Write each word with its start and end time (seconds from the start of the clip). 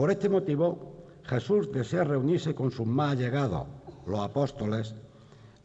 Por 0.00 0.10
este 0.10 0.30
motivo, 0.30 1.04
Jesús 1.24 1.70
desea 1.70 2.04
reunirse 2.04 2.54
con 2.54 2.70
sus 2.70 2.86
más 2.86 3.12
allegados, 3.12 3.66
los 4.06 4.20
apóstoles, 4.20 4.94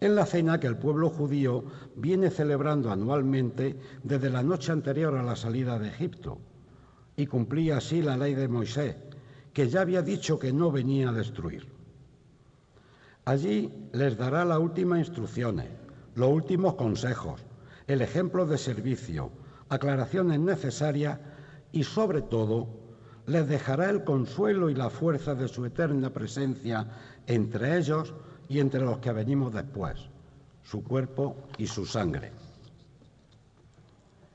en 0.01 0.13
la 0.13 0.25
cena 0.25 0.59
que 0.59 0.67
el 0.67 0.75
pueblo 0.75 1.09
judío 1.09 1.63
viene 1.95 2.29
celebrando 2.29 2.91
anualmente 2.91 3.79
desde 4.03 4.29
la 4.29 4.43
noche 4.43 4.73
anterior 4.73 5.15
a 5.15 5.23
la 5.23 5.37
salida 5.37 5.79
de 5.79 5.87
Egipto, 5.87 6.37
y 7.15 7.27
cumplía 7.27 7.77
así 7.77 8.01
la 8.01 8.17
ley 8.17 8.35
de 8.35 8.49
Moisés, 8.49 8.97
que 9.53 9.69
ya 9.69 9.79
había 9.79 10.01
dicho 10.01 10.37
que 10.37 10.51
no 10.51 10.69
venía 10.69 11.11
a 11.11 11.13
destruir. 11.13 11.65
Allí 13.23 13.71
les 13.93 14.17
dará 14.17 14.43
las 14.43 14.59
últimas 14.59 14.99
instrucciones, 14.99 15.69
los 16.15 16.29
últimos 16.29 16.73
consejos, 16.73 17.39
el 17.87 18.01
ejemplo 18.01 18.45
de 18.45 18.57
servicio, 18.57 19.31
aclaraciones 19.69 20.41
necesarias 20.41 21.21
y 21.71 21.85
sobre 21.85 22.21
todo 22.21 22.83
les 23.27 23.47
dejará 23.47 23.89
el 23.89 24.03
consuelo 24.03 24.69
y 24.69 24.75
la 24.75 24.89
fuerza 24.89 25.33
de 25.35 25.47
su 25.47 25.65
eterna 25.65 26.11
presencia 26.11 26.87
entre 27.27 27.77
ellos 27.77 28.13
y 28.47 28.59
entre 28.59 28.81
los 28.81 28.99
que 28.99 29.11
venimos 29.11 29.53
después, 29.53 30.09
su 30.63 30.83
cuerpo 30.83 31.35
y 31.57 31.67
su 31.67 31.85
sangre. 31.85 32.31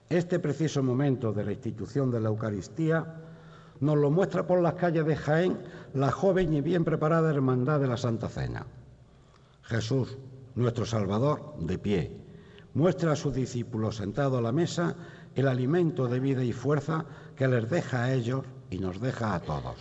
Este 0.08 0.40
preciso 0.40 0.82
momento 0.82 1.32
de 1.32 1.44
la 1.44 1.52
institución 1.52 2.10
de 2.10 2.20
la 2.20 2.30
Eucaristía 2.30 3.22
nos 3.78 3.96
lo 3.96 4.10
muestra 4.10 4.46
por 4.46 4.60
las 4.60 4.74
calles 4.74 5.06
de 5.06 5.16
Jaén 5.16 5.58
la 5.94 6.10
joven 6.10 6.52
y 6.52 6.60
bien 6.60 6.84
preparada 6.84 7.30
Hermandad 7.30 7.80
de 7.80 7.86
la 7.86 7.96
Santa 7.96 8.28
Cena. 8.28 8.66
Jesús, 9.62 10.18
nuestro 10.56 10.84
Salvador, 10.84 11.54
de 11.60 11.78
pie, 11.78 12.16
muestra 12.74 13.12
a 13.12 13.16
sus 13.16 13.34
discípulos 13.34 13.96
sentados 13.96 14.38
a 14.38 14.42
la 14.42 14.52
mesa 14.52 14.96
el 15.36 15.46
alimento 15.46 16.08
de 16.08 16.18
vida 16.18 16.42
y 16.42 16.52
fuerza 16.52 17.06
que 17.36 17.46
les 17.46 17.70
deja 17.70 18.02
a 18.02 18.12
ellos 18.12 18.44
y 18.70 18.78
nos 18.78 19.00
deja 19.00 19.34
a 19.34 19.40
todos. 19.40 19.76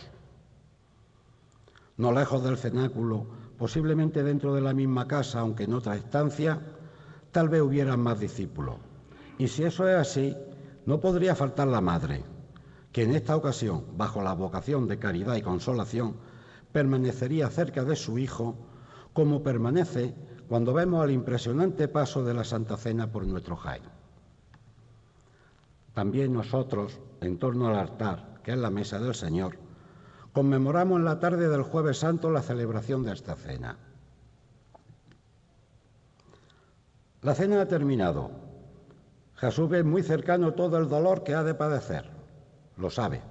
No 1.97 2.11
lejos 2.11 2.43
del 2.43 2.57
cenáculo, 2.57 3.25
posiblemente 3.57 4.23
dentro 4.23 4.53
de 4.53 4.61
la 4.61 4.73
misma 4.73 5.07
casa, 5.07 5.41
aunque 5.41 5.65
en 5.65 5.73
otra 5.73 5.95
estancia, 5.95 6.59
tal 7.31 7.49
vez 7.49 7.61
hubieran 7.61 7.99
más 7.99 8.19
discípulos. 8.19 8.75
Y 9.37 9.47
si 9.47 9.63
eso 9.63 9.87
es 9.87 9.95
así, 9.95 10.35
no 10.85 10.99
podría 10.99 11.35
faltar 11.35 11.67
la 11.67 11.81
madre, 11.81 12.23
que 12.91 13.03
en 13.03 13.11
esta 13.11 13.35
ocasión, 13.35 13.85
bajo 13.95 14.21
la 14.21 14.33
vocación 14.33 14.87
de 14.87 14.97
caridad 14.97 15.35
y 15.35 15.41
consolación, 15.41 16.15
permanecería 16.71 17.49
cerca 17.49 17.83
de 17.83 17.95
su 17.95 18.17
hijo, 18.17 18.55
como 19.13 19.43
permanece 19.43 20.15
cuando 20.47 20.73
vemos 20.73 21.05
el 21.05 21.11
impresionante 21.11 21.87
paso 21.87 22.23
de 22.23 22.33
la 22.33 22.43
Santa 22.43 22.77
Cena 22.77 23.11
por 23.11 23.25
nuestro 23.27 23.55
Jaime. 23.55 23.87
También 25.93 26.33
nosotros, 26.33 26.97
en 27.21 27.37
torno 27.37 27.67
al 27.67 27.75
altar, 27.75 28.28
que 28.49 28.53
es 28.53 28.61
la 28.61 28.71
mesa 28.71 28.97
del 28.97 29.13
Señor, 29.13 29.59
conmemoramos 30.33 30.97
en 30.97 31.05
la 31.05 31.19
tarde 31.19 31.49
del 31.49 31.61
jueves 31.61 31.99
santo 31.99 32.31
la 32.31 32.41
celebración 32.41 33.03
de 33.03 33.13
esta 33.13 33.35
cena. 33.35 33.77
La 37.21 37.35
cena 37.35 37.61
ha 37.61 37.67
terminado. 37.67 38.31
Jesús 39.35 39.69
ve 39.69 39.83
muy 39.83 40.01
cercano 40.01 40.55
todo 40.55 40.79
el 40.79 40.89
dolor 40.89 41.23
que 41.23 41.35
ha 41.35 41.43
de 41.43 41.53
padecer. 41.53 42.09
Lo 42.75 42.89
sabe. 42.89 43.21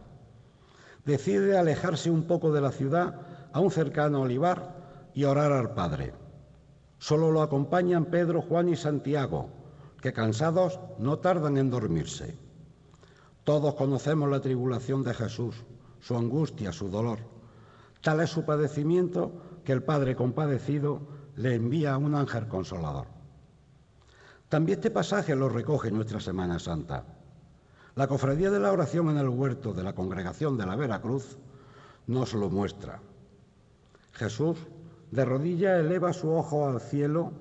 Decide 1.04 1.58
alejarse 1.58 2.12
un 2.12 2.28
poco 2.28 2.52
de 2.52 2.60
la 2.60 2.70
ciudad 2.70 3.20
a 3.52 3.58
un 3.58 3.72
cercano 3.72 4.20
olivar 4.20 5.10
y 5.14 5.24
orar 5.24 5.50
al 5.50 5.74
Padre. 5.74 6.14
Solo 6.98 7.32
lo 7.32 7.42
acompañan 7.42 8.04
Pedro, 8.04 8.40
Juan 8.40 8.68
y 8.68 8.76
Santiago, 8.76 9.50
que 10.00 10.12
cansados 10.12 10.78
no 11.00 11.18
tardan 11.18 11.58
en 11.58 11.70
dormirse. 11.70 12.38
Todos 13.48 13.76
conocemos 13.76 14.28
la 14.28 14.42
tribulación 14.42 15.02
de 15.02 15.14
Jesús, 15.14 15.64
su 16.00 16.14
angustia, 16.14 16.70
su 16.70 16.90
dolor. 16.90 17.20
Tal 18.02 18.20
es 18.20 18.28
su 18.28 18.44
padecimiento 18.44 19.32
que 19.64 19.72
el 19.72 19.82
Padre 19.82 20.14
compadecido 20.14 21.00
le 21.34 21.54
envía 21.54 21.94
a 21.94 21.96
un 21.96 22.14
ángel 22.14 22.46
consolador. 22.46 23.06
También 24.50 24.78
este 24.78 24.90
pasaje 24.90 25.34
lo 25.34 25.48
recoge 25.48 25.90
nuestra 25.90 26.20
Semana 26.20 26.58
Santa. 26.58 27.06
La 27.94 28.06
cofradía 28.06 28.50
de 28.50 28.60
la 28.60 28.70
oración 28.70 29.08
en 29.08 29.16
el 29.16 29.30
huerto 29.30 29.72
de 29.72 29.82
la 29.82 29.94
congregación 29.94 30.58
de 30.58 30.66
la 30.66 30.76
Veracruz 30.76 31.38
nos 32.06 32.34
lo 32.34 32.50
muestra. 32.50 33.00
Jesús 34.12 34.58
de 35.10 35.24
rodilla 35.24 35.78
eleva 35.78 36.12
su 36.12 36.30
ojo 36.30 36.68
al 36.68 36.82
cielo, 36.82 37.32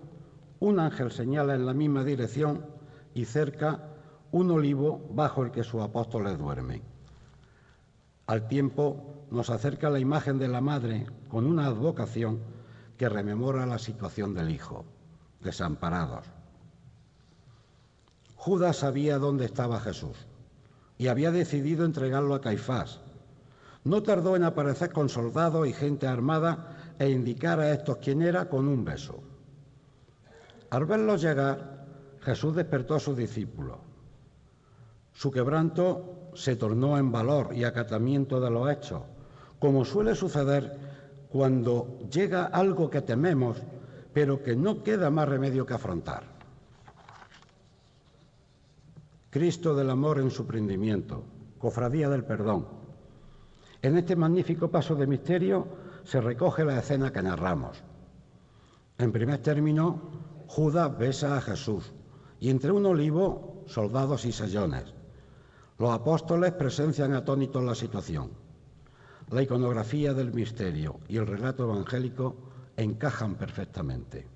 un 0.61 0.79
ángel 0.79 1.11
señala 1.11 1.55
en 1.55 1.65
la 1.65 1.73
misma 1.73 2.05
dirección 2.05 2.65
y 3.13 3.25
cerca 3.25 3.86
un 4.31 4.51
olivo 4.51 5.07
bajo 5.11 5.43
el 5.43 5.51
que 5.51 5.63
sus 5.63 5.81
apóstoles 5.81 6.37
duermen. 6.37 6.81
Al 8.27 8.47
tiempo 8.47 9.25
nos 9.31 9.49
acerca 9.49 9.89
la 9.89 9.99
imagen 9.99 10.37
de 10.37 10.47
la 10.47 10.61
madre 10.61 11.05
con 11.29 11.45
una 11.45 11.65
advocación 11.65 12.39
que 12.97 13.09
rememora 13.09 13.65
la 13.65 13.79
situación 13.79 14.33
del 14.33 14.49
hijo, 14.49 14.85
desamparados. 15.41 16.25
Judas 18.35 18.77
sabía 18.77 19.17
dónde 19.17 19.45
estaba 19.45 19.79
Jesús 19.79 20.17
y 20.97 21.07
había 21.07 21.31
decidido 21.31 21.85
entregarlo 21.85 22.33
a 22.33 22.41
Caifás. 22.41 23.01
No 23.83 24.03
tardó 24.03 24.35
en 24.35 24.43
aparecer 24.43 24.91
con 24.91 25.09
soldados 25.09 25.67
y 25.67 25.73
gente 25.73 26.07
armada 26.07 26.95
e 26.99 27.09
indicar 27.09 27.59
a 27.59 27.71
estos 27.71 27.97
quién 27.97 28.21
era 28.21 28.49
con 28.49 28.67
un 28.67 28.83
beso. 28.83 29.21
Al 30.69 30.85
verlos 30.85 31.21
llegar, 31.21 31.85
Jesús 32.21 32.55
despertó 32.55 32.95
a 32.95 32.99
sus 32.99 33.15
discípulos. 33.15 33.86
Su 35.17 35.31
quebranto 35.31 36.29
se 36.35 36.55
tornó 36.57 36.95
en 36.99 37.11
valor 37.11 37.49
y 37.55 37.63
acatamiento 37.63 38.39
de 38.39 38.51
los 38.51 38.69
hechos, 38.69 39.01
como 39.57 39.83
suele 39.83 40.13
suceder 40.13 40.77
cuando 41.29 41.97
llega 42.07 42.45
algo 42.45 42.91
que 42.91 43.01
tememos, 43.01 43.57
pero 44.13 44.43
que 44.43 44.55
no 44.55 44.83
queda 44.83 45.09
más 45.09 45.27
remedio 45.27 45.65
que 45.65 45.73
afrontar. 45.73 46.21
Cristo 49.31 49.75
del 49.75 49.89
amor 49.89 50.19
en 50.19 50.29
su 50.29 50.45
prendimiento, 50.45 51.23
cofradía 51.57 52.09
del 52.09 52.23
perdón. 52.23 52.67
En 53.81 53.97
este 53.97 54.15
magnífico 54.15 54.69
paso 54.69 54.93
de 54.93 55.07
misterio, 55.07 55.65
se 56.03 56.21
recoge 56.21 56.63
la 56.63 56.77
escena 56.77 57.11
que 57.11 57.23
narramos. 57.23 57.81
En 58.99 59.11
primer 59.11 59.39
término, 59.39 59.99
Judas 60.45 60.95
besa 60.95 61.37
a 61.37 61.41
Jesús 61.41 61.91
y 62.39 62.51
entre 62.51 62.71
un 62.71 62.85
olivo, 62.85 63.63
soldados 63.65 64.23
y 64.23 64.31
sellones. 64.31 64.93
Los 65.77 65.91
apóstoles 65.91 66.53
presencian 66.53 67.13
atónitos 67.13 67.63
la 67.63 67.75
situación. 67.75 68.31
La 69.29 69.41
iconografía 69.41 70.13
del 70.13 70.33
misterio 70.33 70.99
y 71.07 71.17
el 71.17 71.27
relato 71.27 71.63
evangélico 71.63 72.35
encajan 72.77 73.35
perfectamente. 73.35 74.27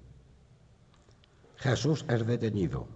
Jesús 1.56 2.06
es 2.10 2.26
detenido. 2.26 2.88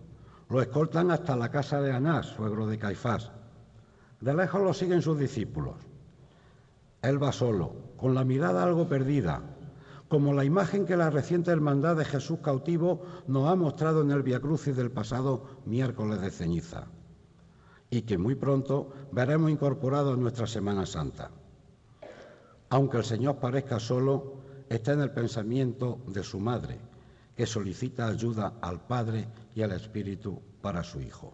Lo 0.50 0.62
escoltan 0.62 1.10
hasta 1.12 1.36
la 1.36 1.50
casa 1.50 1.82
de 1.82 1.92
Anás, 1.92 2.28
suegro 2.28 2.68
de 2.68 2.78
Caifás. 2.78 3.32
De 4.22 4.34
lejos 4.34 4.62
lo 4.62 4.74
siguen 4.74 5.02
sus 5.02 5.18
discípulos. 5.18 5.76
Él 7.02 7.22
va 7.22 7.32
solo, 7.32 7.74
con 7.98 8.14
la 8.14 8.24
mirada 8.24 8.64
algo 8.64 8.88
perdida, 8.88 9.42
como 10.08 10.34
la 10.34 10.46
imagen 10.46 10.86
que 10.86 10.98
la 10.98 11.10
reciente 11.10 11.52
hermandad 11.52 11.96
de 11.96 12.06
Jesús 12.06 12.40
cautivo 12.40 13.04
nos 13.28 13.50
ha 13.50 13.56
mostrado 13.56 14.02
en 14.02 14.12
el 14.12 14.24
Via 14.24 14.40
Crucis 14.40 14.76
del 14.76 14.92
pasado 14.92 15.46
miércoles 15.66 16.22
de 16.22 16.32
ceniza, 16.32 16.88
y 17.90 18.02
que 18.02 18.18
muy 18.18 18.36
pronto 18.36 18.92
veremos 19.12 19.52
incorporado 19.52 20.14
en 20.14 20.22
nuestra 20.22 20.48
Semana 20.48 20.86
Santa. 20.86 21.32
Aunque 22.70 22.98
el 22.98 23.04
Señor 23.06 23.38
parezca 23.38 23.80
solo, 23.80 24.42
está 24.70 24.94
en 24.94 25.02
el 25.02 25.12
pensamiento 25.12 26.00
de 26.08 26.24
su 26.24 26.40
madre, 26.40 26.80
que 27.36 27.46
solicita 27.46 28.08
ayuda 28.08 28.54
al 28.62 28.82
Padre 28.82 29.28
y 29.54 29.62
al 29.62 29.72
Espíritu 29.74 30.42
para 30.62 30.84
su 30.84 31.02
Hijo. 31.02 31.34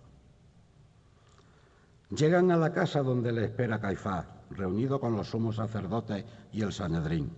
Llegan 2.09 2.51
a 2.51 2.57
la 2.57 2.73
casa 2.73 3.01
donde 3.01 3.31
le 3.31 3.45
espera 3.45 3.79
Caifás, 3.79 4.25
reunido 4.49 4.99
con 4.99 5.15
los 5.15 5.29
sumos 5.29 5.55
sacerdotes 5.55 6.25
y 6.51 6.61
el 6.61 6.73
Sanedrín. 6.73 7.31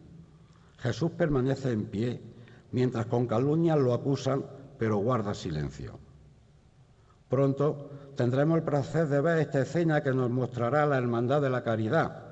Jesús 0.79 1.11
permanece 1.11 1.71
en 1.71 1.85
pie, 1.85 2.21
mientras 2.71 3.05
con 3.05 3.27
calumnias 3.27 3.77
lo 3.77 3.93
acusan, 3.93 4.43
pero 4.79 4.97
guarda 4.97 5.35
silencio. 5.35 5.99
Pronto 7.33 7.89
tendremos 8.15 8.57
el 8.59 8.63
placer 8.63 9.07
de 9.07 9.19
ver 9.19 9.39
esta 9.39 9.61
escena 9.61 10.03
que 10.03 10.13
nos 10.13 10.29
mostrará 10.29 10.85
la 10.85 10.99
hermandad 10.99 11.41
de 11.41 11.49
la 11.49 11.63
caridad. 11.63 12.25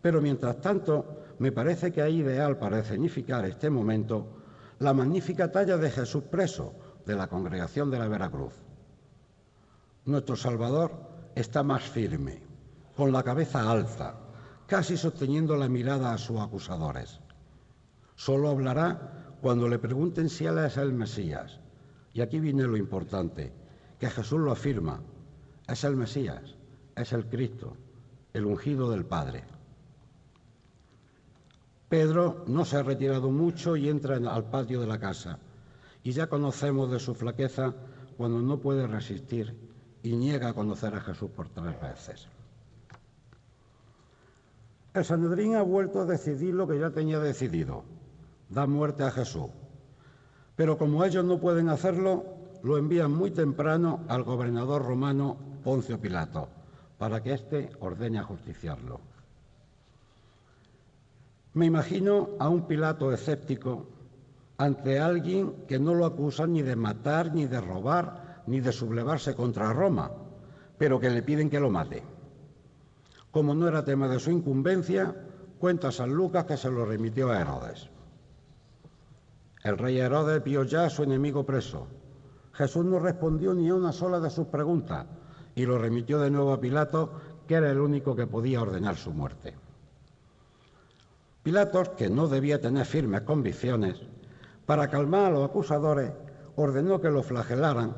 Pero 0.00 0.22
mientras 0.22 0.58
tanto, 0.58 1.24
me 1.38 1.52
parece 1.52 1.92
que 1.92 2.00
es 2.00 2.14
ideal 2.14 2.56
para 2.56 2.78
escenificar 2.78 3.44
este 3.44 3.68
momento 3.68 4.38
la 4.78 4.94
magnífica 4.94 5.52
talla 5.52 5.76
de 5.76 5.90
Jesús 5.90 6.24
preso 6.30 6.72
de 7.04 7.14
la 7.14 7.26
congregación 7.26 7.90
de 7.90 7.98
la 7.98 8.08
Veracruz. 8.08 8.54
Nuestro 10.06 10.34
Salvador 10.34 10.92
está 11.34 11.62
más 11.62 11.82
firme, 11.82 12.42
con 12.96 13.12
la 13.12 13.22
cabeza 13.22 13.70
alta, 13.70 14.14
casi 14.66 14.96
sosteniendo 14.96 15.56
la 15.56 15.68
mirada 15.68 16.14
a 16.14 16.16
sus 16.16 16.40
acusadores. 16.40 17.20
Solo 18.14 18.48
hablará 18.48 19.34
cuando 19.42 19.68
le 19.68 19.78
pregunten 19.78 20.30
si 20.30 20.46
él 20.46 20.56
es 20.56 20.78
el 20.78 20.94
Mesías. 20.94 21.60
Y 22.14 22.22
aquí 22.22 22.40
viene 22.40 22.62
lo 22.62 22.78
importante, 22.78 23.60
que 24.02 24.10
Jesús 24.10 24.40
lo 24.40 24.50
afirma, 24.50 25.00
es 25.68 25.84
el 25.84 25.94
Mesías, 25.94 26.42
es 26.96 27.12
el 27.12 27.26
Cristo, 27.26 27.76
el 28.32 28.46
ungido 28.46 28.90
del 28.90 29.04
Padre. 29.04 29.44
Pedro 31.88 32.42
no 32.48 32.64
se 32.64 32.78
ha 32.78 32.82
retirado 32.82 33.30
mucho 33.30 33.76
y 33.76 33.88
entra 33.88 34.16
al 34.16 34.50
patio 34.50 34.80
de 34.80 34.88
la 34.88 34.98
casa. 34.98 35.38
Y 36.02 36.10
ya 36.10 36.26
conocemos 36.26 36.90
de 36.90 36.98
su 36.98 37.14
flaqueza 37.14 37.76
cuando 38.16 38.42
no 38.42 38.58
puede 38.58 38.88
resistir 38.88 39.56
y 40.02 40.16
niega 40.16 40.48
a 40.48 40.54
conocer 40.54 40.96
a 40.96 41.00
Jesús 41.00 41.30
por 41.30 41.50
tres 41.50 41.80
veces. 41.80 42.26
El 44.94 45.04
Sanedrín 45.04 45.54
ha 45.54 45.62
vuelto 45.62 46.00
a 46.00 46.06
decidir 46.06 46.54
lo 46.54 46.66
que 46.66 46.80
ya 46.80 46.90
tenía 46.90 47.20
decidido, 47.20 47.84
dar 48.48 48.66
muerte 48.66 49.04
a 49.04 49.12
Jesús. 49.12 49.50
Pero 50.56 50.76
como 50.76 51.04
ellos 51.04 51.24
no 51.24 51.38
pueden 51.38 51.68
hacerlo, 51.68 52.41
lo 52.62 52.78
envían 52.78 53.12
muy 53.12 53.30
temprano 53.30 54.00
al 54.08 54.22
gobernador 54.22 54.84
romano 54.84 55.36
Poncio 55.64 56.00
Pilato, 56.00 56.48
para 56.98 57.22
que 57.22 57.34
éste 57.34 57.70
ordene 57.80 58.18
ajusticiarlo. 58.18 59.00
Me 61.54 61.66
imagino 61.66 62.30
a 62.38 62.48
un 62.48 62.66
Pilato 62.66 63.12
escéptico 63.12 63.86
ante 64.58 64.98
alguien 64.98 65.64
que 65.66 65.78
no 65.78 65.94
lo 65.94 66.06
acusa 66.06 66.46
ni 66.46 66.62
de 66.62 66.76
matar, 66.76 67.34
ni 67.34 67.46
de 67.46 67.60
robar, 67.60 68.42
ni 68.46 68.60
de 68.60 68.72
sublevarse 68.72 69.34
contra 69.34 69.72
Roma, 69.72 70.10
pero 70.78 70.98
que 71.00 71.10
le 71.10 71.22
piden 71.22 71.50
que 71.50 71.60
lo 71.60 71.70
mate. 71.70 72.02
Como 73.30 73.54
no 73.54 73.66
era 73.66 73.84
tema 73.84 74.08
de 74.08 74.20
su 74.20 74.30
incumbencia, 74.30 75.14
cuenta 75.58 75.90
San 75.90 76.12
Lucas 76.12 76.44
que 76.44 76.56
se 76.56 76.70
lo 76.70 76.84
remitió 76.84 77.30
a 77.30 77.40
Herodes. 77.40 77.88
El 79.64 79.78
rey 79.78 79.98
Herodes 79.98 80.42
vio 80.42 80.64
ya 80.64 80.84
a 80.84 80.90
su 80.90 81.02
enemigo 81.02 81.44
preso. 81.44 81.86
Jesús 82.52 82.84
no 82.84 82.98
respondió 82.98 83.54
ni 83.54 83.68
a 83.68 83.74
una 83.74 83.92
sola 83.92 84.20
de 84.20 84.30
sus 84.30 84.46
preguntas 84.46 85.06
y 85.54 85.64
lo 85.66 85.78
remitió 85.78 86.20
de 86.20 86.30
nuevo 86.30 86.52
a 86.52 86.60
Pilato, 86.60 87.12
que 87.46 87.54
era 87.54 87.70
el 87.70 87.80
único 87.80 88.14
que 88.14 88.26
podía 88.26 88.62
ordenar 88.62 88.96
su 88.96 89.10
muerte. 89.12 89.54
Pilatos, 91.42 91.90
que 91.90 92.08
no 92.08 92.28
debía 92.28 92.60
tener 92.60 92.86
firmes 92.86 93.22
convicciones, 93.22 94.00
para 94.66 94.88
calmar 94.88 95.26
a 95.26 95.30
los 95.30 95.50
acusadores, 95.50 96.12
ordenó 96.56 97.00
que 97.00 97.10
lo 97.10 97.22
flagelaran 97.22 97.94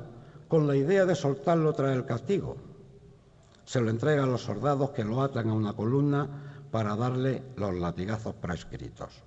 con 0.48 0.66
la 0.66 0.76
idea 0.76 1.04
de 1.04 1.14
soltarlo 1.14 1.72
tras 1.72 1.94
el 1.94 2.04
castigo 2.04 2.56
se 3.64 3.80
lo 3.80 3.90
entrega 3.90 4.24
a 4.24 4.26
los 4.26 4.42
soldados 4.42 4.90
que 4.90 5.04
lo 5.04 5.22
atan 5.22 5.48
a 5.48 5.54
una 5.54 5.72
columna 5.72 6.28
para 6.70 6.96
darle 6.96 7.42
los 7.56 7.74
latigazos 7.74 8.34
prescritos. 8.34 9.22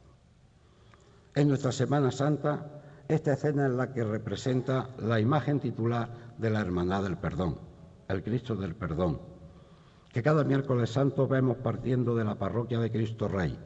En 1.33 1.47
nuestra 1.47 1.71
Semana 1.71 2.11
Santa, 2.11 2.76
esta 3.07 3.33
escena 3.33 3.67
es 3.67 3.73
la 3.73 3.93
que 3.93 4.03
representa 4.03 4.89
la 4.99 5.19
imagen 5.19 5.59
titular 5.59 6.09
de 6.37 6.49
la 6.49 6.59
Hermandad 6.59 7.03
del 7.03 7.17
Perdón, 7.17 7.57
el 8.09 8.21
Cristo 8.21 8.55
del 8.55 8.75
Perdón, 8.75 9.21
que 10.11 10.21
cada 10.21 10.43
miércoles 10.43 10.91
santo 10.91 11.27
vemos 11.27 11.57
partiendo 11.57 12.15
de 12.15 12.25
la 12.25 12.35
parroquia 12.35 12.79
de 12.79 12.91
Cristo 12.91 13.27
Rey, 13.27 13.57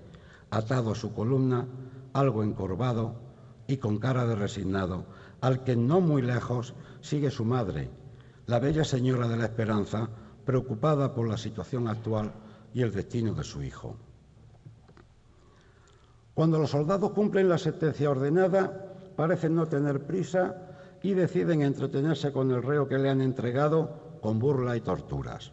atado 0.51 0.91
a 0.91 0.95
su 0.95 1.13
columna, 1.13 1.65
algo 2.13 2.43
encorvado 2.43 3.15
y 3.67 3.77
con 3.77 3.97
cara 3.97 4.27
de 4.27 4.35
resignado, 4.35 5.05
al 5.41 5.63
que 5.63 5.75
no 5.75 6.01
muy 6.01 6.21
lejos 6.21 6.75
sigue 6.99 7.31
su 7.31 7.43
madre, 7.43 7.89
la 8.45 8.59
bella 8.59 8.83
Señora 8.83 9.27
de 9.27 9.37
la 9.37 9.45
Esperanza, 9.45 10.09
preocupada 10.45 11.15
por 11.15 11.27
la 11.27 11.37
situación 11.37 11.87
actual 11.87 12.31
y 12.73 12.83
el 12.83 12.91
destino 12.91 13.33
de 13.33 13.43
su 13.43 13.63
hijo. 13.63 13.95
Cuando 16.35 16.59
los 16.59 16.69
soldados 16.69 17.11
cumplen 17.11 17.49
la 17.49 17.57
sentencia 17.57 18.09
ordenada, 18.09 18.90
parecen 19.15 19.55
no 19.55 19.65
tener 19.67 20.05
prisa 20.05 20.55
y 21.01 21.13
deciden 21.13 21.61
entretenerse 21.61 22.31
con 22.31 22.51
el 22.51 22.63
reo 22.63 22.87
que 22.87 22.97
le 22.97 23.09
han 23.09 23.21
entregado 23.21 24.17
con 24.21 24.39
burla 24.39 24.77
y 24.77 24.81
torturas. 24.81 25.51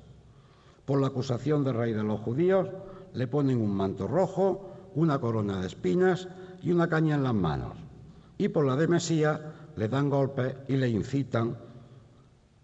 Por 0.84 1.00
la 1.00 1.08
acusación 1.08 1.64
de 1.64 1.72
rey 1.72 1.92
de 1.92 2.02
los 2.02 2.20
judíos, 2.20 2.68
le 3.14 3.26
ponen 3.26 3.60
un 3.60 3.74
manto 3.74 4.06
rojo, 4.06 4.70
una 4.94 5.18
corona 5.18 5.60
de 5.60 5.66
espinas 5.66 6.28
y 6.62 6.72
una 6.72 6.88
caña 6.88 7.14
en 7.14 7.22
las 7.22 7.34
manos. 7.34 7.76
Y 8.36 8.48
por 8.48 8.64
la 8.66 8.76
de 8.76 8.88
Mesías, 8.88 9.40
le 9.76 9.88
dan 9.88 10.10
golpes 10.10 10.54
y 10.66 10.76
le 10.76 10.88
incitan 10.88 11.56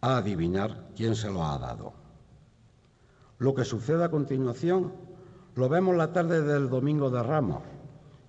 a 0.00 0.18
adivinar 0.18 0.88
quién 0.96 1.14
se 1.14 1.30
lo 1.30 1.44
ha 1.44 1.58
dado. 1.58 1.92
Lo 3.38 3.54
que 3.54 3.64
sucede 3.64 4.04
a 4.04 4.10
continuación 4.10 4.92
lo 5.54 5.68
vemos 5.68 5.96
la 5.96 6.12
tarde 6.12 6.42
del 6.42 6.68
Domingo 6.68 7.10
de 7.10 7.22
Ramos 7.22 7.62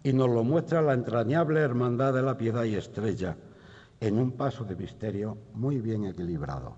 y 0.05 0.13
nos 0.13 0.29
lo 0.29 0.43
muestra 0.43 0.83
la 0.83 0.93
entrañable 0.93 1.61
Hermandad 1.61 2.13
de 2.13 2.21
la 2.21 2.37
Piedad 2.37 2.63
y 2.63 2.75
Estrella 2.75 3.35
en 3.99 4.19
un 4.19 4.33
paso 4.33 4.63
de 4.63 4.75
misterio 4.75 5.35
muy 5.55 5.81
bien 5.81 6.05
equilibrado. 6.05 6.75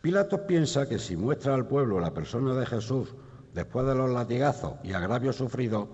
Pilatos 0.00 0.40
piensa 0.48 0.88
que 0.88 0.98
si 0.98 1.14
muestra 1.14 1.54
al 1.54 1.66
pueblo 1.66 2.00
la 2.00 2.14
persona 2.14 2.54
de 2.54 2.64
Jesús 2.64 3.14
después 3.52 3.86
de 3.86 3.94
los 3.94 4.08
latigazos 4.08 4.76
y 4.82 4.94
agravios 4.94 5.36
sufridos, 5.36 5.86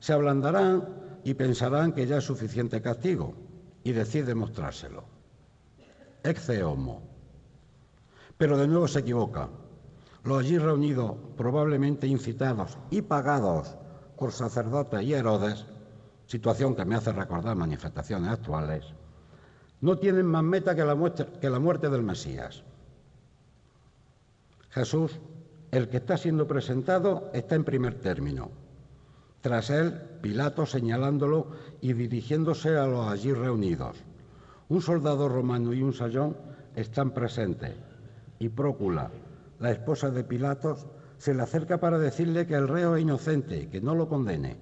se 0.00 0.12
ablandarán 0.12 0.86
y 1.24 1.32
pensarán 1.32 1.92
que 1.92 2.06
ya 2.06 2.18
es 2.18 2.24
suficiente 2.24 2.82
castigo 2.82 3.32
y 3.82 3.92
decide 3.92 4.34
mostrárselo. 4.34 5.04
Exe 6.22 6.62
homo, 6.62 7.00
pero 8.36 8.58
de 8.58 8.68
nuevo 8.68 8.86
se 8.86 8.98
equivoca. 8.98 9.48
Los 10.24 10.40
allí 10.40 10.58
reunidos, 10.58 11.16
probablemente 11.38 12.06
incitados 12.06 12.76
y 12.90 13.00
pagados 13.00 13.76
por 14.22 14.30
sacerdotes 14.30 15.02
y 15.02 15.14
Herodes, 15.14 15.66
situación 16.28 16.76
que 16.76 16.84
me 16.84 16.94
hace 16.94 17.10
recordar 17.10 17.56
manifestaciones 17.56 18.30
actuales, 18.30 18.84
no 19.80 19.98
tienen 19.98 20.26
más 20.26 20.44
meta 20.44 20.76
que 20.76 20.84
la 20.84 21.58
muerte, 21.58 21.90
del 21.90 22.04
Mesías. 22.04 22.62
Jesús, 24.70 25.18
el 25.72 25.88
que 25.88 25.96
está 25.96 26.16
siendo 26.16 26.46
presentado, 26.46 27.32
está 27.32 27.56
en 27.56 27.64
primer 27.64 27.96
término. 27.96 28.52
Tras 29.40 29.70
él, 29.70 30.00
Pilato 30.20 30.66
señalándolo 30.66 31.48
y 31.80 31.92
dirigiéndose 31.92 32.76
a 32.76 32.86
los 32.86 33.08
allí 33.08 33.32
reunidos. 33.32 33.96
Un 34.68 34.82
soldado 34.82 35.28
romano 35.28 35.72
y 35.72 35.82
un 35.82 35.94
sayón 35.94 36.36
están 36.76 37.10
presentes 37.10 37.74
y 38.38 38.50
Prócula, 38.50 39.10
la 39.58 39.72
esposa 39.72 40.10
de 40.10 40.22
Pilatos, 40.22 40.86
se 41.22 41.32
le 41.32 41.44
acerca 41.44 41.78
para 41.78 42.00
decirle 42.00 42.48
que 42.48 42.56
el 42.56 42.66
reo 42.66 42.96
es 42.96 43.02
inocente, 43.02 43.68
que 43.68 43.80
no 43.80 43.94
lo 43.94 44.08
condene. 44.08 44.56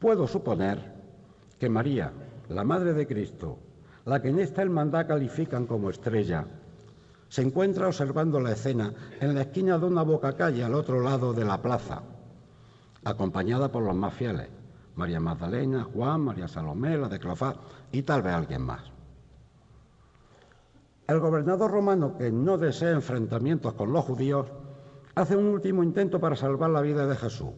Puedo 0.00 0.26
suponer 0.26 0.92
que 1.60 1.68
María, 1.68 2.10
la 2.48 2.64
Madre 2.64 2.92
de 2.92 3.06
Cristo, 3.06 3.58
la 4.06 4.20
que 4.20 4.30
en 4.30 4.40
esta 4.40 4.60
hermandad 4.60 5.06
califican 5.06 5.66
como 5.66 5.88
estrella, 5.88 6.46
se 7.28 7.42
encuentra 7.42 7.86
observando 7.86 8.40
la 8.40 8.50
escena 8.50 8.92
en 9.20 9.36
la 9.36 9.42
esquina 9.42 9.78
de 9.78 9.86
una 9.86 10.02
boca 10.02 10.32
calle 10.36 10.64
al 10.64 10.74
otro 10.74 11.00
lado 11.00 11.32
de 11.32 11.44
la 11.44 11.62
plaza, 11.62 12.02
acompañada 13.04 13.70
por 13.70 13.84
los 13.84 13.94
más 13.94 14.14
fieles, 14.14 14.48
María 14.96 15.20
Magdalena, 15.20 15.86
Juan, 15.94 16.22
María 16.22 16.48
Salomé, 16.48 16.98
la 16.98 17.08
de 17.08 17.20
Clofá 17.20 17.54
y 17.92 18.02
tal 18.02 18.22
vez 18.22 18.34
alguien 18.34 18.62
más. 18.62 18.82
El 21.06 21.20
gobernador 21.20 21.70
romano, 21.70 22.16
que 22.18 22.32
no 22.32 22.58
desea 22.58 22.90
enfrentamientos 22.90 23.74
con 23.74 23.92
los 23.92 24.04
judíos, 24.04 24.48
hace 25.14 25.36
un 25.36 25.46
último 25.46 25.82
intento 25.82 26.20
para 26.20 26.36
salvar 26.36 26.70
la 26.70 26.80
vida 26.80 27.06
de 27.06 27.16
Jesús, 27.16 27.50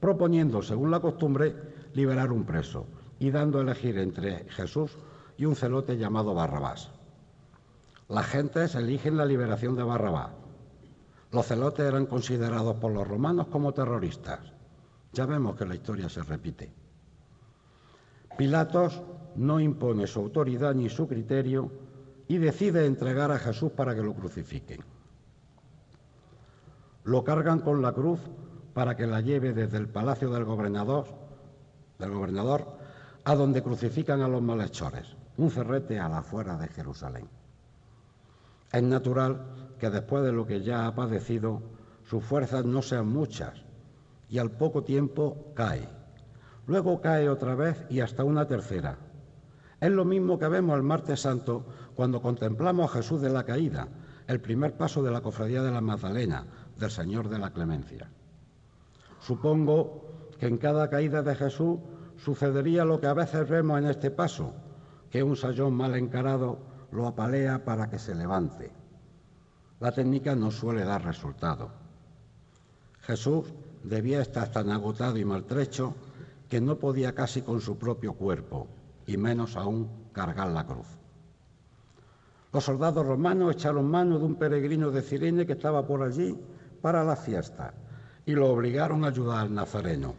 proponiendo, 0.00 0.62
según 0.62 0.90
la 0.90 1.00
costumbre, 1.00 1.54
liberar 1.94 2.32
un 2.32 2.44
preso 2.44 2.86
y 3.18 3.30
dando 3.30 3.58
a 3.58 3.62
elegir 3.62 3.98
entre 3.98 4.44
Jesús 4.50 4.96
y 5.36 5.44
un 5.44 5.56
celote 5.56 5.96
llamado 5.96 6.34
Barrabás. 6.34 6.90
Las 8.08 8.26
gentes 8.26 8.74
eligen 8.74 9.16
la 9.16 9.24
liberación 9.24 9.74
de 9.76 9.82
Barrabás. 9.82 10.30
Los 11.30 11.46
celotes 11.46 11.86
eran 11.86 12.06
considerados 12.06 12.76
por 12.76 12.92
los 12.92 13.06
romanos 13.06 13.46
como 13.46 13.72
terroristas. 13.72 14.40
Ya 15.12 15.24
vemos 15.24 15.56
que 15.56 15.66
la 15.66 15.74
historia 15.74 16.08
se 16.08 16.22
repite. 16.22 16.72
Pilatos 18.36 19.02
no 19.36 19.60
impone 19.60 20.06
su 20.06 20.20
autoridad 20.20 20.74
ni 20.74 20.88
su 20.88 21.06
criterio 21.06 21.70
y 22.28 22.38
decide 22.38 22.86
entregar 22.86 23.30
a 23.30 23.38
Jesús 23.38 23.72
para 23.72 23.94
que 23.94 24.02
lo 24.02 24.14
crucifiquen. 24.14 24.80
Lo 27.04 27.24
cargan 27.24 27.60
con 27.60 27.82
la 27.82 27.92
cruz 27.92 28.20
para 28.74 28.96
que 28.96 29.06
la 29.06 29.20
lleve 29.20 29.52
desde 29.52 29.78
el 29.78 29.88
palacio 29.88 30.30
del 30.30 30.44
gobernador, 30.44 31.06
del 31.98 32.10
gobernador 32.10 32.78
a 33.24 33.34
donde 33.34 33.62
crucifican 33.62 34.20
a 34.22 34.28
los 34.28 34.42
malhechores, 34.42 35.16
un 35.36 35.50
ferrete 35.50 35.98
a 35.98 36.08
la 36.08 36.18
afuera 36.18 36.56
de 36.56 36.68
Jerusalén. 36.68 37.28
Es 38.72 38.82
natural 38.82 39.74
que 39.78 39.90
después 39.90 40.24
de 40.24 40.32
lo 40.32 40.46
que 40.46 40.62
ya 40.62 40.86
ha 40.86 40.94
padecido, 40.94 41.62
sus 42.04 42.24
fuerzas 42.24 42.64
no 42.64 42.82
sean 42.82 43.08
muchas 43.08 43.62
y 44.28 44.38
al 44.38 44.50
poco 44.50 44.82
tiempo 44.82 45.52
cae. 45.54 45.88
Luego 46.66 47.00
cae 47.00 47.28
otra 47.28 47.54
vez 47.54 47.84
y 47.90 48.00
hasta 48.00 48.24
una 48.24 48.46
tercera. 48.46 48.96
Es 49.80 49.90
lo 49.90 50.04
mismo 50.04 50.38
que 50.38 50.48
vemos 50.48 50.76
el 50.76 50.82
martes 50.82 51.20
santo 51.20 51.66
cuando 51.94 52.22
contemplamos 52.22 52.90
a 52.90 52.94
Jesús 52.94 53.20
de 53.20 53.30
la 53.30 53.44
caída, 53.44 53.88
el 54.26 54.40
primer 54.40 54.76
paso 54.76 55.02
de 55.02 55.10
la 55.10 55.20
cofradía 55.20 55.62
de 55.62 55.72
la 55.72 55.80
Magdalena, 55.80 56.46
del 56.76 56.90
Señor 56.90 57.28
de 57.28 57.38
la 57.38 57.50
Clemencia. 57.50 58.08
Supongo 59.20 60.28
que 60.38 60.46
en 60.46 60.58
cada 60.58 60.90
caída 60.90 61.22
de 61.22 61.34
Jesús 61.34 61.78
sucedería 62.16 62.84
lo 62.84 63.00
que 63.00 63.06
a 63.06 63.14
veces 63.14 63.48
vemos 63.48 63.78
en 63.78 63.86
este 63.86 64.10
paso, 64.10 64.54
que 65.10 65.22
un 65.22 65.36
sayón 65.36 65.74
mal 65.74 65.94
encarado 65.94 66.58
lo 66.90 67.06
apalea 67.06 67.64
para 67.64 67.88
que 67.88 67.98
se 67.98 68.14
levante. 68.14 68.72
La 69.80 69.92
técnica 69.92 70.34
no 70.34 70.50
suele 70.50 70.84
dar 70.84 71.04
resultado. 71.04 71.70
Jesús 73.00 73.52
debía 73.82 74.20
estar 74.20 74.50
tan 74.50 74.70
agotado 74.70 75.18
y 75.18 75.24
maltrecho 75.24 75.94
que 76.48 76.60
no 76.60 76.78
podía 76.78 77.14
casi 77.14 77.42
con 77.42 77.60
su 77.60 77.78
propio 77.78 78.12
cuerpo, 78.12 78.68
y 79.06 79.16
menos 79.16 79.56
aún 79.56 79.88
cargar 80.12 80.48
la 80.48 80.66
cruz. 80.66 80.86
Los 82.52 82.64
soldados 82.64 83.06
romanos 83.06 83.54
echaron 83.54 83.90
mano 83.90 84.18
de 84.18 84.24
un 84.26 84.34
peregrino 84.34 84.90
de 84.90 85.02
Cirene 85.02 85.46
que 85.46 85.54
estaba 85.54 85.86
por 85.86 86.02
allí 86.02 86.38
para 86.82 87.04
la 87.04 87.16
fiesta 87.16 87.72
y 88.26 88.32
lo 88.32 88.50
obligaron 88.50 89.04
a 89.04 89.08
ayudar 89.08 89.38
al 89.38 89.54
nazareno. 89.54 90.14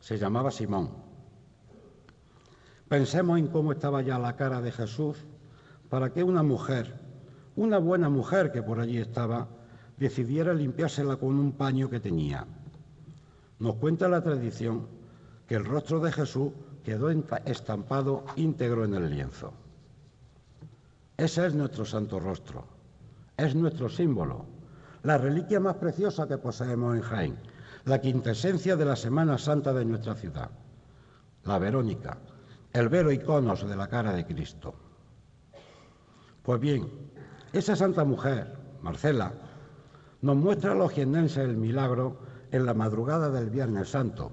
Se 0.00 0.18
llamaba 0.18 0.50
Simón. 0.50 0.90
Pensemos 2.88 3.38
en 3.38 3.48
cómo 3.48 3.72
estaba 3.72 4.00
ya 4.02 4.18
la 4.18 4.36
cara 4.36 4.60
de 4.62 4.72
Jesús 4.72 5.18
para 5.90 6.10
que 6.12 6.22
una 6.24 6.42
mujer, 6.42 6.94
una 7.56 7.78
buena 7.78 8.08
mujer 8.08 8.50
que 8.50 8.62
por 8.62 8.80
allí 8.80 8.98
estaba, 8.98 9.48
decidiera 9.98 10.54
limpiársela 10.54 11.16
con 11.16 11.38
un 11.38 11.52
paño 11.52 11.90
que 11.90 12.00
tenía. 12.00 12.46
Nos 13.58 13.74
cuenta 13.76 14.08
la 14.08 14.22
tradición 14.22 14.86
que 15.46 15.56
el 15.56 15.64
rostro 15.64 16.00
de 16.00 16.12
Jesús 16.12 16.52
quedó 16.84 17.10
estampado 17.10 18.24
íntegro 18.36 18.84
en 18.84 18.94
el 18.94 19.10
lienzo. 19.10 19.52
Ese 21.16 21.46
es 21.46 21.54
nuestro 21.54 21.84
santo 21.84 22.20
rostro, 22.20 22.64
es 23.36 23.54
nuestro 23.54 23.88
símbolo, 23.88 24.46
la 25.08 25.16
reliquia 25.16 25.58
más 25.58 25.76
preciosa 25.76 26.28
que 26.28 26.36
poseemos 26.36 26.94
en 26.94 27.00
Jaén, 27.00 27.36
la 27.86 27.98
quintesencia 27.98 28.76
de 28.76 28.84
la 28.84 28.94
Semana 28.94 29.38
Santa 29.38 29.72
de 29.72 29.86
nuestra 29.86 30.14
ciudad, 30.14 30.50
la 31.44 31.58
Verónica, 31.58 32.18
el 32.74 32.90
velo 32.90 33.10
iconos 33.10 33.66
de 33.66 33.74
la 33.74 33.88
cara 33.88 34.12
de 34.12 34.26
Cristo. 34.26 34.74
Pues 36.42 36.60
bien, 36.60 36.90
esa 37.54 37.74
santa 37.74 38.04
mujer, 38.04 38.54
Marcela, 38.82 39.32
nos 40.20 40.36
muestra 40.36 40.72
a 40.72 40.74
los 40.74 40.92
jiennenses 40.92 41.38
el 41.38 41.56
milagro 41.56 42.18
en 42.50 42.66
la 42.66 42.74
madrugada 42.74 43.30
del 43.30 43.48
Viernes 43.48 43.88
Santo. 43.88 44.30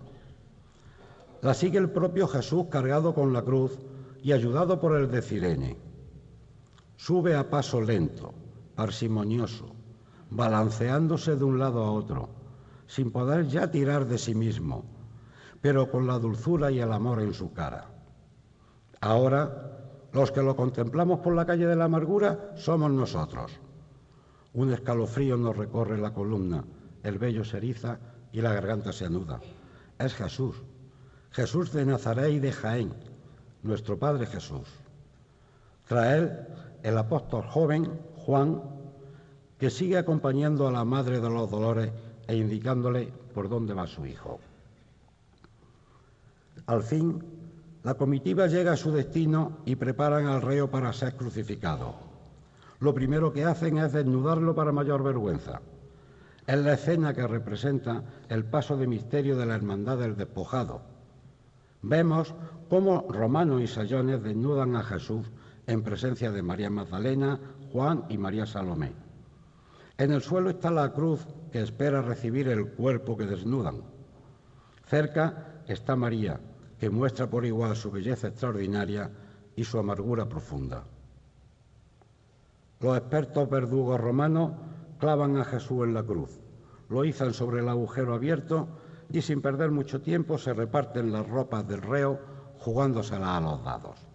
La 1.42 1.54
sigue 1.54 1.78
el 1.78 1.90
propio 1.90 2.28
Jesús 2.28 2.66
cargado 2.70 3.14
con 3.14 3.32
la 3.32 3.44
cruz 3.44 3.80
y 4.22 4.34
ayudado 4.34 4.82
por 4.82 4.98
el 4.98 5.10
de 5.10 5.22
Cirene. 5.22 5.78
Sube 6.98 7.34
a 7.34 7.50
paso 7.50 7.80
lento, 7.80 8.34
parsimonioso, 8.76 9.75
balanceándose 10.36 11.36
de 11.36 11.44
un 11.44 11.58
lado 11.58 11.84
a 11.84 11.92
otro, 11.92 12.30
sin 12.88 13.12
poder 13.12 13.48
ya 13.48 13.72
tirar 13.72 14.06
de 14.06 14.18
sí 14.18 14.36
mismo, 14.36 14.84
pero 15.62 15.90
con 15.90 16.06
la 16.06 16.20
dulzura 16.20 16.72
y 16.72 16.80
el 16.80 16.92
amor 16.92 17.22
en 17.22 17.34
su 17.34 17.54
cara. 17.54 17.88
Ahora, 19.02 20.10
los 20.12 20.32
que 20.32 20.42
lo 20.42 20.56
contemplamos 20.56 21.20
por 21.20 21.36
la 21.36 21.46
calle 21.46 21.68
de 21.68 21.76
la 21.76 21.86
amargura 21.86 22.52
somos 22.56 22.92
nosotros. 22.92 23.52
Un 24.54 24.72
escalofrío 24.72 25.38
nos 25.38 25.58
recorre 25.58 25.98
la 25.98 26.14
columna, 26.14 26.64
el 27.04 27.18
vello 27.18 27.44
se 27.44 27.58
eriza 27.58 28.00
y 28.32 28.42
la 28.42 28.54
garganta 28.54 28.92
se 28.92 29.06
anuda. 29.06 29.40
Es 29.98 30.14
Jesús, 30.14 30.62
Jesús 31.32 31.72
de 31.72 31.86
Nazaret 31.86 32.32
y 32.32 32.40
de 32.40 32.52
Jaén, 32.52 32.94
nuestro 33.64 33.98
Padre 33.98 34.26
Jesús. 34.26 34.68
Trae 35.88 36.48
el 36.84 36.98
apóstol 36.98 37.46
joven, 37.48 38.00
Juan, 38.16 38.75
que 39.58 39.70
sigue 39.70 39.98
acompañando 39.98 40.68
a 40.68 40.72
la 40.72 40.84
Madre 40.84 41.20
de 41.20 41.30
los 41.30 41.50
Dolores 41.50 41.92
e 42.28 42.36
indicándole 42.36 43.12
por 43.34 43.50
dónde 43.50 43.74
va 43.74 43.88
su 43.88 44.06
hijo. 44.06 44.40
Al 46.68 46.82
fin, 46.82 47.24
la 47.84 47.94
comitiva 47.94 48.48
llega 48.48 48.74
a 48.74 48.78
su 48.78 48.92
destino 48.92 49.60
y 49.66 49.76
preparan 49.76 50.26
al 50.26 50.42
reo 50.42 50.70
para 50.72 50.92
ser 50.92 51.16
crucificado. 51.16 51.96
Lo 52.80 52.94
primero 52.94 53.32
que 53.32 53.46
hacen 53.46 53.78
es 53.78 53.94
desnudarlo 53.94 54.56
para 54.56 54.72
mayor 54.72 55.04
vergüenza. 55.04 55.62
Es 56.48 56.60
la 56.60 56.74
escena 56.74 57.14
que 57.14 57.28
representa 57.28 58.04
el 58.30 58.46
paso 58.46 58.78
de 58.78 58.88
misterio 58.88 59.38
de 59.38 59.46
la 59.46 59.56
hermandad 59.56 59.98
del 59.98 60.16
despojado. 60.16 60.82
Vemos 61.82 62.34
cómo 62.70 63.06
romanos 63.10 63.62
y 63.62 63.68
sayones 63.68 64.22
desnudan 64.24 64.76
a 64.76 64.84
Jesús 64.84 65.28
en 65.68 65.84
presencia 65.84 66.32
de 66.32 66.42
María 66.42 66.70
Magdalena, 66.70 67.40
Juan 67.72 68.06
y 68.10 68.18
María 68.18 68.46
Salomé. 68.46 69.05
En 69.98 70.12
el 70.12 70.22
suelo 70.22 70.50
está 70.50 70.72
la 70.72 70.92
cruz 70.92 71.26
que 71.52 71.62
espera 71.62 72.02
recibir 72.02 72.50
el 72.50 72.68
cuerpo 72.74 73.16
que 73.16 73.26
desnudan. 73.26 73.82
Cerca 74.86 75.62
está 75.68 75.96
María, 75.96 76.40
que 76.80 76.90
muestra 76.90 77.30
por 77.30 77.46
igual 77.46 77.76
su 77.76 77.92
belleza 77.92 78.28
extraordinaria 78.28 79.10
y 79.56 79.64
su 79.64 79.80
amargura 79.80 80.28
profunda. 80.28 80.84
Los 82.82 82.98
expertos 82.98 83.50
verdugos 83.50 84.00
romanos 84.00 84.52
clavan 85.00 85.38
a 85.38 85.46
Jesús 85.46 85.86
en 85.86 85.94
la 85.94 86.04
cruz, 86.04 86.42
lo 86.90 87.06
izan 87.06 87.34
sobre 87.34 87.62
el 87.62 87.70
agujero 87.70 88.14
abierto 88.14 88.68
y 89.10 89.22
sin 89.22 89.42
perder 89.42 89.72
mucho 89.72 90.02
tiempo 90.02 90.38
se 90.38 90.54
reparten 90.54 91.12
las 91.12 91.28
ropas 91.28 91.66
del 91.68 91.82
reo 91.82 92.20
jugándoselas 92.60 93.30
a 93.30 93.42
los 93.42 93.64
dados. 93.64 94.15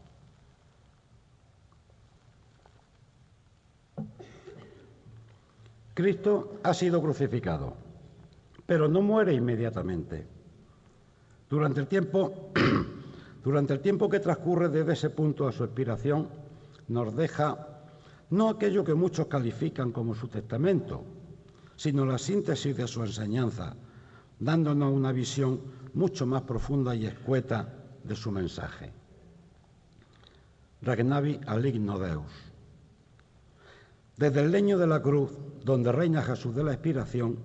Cristo 5.95 6.61
ha 6.63 6.73
sido 6.73 7.03
crucificado, 7.03 7.75
pero 8.67 8.89
no 8.89 9.03
muere 9.03 9.35
inmediatamente. 9.35 10.27
Durante 11.49 11.81
el 11.81 11.89
tiempo, 11.89 12.53
durante 13.45 13.75
el 13.75 13.81
tiempo 13.81 14.09
que 14.09 14.21
transcurre 14.21 14.69
desde 14.69 14.93
ese 14.93 15.11
punto 15.11 15.49
a 15.49 15.53
su 15.53 15.65
expiración, 15.65 16.29
nos 16.89 17.15
deja 17.17 17.67
no 18.31 18.49
aquello 18.49 18.85
que 18.85 18.95
muchos 18.95 19.27
califican 19.27 19.91
como 19.91 20.15
su 20.15 20.29
testamento, 20.29 21.05
sino 21.77 22.07
la 22.07 22.19
síntesis 22.19 22.77
de 22.77 22.87
su 22.87 23.03
enseñanza, 23.03 23.75
dándonos 24.39 24.93
una 24.93 25.13
visión 25.13 25.61
mucho 25.95 26.27
más 26.27 26.43
profunda 26.43 26.95
y 26.95 27.07
escueta 27.07 27.75
de 28.05 28.15
su 28.15 28.31
mensaje. 28.31 28.93
Regnavi 30.83 31.41
aligno 31.47 31.99
Deus. 31.99 32.50
Desde 34.21 34.43
el 34.43 34.50
leño 34.50 34.77
de 34.77 34.87
la 34.87 35.00
cruz, 35.00 35.31
donde 35.65 35.91
reina 35.91 36.21
Jesús 36.21 36.55
de 36.55 36.62
la 36.62 36.75
expiración, 36.75 37.39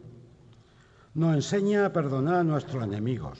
nos 1.13 1.33
enseña 1.33 1.85
a 1.85 1.93
perdonar 1.93 2.35
a 2.35 2.43
nuestros 2.43 2.83
enemigos. 2.83 3.39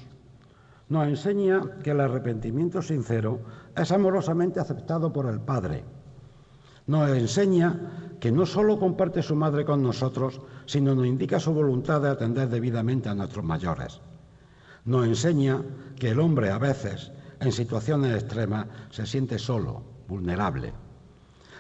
Nos 0.88 1.06
enseña 1.06 1.80
que 1.84 1.92
el 1.92 2.00
arrepentimiento 2.00 2.82
sincero 2.82 3.42
es 3.76 3.92
amorosamente 3.92 4.62
aceptado 4.62 5.12
por 5.12 5.26
el 5.26 5.42
Padre. 5.42 5.84
Nos 6.88 7.10
enseña 7.10 8.16
que 8.22 8.32
no 8.32 8.46
solo 8.46 8.80
comparte 8.80 9.22
su 9.22 9.36
madre 9.36 9.66
con 9.66 9.84
nosotros, 9.84 10.40
sino 10.66 10.96
nos 10.96 11.06
indica 11.06 11.38
su 11.38 11.54
voluntad 11.54 12.02
de 12.02 12.12
atender 12.12 12.48
debidamente 12.48 13.10
a 13.10 13.16
nuestros 13.16 13.44
mayores. 13.44 14.00
Nos 14.86 15.08
enseña 15.08 15.62
que 16.00 16.12
el 16.12 16.22
hombre 16.22 16.52
a 16.52 16.58
veces, 16.58 17.12
en 17.42 17.52
situaciones 17.52 18.16
extremas, 18.16 18.68
se 18.92 19.06
siente 19.06 19.38
solo, 19.38 19.84
vulnerable 20.08 20.85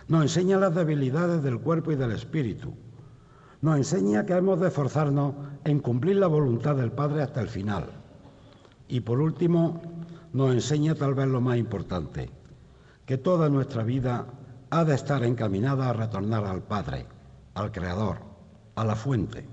nos 0.07 0.21
enseña 0.21 0.57
las 0.57 0.75
debilidades 0.75 1.41
del 1.41 1.59
cuerpo 1.59 1.91
y 1.91 1.95
del 1.95 2.11
espíritu. 2.11 2.73
Nos 3.61 3.77
enseña 3.77 4.25
que 4.25 4.33
hemos 4.33 4.59
de 4.59 4.67
esforzarnos 4.67 5.33
en 5.63 5.79
cumplir 5.79 6.17
la 6.17 6.27
voluntad 6.27 6.75
del 6.75 6.91
Padre 6.91 7.23
hasta 7.23 7.41
el 7.41 7.49
final. 7.49 7.85
Y 8.87 8.99
por 8.99 9.19
último, 9.19 9.81
nos 10.33 10.53
enseña 10.53 10.93
tal 10.93 11.15
vez 11.15 11.27
lo 11.27 11.41
más 11.41 11.57
importante, 11.57 12.29
que 13.05 13.17
toda 13.17 13.49
nuestra 13.49 13.83
vida 13.83 14.27
ha 14.69 14.83
de 14.83 14.93
estar 14.93 15.23
encaminada 15.23 15.89
a 15.89 15.93
retornar 15.93 16.45
al 16.45 16.61
Padre, 16.61 17.07
al 17.55 17.71
Creador, 17.71 18.17
a 18.75 18.83
la 18.83 18.95
fuente. 18.95 19.47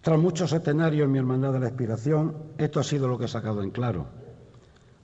Tras 0.00 0.18
muchos 0.18 0.52
escenarios 0.52 1.04
en 1.04 1.12
mi 1.12 1.18
hermandad 1.18 1.52
de 1.52 1.60
la 1.60 1.68
expiración, 1.68 2.36
esto 2.58 2.80
ha 2.80 2.84
sido 2.84 3.06
lo 3.06 3.18
que 3.18 3.26
he 3.26 3.28
sacado 3.28 3.62
en 3.62 3.70
claro. 3.70 4.06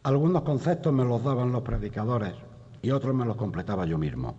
Algunos 0.04 0.42
conceptos 0.42 0.92
me 0.92 1.04
los 1.04 1.22
daban 1.22 1.52
los 1.52 1.62
predicadores, 1.62 2.34
y 2.82 2.90
otros 2.90 3.14
me 3.14 3.24
los 3.24 3.36
completaba 3.36 3.86
yo 3.86 3.96
mismo. 3.96 4.34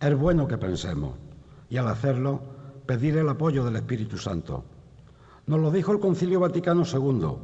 Es 0.00 0.16
bueno 0.16 0.46
que 0.46 0.58
pensemos 0.58 1.14
y 1.68 1.78
al 1.78 1.88
hacerlo 1.88 2.40
pedir 2.86 3.16
el 3.16 3.28
apoyo 3.28 3.64
del 3.64 3.76
Espíritu 3.76 4.18
Santo. 4.18 4.64
Nos 5.46 5.60
lo 5.60 5.70
dijo 5.70 5.92
el 5.92 6.00
Concilio 6.00 6.40
Vaticano 6.40 6.84
II, 6.84 7.36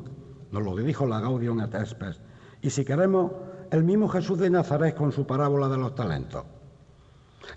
nos 0.53 0.63
lo 0.63 0.77
dijo 0.77 1.07
la 1.07 1.21
Gaudium 1.21 1.61
et 1.61 1.87
Spes, 1.87 2.21
y 2.61 2.71
si 2.71 2.85
queremos, 2.85 3.33
el 3.71 3.85
mismo 3.85 4.09
Jesús 4.09 4.39
de 4.39 4.51
Nazaret 4.51 4.95
con 4.95 5.13
su 5.13 5.27
parábola 5.27 5.69
de 5.69 5.79
los 5.79 5.95
talentos. 5.95 6.45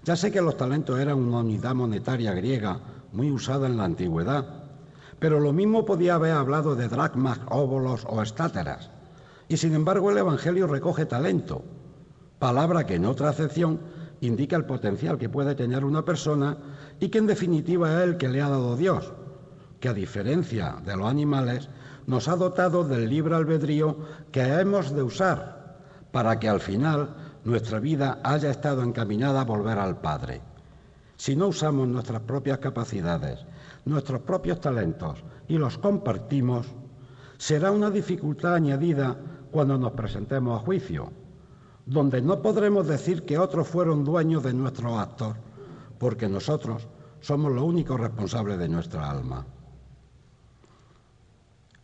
Ya 0.04 0.16
sé 0.16 0.32
que 0.32 0.42
los 0.42 0.58
talentos 0.58 1.00
eran 1.00 1.20
una 1.20 1.40
unidad 1.40 1.76
monetaria 1.76 2.34
griega 2.34 2.80
muy 3.12 3.32
usada 3.32 3.68
en 3.68 3.78
la 3.78 3.84
antigüedad, 3.84 4.64
pero 5.20 5.40
lo 5.40 5.54
mismo 5.54 5.86
podía 5.86 6.16
haber 6.16 6.32
hablado 6.32 6.76
de 6.76 6.88
dracmas, 6.88 7.40
óbolos 7.50 8.06
o 8.10 8.22
estáteras. 8.22 8.90
Y 9.48 9.58
sin 9.58 9.74
embargo 9.74 10.10
el 10.10 10.18
Evangelio 10.18 10.68
recoge 10.68 11.06
talento, 11.06 11.64
palabra 12.40 12.86
que 12.86 12.96
en 12.96 13.06
otra 13.06 13.30
acepción 13.30 13.80
indica 14.22 14.56
el 14.56 14.66
potencial 14.66 15.18
que 15.18 15.30
puede 15.30 15.56
tener 15.56 15.86
una 15.86 16.04
persona 16.04 16.58
y 17.00 17.10
que 17.10 17.18
en 17.18 17.28
definitiva 17.28 17.92
es 17.94 18.10
el 18.10 18.18
que 18.18 18.30
le 18.30 18.42
ha 18.42 18.50
dado 18.50 18.76
Dios, 18.76 19.14
que 19.80 19.90
a 19.90 19.94
diferencia 19.94 20.78
de 20.86 20.96
los 20.96 21.08
animales 21.08 21.70
nos 22.08 22.28
ha 22.28 22.36
dotado 22.36 22.84
del 22.84 23.10
libre 23.10 23.36
albedrío 23.36 23.98
que 24.32 24.42
hemos 24.42 24.94
de 24.94 25.04
usar 25.04 25.78
para 26.12 26.40
que 26.40 26.48
al 26.48 26.60
final 26.60 27.16
nuestra 27.44 27.80
vida 27.80 28.20
haya 28.24 28.50
estado 28.50 28.84
encaminada 28.84 29.42
a 29.42 29.46
volver 29.46 29.78
al 29.78 30.00
Padre. 30.00 30.42
Si 31.18 31.36
no 31.36 31.48
usamos 31.48 31.88
nuestras 31.88 32.22
propias 32.22 32.60
capacidades, 32.60 33.46
nuestros 33.86 34.22
propios 34.22 34.60
talentos 34.60 35.24
y 35.48 35.58
los 35.58 35.78
compartimos, 35.78 36.68
será 37.38 37.72
una 37.72 37.90
dificultad 37.90 38.56
añadida 38.56 39.16
cuando 39.52 39.78
nos 39.78 39.92
presentemos 39.92 40.60
a 40.60 40.64
juicio, 40.66 41.12
donde 41.86 42.22
no 42.22 42.42
podremos 42.42 42.88
decir 42.88 43.24
que 43.24 43.38
otros 43.38 43.68
fueron 43.68 44.04
dueños 44.04 44.44
de 44.44 44.54
nuestros 44.54 44.98
actos, 44.98 45.36
porque 46.00 46.28
nosotros 46.28 46.88
somos 47.22 47.52
los 47.52 47.64
únicos 47.64 48.00
responsables 48.00 48.58
de 48.58 48.70
nuestra 48.70 49.10
alma. 49.10 49.46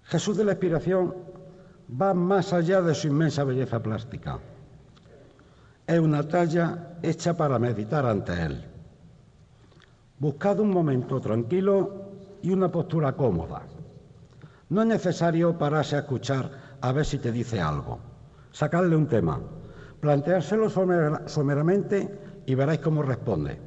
Jesús 0.03 0.37
de 0.37 0.43
la 0.43 0.53
Expiración 0.53 1.13
va 2.01 2.13
más 2.13 2.51
allá 2.53 2.81
de 2.81 2.95
su 2.95 3.07
inmensa 3.07 3.43
belleza 3.43 3.81
plástica. 3.81 4.39
Es 5.87 5.99
una 5.99 6.27
talla 6.27 6.97
hecha 7.01 7.35
para 7.35 7.59
meditar 7.59 8.05
ante 8.05 8.33
Él. 8.33 8.65
Buscad 10.19 10.59
un 10.59 10.71
momento 10.71 11.19
tranquilo 11.19 12.11
y 12.41 12.51
una 12.51 12.71
postura 12.71 13.13
cómoda. 13.13 13.63
No 14.69 14.81
es 14.81 14.87
necesario 14.87 15.57
pararse 15.57 15.95
a 15.95 15.99
escuchar 15.99 16.77
a 16.81 16.91
ver 16.91 17.05
si 17.05 17.17
te 17.17 17.31
dice 17.31 17.59
algo. 17.59 17.99
Sacarle 18.51 18.95
un 18.95 19.07
tema, 19.07 19.39
planteárselo 20.01 20.69
someramente 20.69 22.41
y 22.45 22.55
veréis 22.55 22.79
cómo 22.79 23.03
responde. 23.03 23.57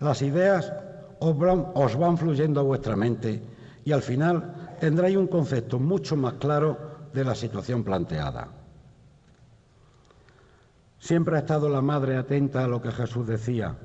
Las 0.00 0.20
ideas 0.22 0.72
os 1.20 1.98
van, 1.98 2.18
fluyendo 2.18 2.60
a 2.60 2.64
vuestra 2.64 2.96
mente 2.96 3.40
y 3.84 3.92
al 3.92 4.02
final 4.02 4.76
tendréis 4.80 5.16
un 5.16 5.28
concepto 5.28 5.78
mucho 5.78 6.16
más 6.16 6.34
claro 6.34 6.76
de 7.12 7.24
la 7.24 7.34
situación 7.34 7.84
planteada. 7.84 8.48
Siempre 10.98 11.36
ha 11.36 11.40
estado 11.40 11.68
la 11.68 11.80
madre 11.80 12.16
atenta 12.16 12.64
a 12.64 12.68
lo 12.68 12.82
que 12.82 12.90
Jesús 12.90 13.26
decía. 13.26 13.76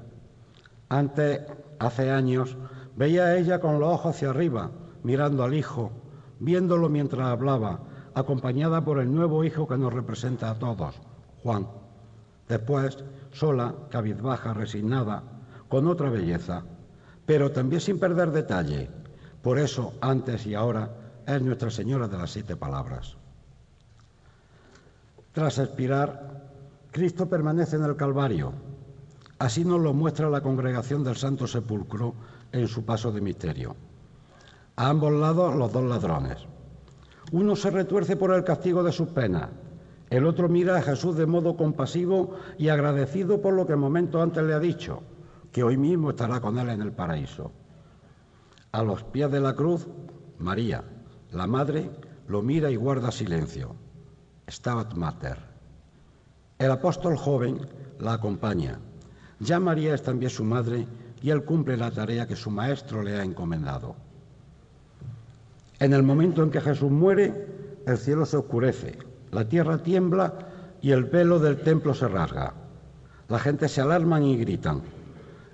Antes, 0.90 1.42
hace 1.80 2.12
años, 2.12 2.58
veía 2.96 3.26
a 3.26 3.38
ella 3.38 3.60
con 3.60 3.80
los 3.80 3.94
ojos 3.94 4.16
hacia 4.16 4.32
arriba, 4.32 4.72
mirando 5.04 5.44
al 5.44 5.54
Hijo, 5.54 5.92
viéndolo 6.40 6.90
mientras 6.90 7.28
hablaba, 7.28 7.80
acompañada 8.16 8.84
por 8.84 9.00
el 9.00 9.14
nuevo 9.14 9.44
Hijo 9.44 9.68
que 9.68 9.78
nos 9.78 9.94
representa 9.94 10.50
a 10.50 10.60
todos, 10.60 10.96
Juan. 11.44 11.68
Después, 12.48 12.98
sola, 13.32 13.74
cabizbaja, 13.90 14.54
resignada, 14.54 15.24
con 15.70 15.88
otra 15.88 16.10
belleza, 16.10 16.64
pero 17.26 17.52
también 17.52 17.82
sin 17.82 18.00
perder 18.00 18.32
detalle. 18.32 18.90
Por 19.42 19.58
eso, 19.58 19.94
antes 20.02 20.46
y 20.46 20.56
ahora, 20.56 20.90
es 21.26 21.42
Nuestra 21.42 21.72
Señora 21.72 22.08
de 22.08 22.18
las 22.18 22.32
Siete 22.32 22.56
Palabras. 22.56 23.16
Tras 25.32 25.58
expirar, 25.58 26.44
Cristo 26.92 27.28
permanece 27.28 27.76
en 27.76 27.86
el 27.86 27.96
Calvario. 27.96 28.54
Así 29.40 29.66
nos 29.66 29.82
lo 29.82 29.94
muestra 29.94 30.30
la 30.30 30.42
congregación 30.42 31.04
del 31.04 31.16
Santo 31.16 31.48
Sepulcro 31.48 32.14
en 32.52 32.68
su 32.68 32.86
paso 32.86 33.12
de 33.12 33.22
misterio. 33.22 33.76
A 34.76 34.90
ambos 34.90 35.12
lados 35.12 35.56
los 35.56 35.74
dos 35.74 35.84
ladrones. 35.84 36.53
Uno 37.32 37.56
se 37.56 37.72
retuerce 37.72 38.16
por 38.16 38.34
el 38.34 38.44
castigo 38.44 38.84
de 38.84 38.92
sus 38.92 39.08
penas, 39.10 39.50
el 40.14 40.28
otro 40.28 40.48
mira 40.48 40.78
a 40.78 40.82
Jesús 40.84 41.16
de 41.16 41.26
modo 41.26 41.58
compasivo 41.58 42.36
y 42.60 42.70
agradecido 42.70 43.42
por 43.42 43.56
lo 43.56 43.66
que 43.66 43.76
momento 43.76 44.22
antes 44.22 44.44
le 44.44 44.54
ha 44.54 44.60
dicho, 44.60 45.02
que 45.52 45.64
hoy 45.64 45.76
mismo 45.76 46.12
estará 46.12 46.40
con 46.40 46.60
él 46.60 46.70
en 46.70 46.84
el 46.84 46.92
paraíso. 46.92 47.52
A 48.72 48.84
los 48.84 49.04
pies 49.04 49.32
de 49.32 49.40
la 49.40 49.56
cruz, 49.56 49.88
María, 50.38 50.84
la 51.32 51.48
madre, 51.48 51.90
lo 52.28 52.44
mira 52.44 52.70
y 52.70 52.76
guarda 52.76 53.12
silencio. 53.12 53.76
Stabat 54.48 54.94
Mater. 54.94 55.40
El 56.60 56.70
apóstol 56.70 57.18
joven 57.18 57.62
la 58.00 58.14
acompaña. 58.14 58.80
Ya 59.40 59.60
María 59.60 59.96
es 59.96 60.04
también 60.04 60.30
su 60.30 60.44
madre 60.44 60.88
y 61.24 61.32
él 61.32 61.44
cumple 61.44 61.76
la 61.76 61.90
tarea 61.90 62.28
que 62.28 62.36
su 62.36 62.52
maestro 62.52 63.02
le 63.02 63.16
ha 63.16 63.24
encomendado. 63.24 63.96
En 65.84 65.92
el 65.92 66.02
momento 66.02 66.42
en 66.42 66.50
que 66.50 66.62
Jesús 66.62 66.90
muere, 66.90 67.46
el 67.86 67.98
cielo 67.98 68.26
se 68.26 68.38
oscurece, 68.38 68.98
la 69.34 69.50
tierra 69.50 69.80
tiembla 69.80 70.34
y 70.82 70.92
el 70.92 71.04
velo 71.04 71.40
del 71.40 71.60
templo 71.60 71.94
se 71.94 72.08
rasga. 72.08 72.54
La 73.28 73.38
gente 73.38 73.68
se 73.68 73.82
alarman 73.82 74.24
y 74.24 74.38
gritan. 74.38 74.82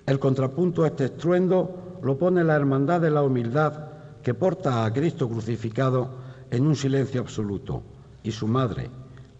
El 0.06 0.20
contrapunto 0.20 0.84
a 0.84 0.86
este 0.86 1.06
estruendo 1.06 1.98
lo 2.00 2.16
pone 2.16 2.44
la 2.44 2.54
hermandad 2.54 3.00
de 3.00 3.10
la 3.10 3.24
humildad 3.24 3.88
que 4.22 4.32
porta 4.32 4.84
a 4.84 4.92
Cristo 4.92 5.28
crucificado 5.28 6.10
en 6.52 6.64
un 6.64 6.76
silencio 6.76 7.22
absoluto 7.22 7.82
y 8.22 8.30
su 8.30 8.46
madre, 8.46 8.88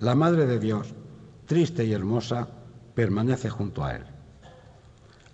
la 0.01 0.17
Madre 0.17 0.45
de 0.45 0.59
Dios, 0.59 0.93
triste 1.47 1.85
y 1.85 1.93
hermosa, 1.93 2.49
permanece 2.97 3.49
junto 3.49 3.85
a 3.85 3.95
él. 3.95 4.03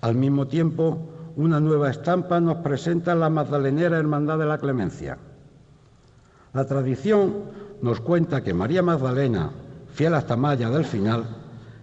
Al 0.03 0.17
mismo 0.17 0.49
tiempo, 0.49 0.99
una 1.37 1.61
nueva 1.61 1.91
estampa 1.91 2.41
nos 2.41 2.59
presenta 2.59 3.15
la 3.15 3.31
magdalenera 3.31 3.97
Hermandad 3.97 4.39
de 4.39 4.45
la 4.45 4.59
Clemencia. 4.59 5.17
La 6.57 6.65
tradición 6.65 7.35
nos 7.83 8.01
cuenta 8.01 8.43
que 8.43 8.55
María 8.55 8.83
Magdalena, 8.83 9.51
fiel 9.93 10.15
hasta 10.15 10.39
Maya 10.39 10.71
del 10.71 10.87
final, 10.87 11.27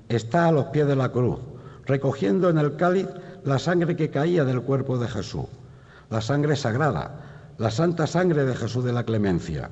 está 0.09 0.47
a 0.47 0.51
los 0.51 0.65
pies 0.73 0.88
de 0.88 0.95
la 0.95 1.09
cruz, 1.09 1.38
recogiendo 1.86 2.49
en 2.49 2.57
el 2.57 2.75
cáliz 2.75 3.07
la 3.43 3.59
sangre 3.59 3.95
que 3.95 4.09
caía 4.09 4.43
del 4.45 4.63
cuerpo 4.63 4.97
de 4.97 5.07
Jesús, 5.07 5.45
la 6.09 6.21
sangre 6.21 6.55
sagrada, 6.55 7.53
la 7.59 7.69
santa 7.69 8.07
sangre 8.07 8.45
de 8.45 8.55
Jesús 8.55 8.83
de 8.83 8.93
la 8.93 9.03
Clemencia. 9.03 9.69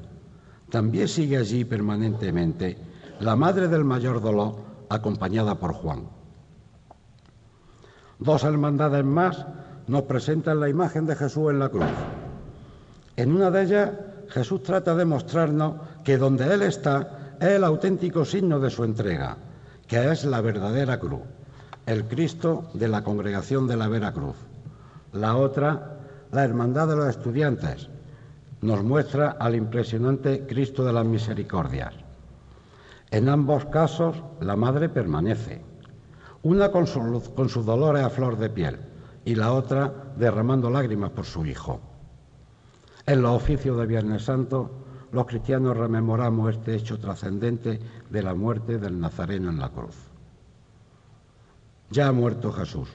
También 0.69 1.07
sigue 1.07 1.37
allí 1.37 1.65
permanentemente 1.65 2.77
la 3.21 3.35
madre 3.35 3.69
del 3.69 3.83
mayor 3.83 4.21
dolor, 4.21 4.53
acompañada 4.89 5.55
por 5.55 5.73
Juan. 5.73 6.03
Dos 8.19 8.43
hermandades 8.43 9.03
más 9.03 9.47
nos 9.87 10.03
presentan 10.03 10.59
la 10.59 10.69
imagen 10.69 11.07
de 11.07 11.15
Jesús 11.15 11.49
en 11.49 11.57
la 11.57 11.69
cruz. 11.69 11.89
En 13.15 13.35
una 13.35 13.49
de 13.49 13.63
ellas, 13.63 13.89
Jesús 14.31 14.63
trata 14.63 14.95
de 14.95 15.05
mostrarnos 15.05 15.75
que 16.03 16.17
donde 16.17 16.53
Él 16.53 16.61
está 16.61 17.35
es 17.39 17.49
el 17.49 17.63
auténtico 17.63 18.23
signo 18.23 18.59
de 18.59 18.69
su 18.69 18.83
entrega, 18.83 19.37
que 19.87 20.11
es 20.11 20.23
la 20.23 20.41
verdadera 20.41 20.99
cruz, 20.99 21.23
el 21.85 22.05
Cristo 22.05 22.69
de 22.73 22.87
la 22.87 23.03
congregación 23.03 23.67
de 23.67 23.75
la 23.75 23.89
Vera 23.89 24.13
Cruz. 24.13 24.37
La 25.11 25.35
otra, 25.35 25.97
la 26.31 26.45
Hermandad 26.45 26.87
de 26.87 26.95
los 26.95 27.09
Estudiantes, 27.09 27.89
nos 28.61 28.83
muestra 28.83 29.31
al 29.31 29.55
impresionante 29.55 30.45
Cristo 30.47 30.85
de 30.85 30.93
las 30.93 31.05
Misericordias. 31.05 31.93
En 33.09 33.27
ambos 33.27 33.65
casos, 33.65 34.15
la 34.39 34.55
Madre 34.55 34.87
permanece 34.87 35.61
una 36.43 36.71
con, 36.71 36.87
sus 36.87 37.65
dolores 37.65 38.03
a 38.03 38.09
flor 38.09 38.37
de 38.37 38.49
piel 38.49 38.79
y 39.25 39.35
la 39.35 39.51
otra 39.51 40.13
derramando 40.15 40.69
lágrimas 40.69 41.11
por 41.11 41.25
su 41.25 41.45
hijo. 41.45 41.90
En 43.05 43.21
los 43.21 43.35
oficios 43.35 43.77
de 43.77 43.85
Viernes 43.85 44.23
Santo, 44.23 44.69
los 45.11 45.25
cristianos 45.25 45.75
rememoramos 45.75 46.55
este 46.55 46.75
hecho 46.75 46.99
trascendente 46.99 47.79
de 48.09 48.23
la 48.23 48.33
muerte 48.33 48.77
del 48.77 48.99
Nazareno 48.99 49.49
en 49.49 49.59
la 49.59 49.69
cruz. 49.69 49.95
Ya 51.89 52.07
ha 52.07 52.11
muerto 52.11 52.51
Jesús. 52.51 52.89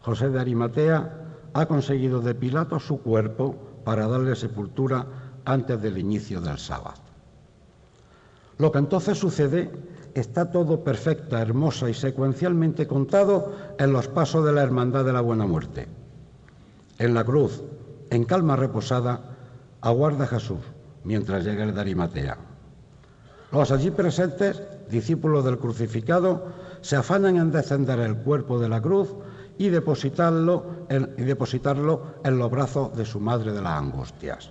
José 0.00 0.30
de 0.30 0.40
Arimatea 0.40 1.20
ha 1.52 1.66
conseguido 1.66 2.20
de 2.20 2.34
Pilato 2.34 2.80
su 2.80 3.00
cuerpo 3.00 3.54
para 3.84 4.08
darle 4.08 4.34
sepultura 4.34 5.06
antes 5.44 5.80
del 5.80 5.98
inicio 5.98 6.40
del 6.40 6.58
sábado. 6.58 7.00
Lo 8.58 8.72
que 8.72 8.78
entonces 8.78 9.18
sucede 9.18 9.70
está 10.14 10.50
todo 10.50 10.82
perfecta, 10.82 11.40
hermosa 11.40 11.88
y 11.88 11.94
secuencialmente 11.94 12.86
contado 12.86 13.54
en 13.78 13.92
los 13.92 14.08
pasos 14.08 14.44
de 14.44 14.52
la 14.52 14.62
Hermandad 14.62 15.04
de 15.04 15.12
la 15.12 15.20
Buena 15.20 15.46
Muerte. 15.46 15.86
En 16.98 17.14
la 17.14 17.24
cruz, 17.24 17.62
en 18.10 18.24
calma 18.24 18.56
reposada, 18.56 19.20
aguarda 19.80 20.26
Jesús 20.26 20.60
mientras 21.04 21.44
llega 21.44 21.64
el 21.64 21.74
de. 21.74 22.36
Los 23.52 23.72
allí 23.72 23.90
presentes, 23.90 24.62
discípulos 24.90 25.44
del 25.44 25.58
crucificado, 25.58 26.46
se 26.82 26.96
afanan 26.96 27.36
en 27.36 27.50
descender 27.50 27.98
el 28.00 28.16
cuerpo 28.16 28.58
de 28.60 28.68
la 28.68 28.80
cruz 28.80 29.14
y 29.58 29.68
depositarlo 29.68 30.86
en, 30.88 31.14
y 31.18 31.22
depositarlo 31.22 32.14
en 32.24 32.38
los 32.38 32.50
brazos 32.50 32.96
de 32.96 33.04
su 33.04 33.20
madre 33.20 33.52
de 33.52 33.60
las 33.60 33.72
angustias. 33.72 34.50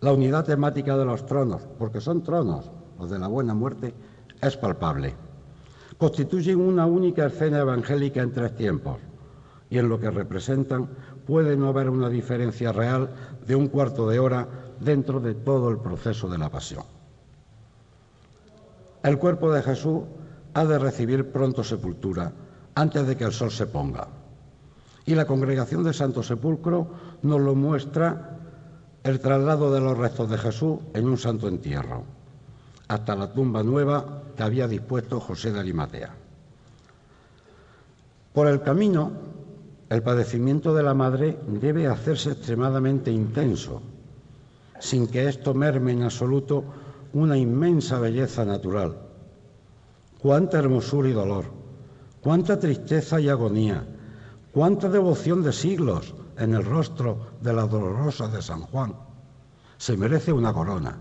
La 0.00 0.12
unidad 0.12 0.44
temática 0.44 0.96
de 0.96 1.04
los 1.04 1.26
tronos, 1.26 1.62
porque 1.78 2.00
son 2.00 2.22
tronos, 2.22 2.70
los 2.98 3.10
de 3.10 3.18
la 3.18 3.26
buena 3.26 3.54
muerte, 3.54 3.94
es 4.40 4.56
palpable. 4.56 5.14
Constituyen 5.98 6.60
una 6.60 6.86
única 6.86 7.26
escena 7.26 7.58
evangélica 7.58 8.22
en 8.22 8.32
tres 8.32 8.54
tiempos 8.54 8.98
y 9.70 9.78
en 9.78 9.88
lo 9.88 9.98
que 9.98 10.10
representan 10.10 10.88
puede 11.26 11.56
no 11.56 11.68
haber 11.68 11.90
una 11.90 12.08
diferencia 12.08 12.72
real 12.72 13.10
de 13.46 13.54
un 13.54 13.68
cuarto 13.68 14.08
de 14.08 14.18
hora 14.18 14.46
dentro 14.80 15.20
de 15.20 15.34
todo 15.34 15.70
el 15.70 15.78
proceso 15.78 16.28
de 16.28 16.38
la 16.38 16.50
pasión. 16.50 16.84
El 19.02 19.18
cuerpo 19.18 19.52
de 19.52 19.62
Jesús 19.62 20.02
ha 20.54 20.64
de 20.64 20.78
recibir 20.78 21.30
pronto 21.30 21.62
sepultura 21.62 22.32
antes 22.74 23.06
de 23.06 23.16
que 23.16 23.24
el 23.24 23.32
sol 23.32 23.50
se 23.50 23.66
ponga. 23.66 24.08
Y 25.06 25.14
la 25.14 25.26
congregación 25.26 25.84
del 25.84 25.94
Santo 25.94 26.22
Sepulcro 26.22 26.88
nos 27.22 27.40
lo 27.40 27.54
muestra 27.54 28.38
el 29.02 29.20
traslado 29.20 29.72
de 29.72 29.80
los 29.80 29.98
restos 29.98 30.30
de 30.30 30.38
Jesús 30.38 30.78
en 30.94 31.06
un 31.06 31.18
santo 31.18 31.48
entierro 31.48 32.04
hasta 32.88 33.16
la 33.16 33.32
tumba 33.32 33.62
nueva 33.62 34.22
que 34.36 34.42
había 34.42 34.68
dispuesto 34.68 35.20
José 35.20 35.52
de 35.52 35.60
Arimatea. 35.60 36.14
Por 38.32 38.48
el 38.48 38.62
camino, 38.62 39.12
el 39.90 40.02
padecimiento 40.02 40.74
de 40.74 40.82
la 40.82 40.94
madre 40.94 41.38
debe 41.46 41.86
hacerse 41.86 42.32
extremadamente 42.32 43.10
intenso, 43.10 43.82
sin 44.80 45.06
que 45.06 45.28
esto 45.28 45.54
merme 45.54 45.92
en 45.92 46.02
absoluto 46.02 46.64
una 47.12 47.36
inmensa 47.36 47.98
belleza 47.98 48.44
natural. 48.44 48.96
Cuánta 50.18 50.58
hermosura 50.58 51.08
y 51.08 51.12
dolor, 51.12 51.44
cuánta 52.20 52.58
tristeza 52.58 53.20
y 53.20 53.28
agonía, 53.28 53.86
cuánta 54.52 54.88
devoción 54.88 55.42
de 55.42 55.52
siglos 55.52 56.14
en 56.38 56.54
el 56.54 56.64
rostro 56.64 57.18
de 57.40 57.52
la 57.52 57.66
dolorosa 57.66 58.28
de 58.28 58.42
San 58.42 58.62
Juan. 58.62 58.94
Se 59.76 59.96
merece 59.96 60.32
una 60.32 60.52
corona. 60.52 60.96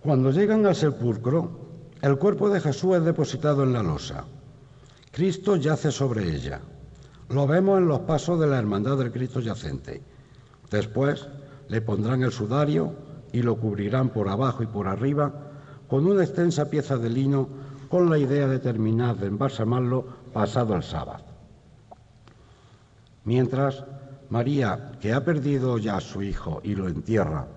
Cuando 0.00 0.30
llegan 0.30 0.66
al 0.66 0.74
sepulcro, 0.74 1.50
el 2.02 2.18
cuerpo 2.18 2.48
de 2.50 2.60
Jesús 2.60 2.96
es 2.96 3.04
depositado 3.04 3.62
en 3.62 3.72
la 3.72 3.82
losa. 3.82 4.24
Cristo 5.12 5.56
yace 5.56 5.90
sobre 5.90 6.34
ella. 6.34 6.60
Lo 7.28 7.46
vemos 7.46 7.78
en 7.78 7.88
los 7.88 8.00
pasos 8.00 8.38
de 8.38 8.46
la 8.46 8.58
hermandad 8.58 8.96
del 8.98 9.10
Cristo 9.10 9.40
yacente. 9.40 10.00
Después 10.70 11.26
le 11.68 11.80
pondrán 11.80 12.22
el 12.22 12.30
sudario 12.30 12.92
y 13.32 13.42
lo 13.42 13.56
cubrirán 13.56 14.10
por 14.10 14.28
abajo 14.28 14.62
y 14.62 14.66
por 14.66 14.86
arriba 14.86 15.32
con 15.88 16.06
una 16.06 16.22
extensa 16.22 16.70
pieza 16.70 16.96
de 16.96 17.10
lino 17.10 17.48
con 17.88 18.10
la 18.10 18.18
idea 18.18 18.46
de 18.46 18.60
terminar 18.60 19.16
de 19.16 19.26
embalsamarlo 19.26 20.04
pasado 20.32 20.76
el 20.76 20.84
sábado. 20.84 21.24
Mientras, 23.24 23.84
María, 24.30 24.92
que 25.00 25.12
ha 25.12 25.24
perdido 25.24 25.78
ya 25.78 25.96
a 25.96 26.00
su 26.00 26.22
hijo 26.22 26.60
y 26.62 26.76
lo 26.76 26.88
entierra, 26.88 27.48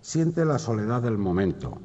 siente 0.00 0.44
la 0.44 0.58
soledad 0.58 1.02
del 1.02 1.18
momento, 1.18 1.78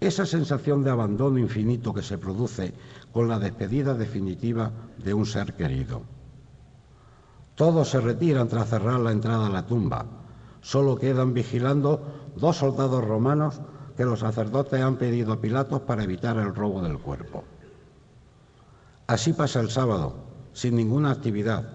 esa 0.00 0.24
sensación 0.24 0.82
de 0.82 0.90
abandono 0.90 1.38
infinito 1.38 1.92
que 1.92 2.02
se 2.02 2.16
produce 2.16 2.72
con 3.12 3.28
la 3.28 3.38
despedida 3.38 3.92
definitiva 3.92 4.72
de 4.96 5.12
un 5.12 5.26
ser 5.26 5.54
querido. 5.54 6.02
Todos 7.60 7.90
se 7.90 8.00
retiran 8.00 8.48
tras 8.48 8.70
cerrar 8.70 9.00
la 9.00 9.12
entrada 9.12 9.48
a 9.48 9.50
la 9.50 9.66
tumba. 9.66 10.06
Solo 10.62 10.96
quedan 10.96 11.34
vigilando 11.34 12.32
dos 12.34 12.56
soldados 12.56 13.04
romanos 13.04 13.60
que 13.98 14.06
los 14.06 14.20
sacerdotes 14.20 14.80
han 14.80 14.96
pedido 14.96 15.34
a 15.34 15.42
Pilatos 15.42 15.82
para 15.82 16.02
evitar 16.02 16.38
el 16.38 16.54
robo 16.54 16.80
del 16.80 16.98
cuerpo. 16.98 17.44
Así 19.08 19.34
pasa 19.34 19.60
el 19.60 19.68
sábado, 19.68 20.14
sin 20.54 20.74
ninguna 20.74 21.10
actividad, 21.10 21.68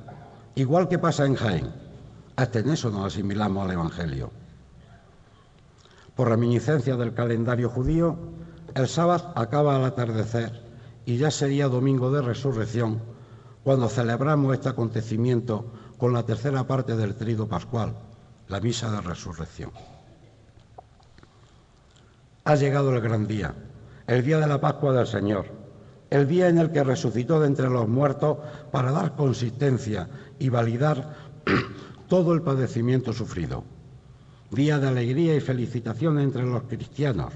igual 0.56 0.88
que 0.88 0.98
pasa 0.98 1.24
en 1.28 1.36
Jaén. 1.36 1.72
Hasta 2.36 2.58
en 2.58 2.72
eso 2.72 2.90
nos 2.90 3.06
asimilamos 3.06 3.64
al 3.64 3.74
Evangelio. 3.74 4.32
Por 6.16 6.30
reminiscencia 6.30 6.96
del 6.96 7.14
calendario 7.14 7.70
judío, 7.70 8.18
el 8.74 8.88
sábado 8.88 9.34
acaba 9.36 9.76
al 9.76 9.86
atardecer 9.86 10.64
y 11.06 11.18
ya 11.18 11.30
sería 11.30 11.68
domingo 11.68 12.10
de 12.10 12.24
resurrección 12.24 13.15
cuando 13.66 13.90
celebramos 13.90 14.54
este 14.54 14.70
acontecimiento 14.70 15.66
con 15.98 16.14
la 16.14 16.22
tercera 16.22 16.68
parte 16.68 16.96
del 16.96 17.16
trido 17.16 17.48
pascual, 17.48 17.96
la 18.48 18.60
misa 18.60 18.92
de 18.92 19.02
resurrección. 19.02 19.72
Ha 22.44 22.54
llegado 22.54 22.94
el 22.94 23.02
gran 23.02 23.26
día, 23.26 23.56
el 24.06 24.24
día 24.24 24.38
de 24.38 24.46
la 24.46 24.62
Pascua 24.62 24.94
del 24.94 25.08
Señor, 25.08 25.48
el 26.12 26.28
día 26.28 26.48
en 26.48 26.60
el 26.60 26.72
que 26.72 26.84
resucitó 26.84 27.40
de 27.40 27.48
entre 27.48 27.68
los 27.68 27.88
muertos 27.88 28.38
para 28.72 28.92
dar 28.92 29.16
consistencia 29.16 30.10
y 30.38 30.50
validar 30.50 31.16
todo 32.08 32.36
el 32.36 32.44
padecimiento 32.44 33.14
sufrido. 33.14 33.64
Día 34.52 34.78
de 34.78 34.90
alegría 34.90 35.36
y 35.36 35.40
felicitación 35.40 36.20
entre 36.20 36.44
los 36.44 36.62
cristianos, 36.66 37.34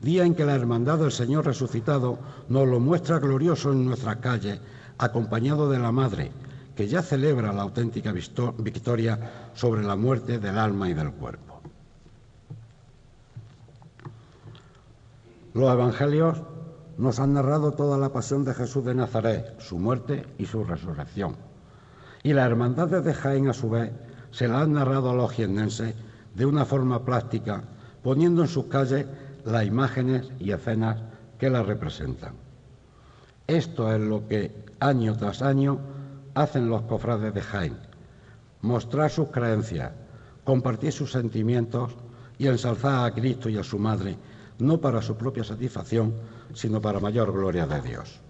día 0.00 0.24
en 0.24 0.36
que 0.36 0.44
la 0.44 0.54
hermandad 0.54 0.98
del 0.98 1.10
Señor 1.10 1.46
resucitado 1.46 2.20
nos 2.48 2.68
lo 2.68 2.78
muestra 2.78 3.18
glorioso 3.18 3.72
en 3.72 3.86
nuestra 3.86 4.20
calle, 4.20 4.60
acompañado 4.98 5.70
de 5.70 5.78
la 5.78 5.92
Madre, 5.92 6.30
que 6.74 6.88
ya 6.88 7.02
celebra 7.02 7.52
la 7.52 7.62
auténtica 7.62 8.12
victoria 8.12 9.50
sobre 9.54 9.82
la 9.82 9.96
muerte 9.96 10.38
del 10.38 10.58
alma 10.58 10.88
y 10.88 10.94
del 10.94 11.12
cuerpo. 11.12 11.60
Los 15.54 15.72
evangelios 15.72 16.42
nos 16.98 17.20
han 17.20 17.34
narrado 17.34 17.72
toda 17.72 17.96
la 17.96 18.12
pasión 18.12 18.44
de 18.44 18.54
Jesús 18.54 18.84
de 18.84 18.94
Nazaret, 18.94 19.60
su 19.60 19.78
muerte 19.78 20.26
y 20.38 20.46
su 20.46 20.64
resurrección. 20.64 21.36
Y 22.22 22.32
la 22.32 22.44
hermandad 22.44 22.88
de 22.88 23.14
Jaén, 23.14 23.48
a 23.48 23.52
su 23.52 23.70
vez, 23.70 23.92
se 24.30 24.48
la 24.48 24.60
han 24.60 24.72
narrado 24.72 25.10
a 25.10 25.14
los 25.14 25.30
jiennenses 25.30 25.94
de 26.34 26.46
una 26.46 26.64
forma 26.64 27.04
plástica, 27.04 27.62
poniendo 28.02 28.42
en 28.42 28.48
sus 28.48 28.64
calles 28.66 29.06
las 29.44 29.64
imágenes 29.64 30.28
y 30.40 30.50
escenas 30.50 31.00
que 31.38 31.50
la 31.50 31.62
representan. 31.62 32.43
Esto 33.46 33.92
es 33.92 34.00
lo 34.00 34.26
que 34.26 34.64
año 34.80 35.16
tras 35.16 35.42
año 35.42 35.78
hacen 36.34 36.68
los 36.68 36.82
cofrades 36.82 37.34
de 37.34 37.42
Jaén, 37.42 37.76
mostrar 38.62 39.10
sus 39.10 39.28
creencias, 39.28 39.92
compartir 40.44 40.92
sus 40.92 41.12
sentimientos 41.12 41.92
y 42.38 42.46
ensalzar 42.46 43.04
a 43.04 43.14
Cristo 43.14 43.50
y 43.50 43.58
a 43.58 43.62
su 43.62 43.78
Madre, 43.78 44.16
no 44.58 44.80
para 44.80 45.02
su 45.02 45.16
propia 45.16 45.44
satisfacción, 45.44 46.14
sino 46.54 46.80
para 46.80 47.00
mayor 47.00 47.32
gloria 47.32 47.66
de 47.66 47.82
Dios. 47.82 48.20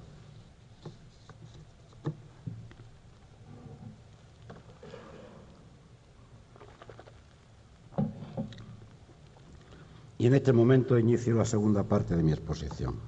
Y 10.19 10.27
en 10.27 10.35
este 10.35 10.53
momento 10.53 10.99
inicio 10.99 11.35
la 11.37 11.45
segunda 11.45 11.85
parte 11.85 12.17
de 12.17 12.23
mi 12.23 12.33
exposición. 12.33 13.04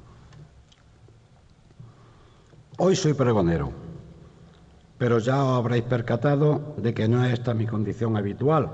Hoy 2.79 2.97
soy 2.97 3.15
pregonero, 3.15 3.73
pero 4.99 5.19
ya 5.19 5.43
os 5.43 5.59
habréis 5.59 5.85
percatado 5.85 6.75
de 6.77 6.93
que 6.95 7.09
no 7.09 7.25
es 7.25 7.33
esta 7.33 7.55
mi 7.55 7.67
condición 7.67 8.17
habitual. 8.17 8.71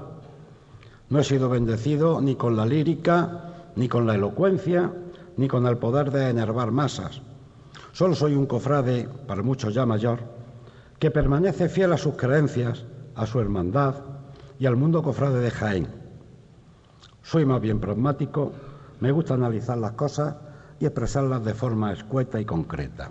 No 1.09 1.21
he 1.21 1.25
sido 1.25 1.49
bendecido 1.49 2.21
ni 2.21 2.37
con 2.37 2.57
la 2.57 2.67
lírica, 2.67 3.71
ni 3.77 3.89
con 3.89 4.07
la 4.07 4.15
elocuencia, 4.15 4.93
ni 5.37 5.49
con 5.49 5.67
el 5.67 5.79
poder 5.79 6.11
de 6.11 6.31
enervar 6.31 6.71
masas. 6.71 7.23
Solo 7.93 8.15
soy 8.15 8.35
un 8.35 8.47
cofrade, 8.47 9.09
para 9.27 9.43
muchos 9.43 9.75
ya 9.75 9.87
mayor, 9.87 10.21
que 10.99 11.11
permanece 11.11 11.69
fiel 11.69 11.93
a 11.93 11.99
sus 11.99 12.15
creencias, 12.15 12.85
a 13.15 13.27
su 13.27 13.41
hermandad 13.41 13.95
y 14.59 14.67
al 14.67 14.77
mundo 14.77 15.03
cofrade 15.03 15.41
de 15.41 15.51
Jaén 15.51 16.03
soy 17.23 17.47
más 17.47 17.61
bien 17.61 17.81
pragmático, 17.81 18.53
me 19.01 19.13
gusta 19.13 19.35
analizar 19.35 19.79
las 19.79 19.93
cosas 19.93 20.37
y 20.81 20.87
expresarlas 20.87 21.45
de 21.45 21.55
forma 21.55 21.93
escueta 21.93 22.41
y 22.41 22.45
concreta. 22.45 23.11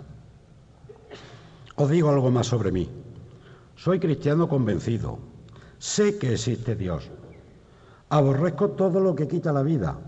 Os 1.76 1.90
digo 1.90 2.10
algo 2.10 2.30
más 2.30 2.46
sobre 2.46 2.70
mí. 2.70 2.88
Soy 3.76 3.98
cristiano 3.98 4.48
convencido. 4.48 5.18
Sé 5.78 6.18
que 6.18 6.34
existe 6.34 6.76
Dios. 6.76 7.10
Aborrezco 8.10 8.70
todo 8.70 9.00
lo 9.00 9.14
que 9.14 9.26
quita 9.28 9.52
la 9.52 9.62
vida. 9.62 9.98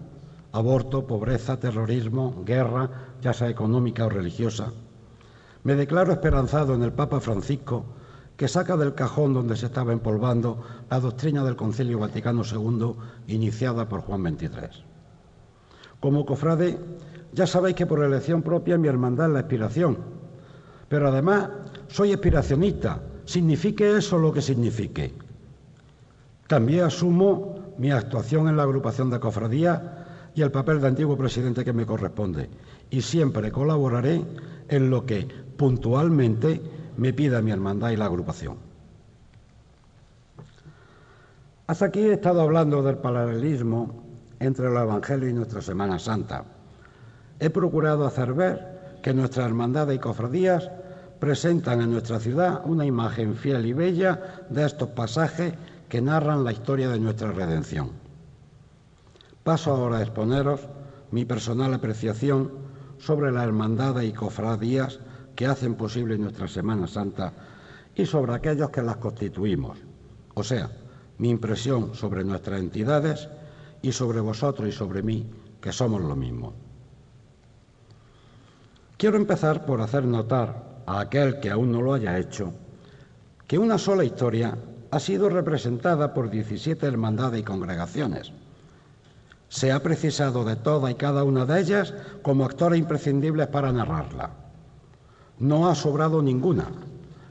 Aborto, 0.53 1.07
pobreza, 1.07 1.59
terrorismo, 1.59 2.45
guerra, 2.45 2.91
ya 3.21 3.33
sea 3.33 3.49
económica 3.49 4.07
o 4.07 4.11
religiosa. 4.11 4.73
Me 5.65 5.75
declaro 5.75 6.13
esperanzado 6.13 6.75
en 6.75 6.83
el 6.83 6.93
Papa 6.93 7.21
Francisco 7.21 7.87
que 8.37 8.49
saca 8.49 8.77
del 8.77 8.95
cajón 8.95 9.33
donde 9.33 9.57
se 9.57 9.67
estaba 9.67 9.93
empolvando 9.93 10.61
la 10.91 11.01
doctrina 11.01 11.43
del 11.45 11.57
Concilio 11.57 11.99
Vaticano 11.99 12.43
II 12.45 12.95
iniciada 13.29 13.89
por 13.89 14.03
Juan 14.03 14.23
XXIII. 14.23 14.85
Como 16.01 16.27
cofrade, 16.27 16.79
ya 17.33 17.47
sabéis 17.47 17.77
que 17.77 17.87
por 17.87 18.03
elección 18.03 18.43
propia 18.43 18.77
mi 18.77 18.89
hermandad 18.89 19.29
es 19.29 19.33
la 19.33 19.41
inspiración, 19.41 19.99
pero 20.95 21.09
además 21.09 21.49
soy 21.89 22.13
inspiracionista, 22.13 23.01
signifique 23.25 23.97
eso 23.97 24.17
lo 24.17 24.33
que 24.33 24.41
signifique. 24.41 25.13
También 26.47 26.85
asumo 26.85 27.75
mi 27.79 27.91
actuación 27.91 28.47
en 28.47 28.57
la 28.57 28.63
agrupación 28.63 29.11
de 29.11 29.19
cofradías 29.19 29.83
y 30.37 30.43
el 30.43 30.53
papel 30.53 30.81
de 30.81 30.87
antiguo 30.87 31.17
presidente 31.17 31.65
que 31.65 31.73
me 31.73 31.85
corresponde, 31.85 32.49
y 32.91 33.01
siempre 33.01 33.51
colaboraré 33.51 34.23
en 34.69 34.89
lo 34.89 35.05
que 35.05 35.27
puntualmente 35.57 36.61
me 36.97 37.13
pida 37.13 37.43
mi 37.43 37.51
hermandad 37.51 37.91
y 37.91 37.97
la 37.97 38.07
agrupación. 38.07 38.57
Hasta 41.67 41.87
aquí 41.87 42.03
he 42.03 42.13
estado 42.13 42.41
hablando 42.41 42.85
del 42.85 42.99
paralelismo 42.99 44.01
entre 44.39 44.69
el 44.69 44.77
Evangelio 44.77 45.29
y 45.29 45.33
nuestra 45.33 45.61
Semana 45.61 45.99
Santa. 45.99 46.45
He 47.41 47.51
procurado 47.51 48.07
hacer 48.07 48.33
ver 48.33 49.01
que 49.03 49.13
nuestra 49.13 49.45
hermandad 49.45 49.91
y 49.91 49.99
cofradías 49.99 50.71
presentan 51.25 51.81
en 51.81 51.91
nuestra 51.91 52.21
ciudad 52.21 52.61
una 52.67 52.85
imagen 52.85 53.35
fiel 53.35 53.65
y 53.65 53.73
bella 53.73 54.45
de 54.51 54.67
estos 54.67 54.91
pasajes 54.91 55.55
que 55.89 56.03
narran 56.03 56.45
la 56.45 56.53
historia 56.53 56.91
de 56.91 57.01
nuestra 57.01 57.33
redención. 57.33 57.93
Paso 59.43 59.71
ahora 59.71 59.97
a 59.97 60.03
exponeros 60.03 60.61
mi 61.13 61.25
personal 61.25 61.73
apreciación 61.73 62.53
sobre 62.99 63.33
la 63.33 63.43
hermandad 63.43 64.03
y 64.03 64.13
cofradías 64.13 65.01
que 65.35 65.47
hacen 65.47 65.77
posible 65.77 66.19
nuestra 66.19 66.47
Semana 66.47 66.87
Santa 66.87 67.33
y 67.95 68.05
sobre 68.05 68.35
aquellos 68.35 68.69
que 68.69 68.83
las 68.83 68.99
constituimos. 68.99 69.79
O 70.35 70.45
sea, 70.45 70.71
mi 71.17 71.31
impresión 71.31 71.95
sobre 71.95 72.23
nuestras 72.23 72.61
entidades 72.61 73.31
y 73.81 73.93
sobre 73.93 74.21
vosotros 74.21 74.69
y 74.69 74.73
sobre 74.73 75.03
mí, 75.03 75.27
que 75.63 75.73
somos 75.73 76.03
lo 76.03 76.17
mismo. 76.17 76.53
Quiero 78.99 79.17
empezar 79.17 79.65
por 79.65 79.81
hacer 79.81 80.05
notar 80.05 80.74
a 80.87 81.01
aquel 81.01 81.41
que 81.41 81.51
aún 81.51 81.73
no 81.73 81.83
lo 81.83 81.95
haya 81.95 82.19
hecho 82.19 82.53
que 83.47 83.59
una 83.59 83.79
sola 83.79 84.05
historia 84.05 84.57
ha 84.91 85.01
sido 85.01 85.29
representada 85.29 86.15
por 86.15 86.31
17 86.31 86.87
hermandades 86.87 87.41
y 87.41 87.45
congregaciones. 87.45 88.33
Se 89.49 89.71
ha 89.71 89.83
precisado 89.83 90.45
de 90.45 90.57
toda 90.57 90.91
y 90.91 90.95
cada 90.95 91.25
una 91.25 91.45
de 91.45 91.61
ellas 91.61 91.95
como 92.23 92.45
actores 92.45 92.79
imprescindibles 92.79 93.49
para 93.49 93.73
narrarla. 93.73 94.31
No 95.39 95.69
ha 95.69 95.75
sobrado 95.75 96.23
ninguna 96.23 96.67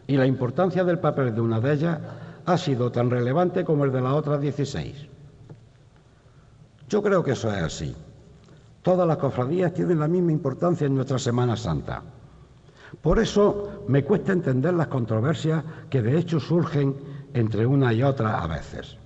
y 0.07 0.17
la 0.17 0.27
importancia 0.27 0.83
del 0.83 0.99
papel 0.99 1.33
de 1.33 1.41
una 1.41 1.59
de 1.59 1.73
ellas 1.73 1.99
ha 2.45 2.57
sido 2.57 2.91
tan 2.91 3.09
relevante 3.09 3.63
como 3.63 3.85
el 3.85 3.91
de 3.91 4.01
las 4.01 4.13
otras 4.13 4.39
16. 4.41 5.07
Yo 6.89 7.01
creo 7.01 7.23
que 7.23 7.31
eso 7.31 7.51
es 7.51 7.63
así. 7.63 7.95
Todas 8.81 9.07
las 9.07 9.17
cofradías 9.17 9.73
tienen 9.73 9.99
la 9.99 10.07
misma 10.07 10.31
importancia 10.31 10.85
en 10.85 10.95
nuestra 10.95 11.17
Semana 11.17 11.55
Santa. 11.55 12.03
Por 13.01 13.19
eso 13.19 13.83
me 13.87 14.03
cuesta 14.03 14.31
entender 14.31 14.73
las 14.73 14.87
controversias 14.87 15.63
que 15.89 16.01
de 16.01 16.17
hecho 16.17 16.39
surgen 16.39 16.95
entre 17.33 17.65
una 17.65 17.93
y 17.93 18.03
otra 18.03 18.41
a 18.41 18.47
veces. 18.47 18.97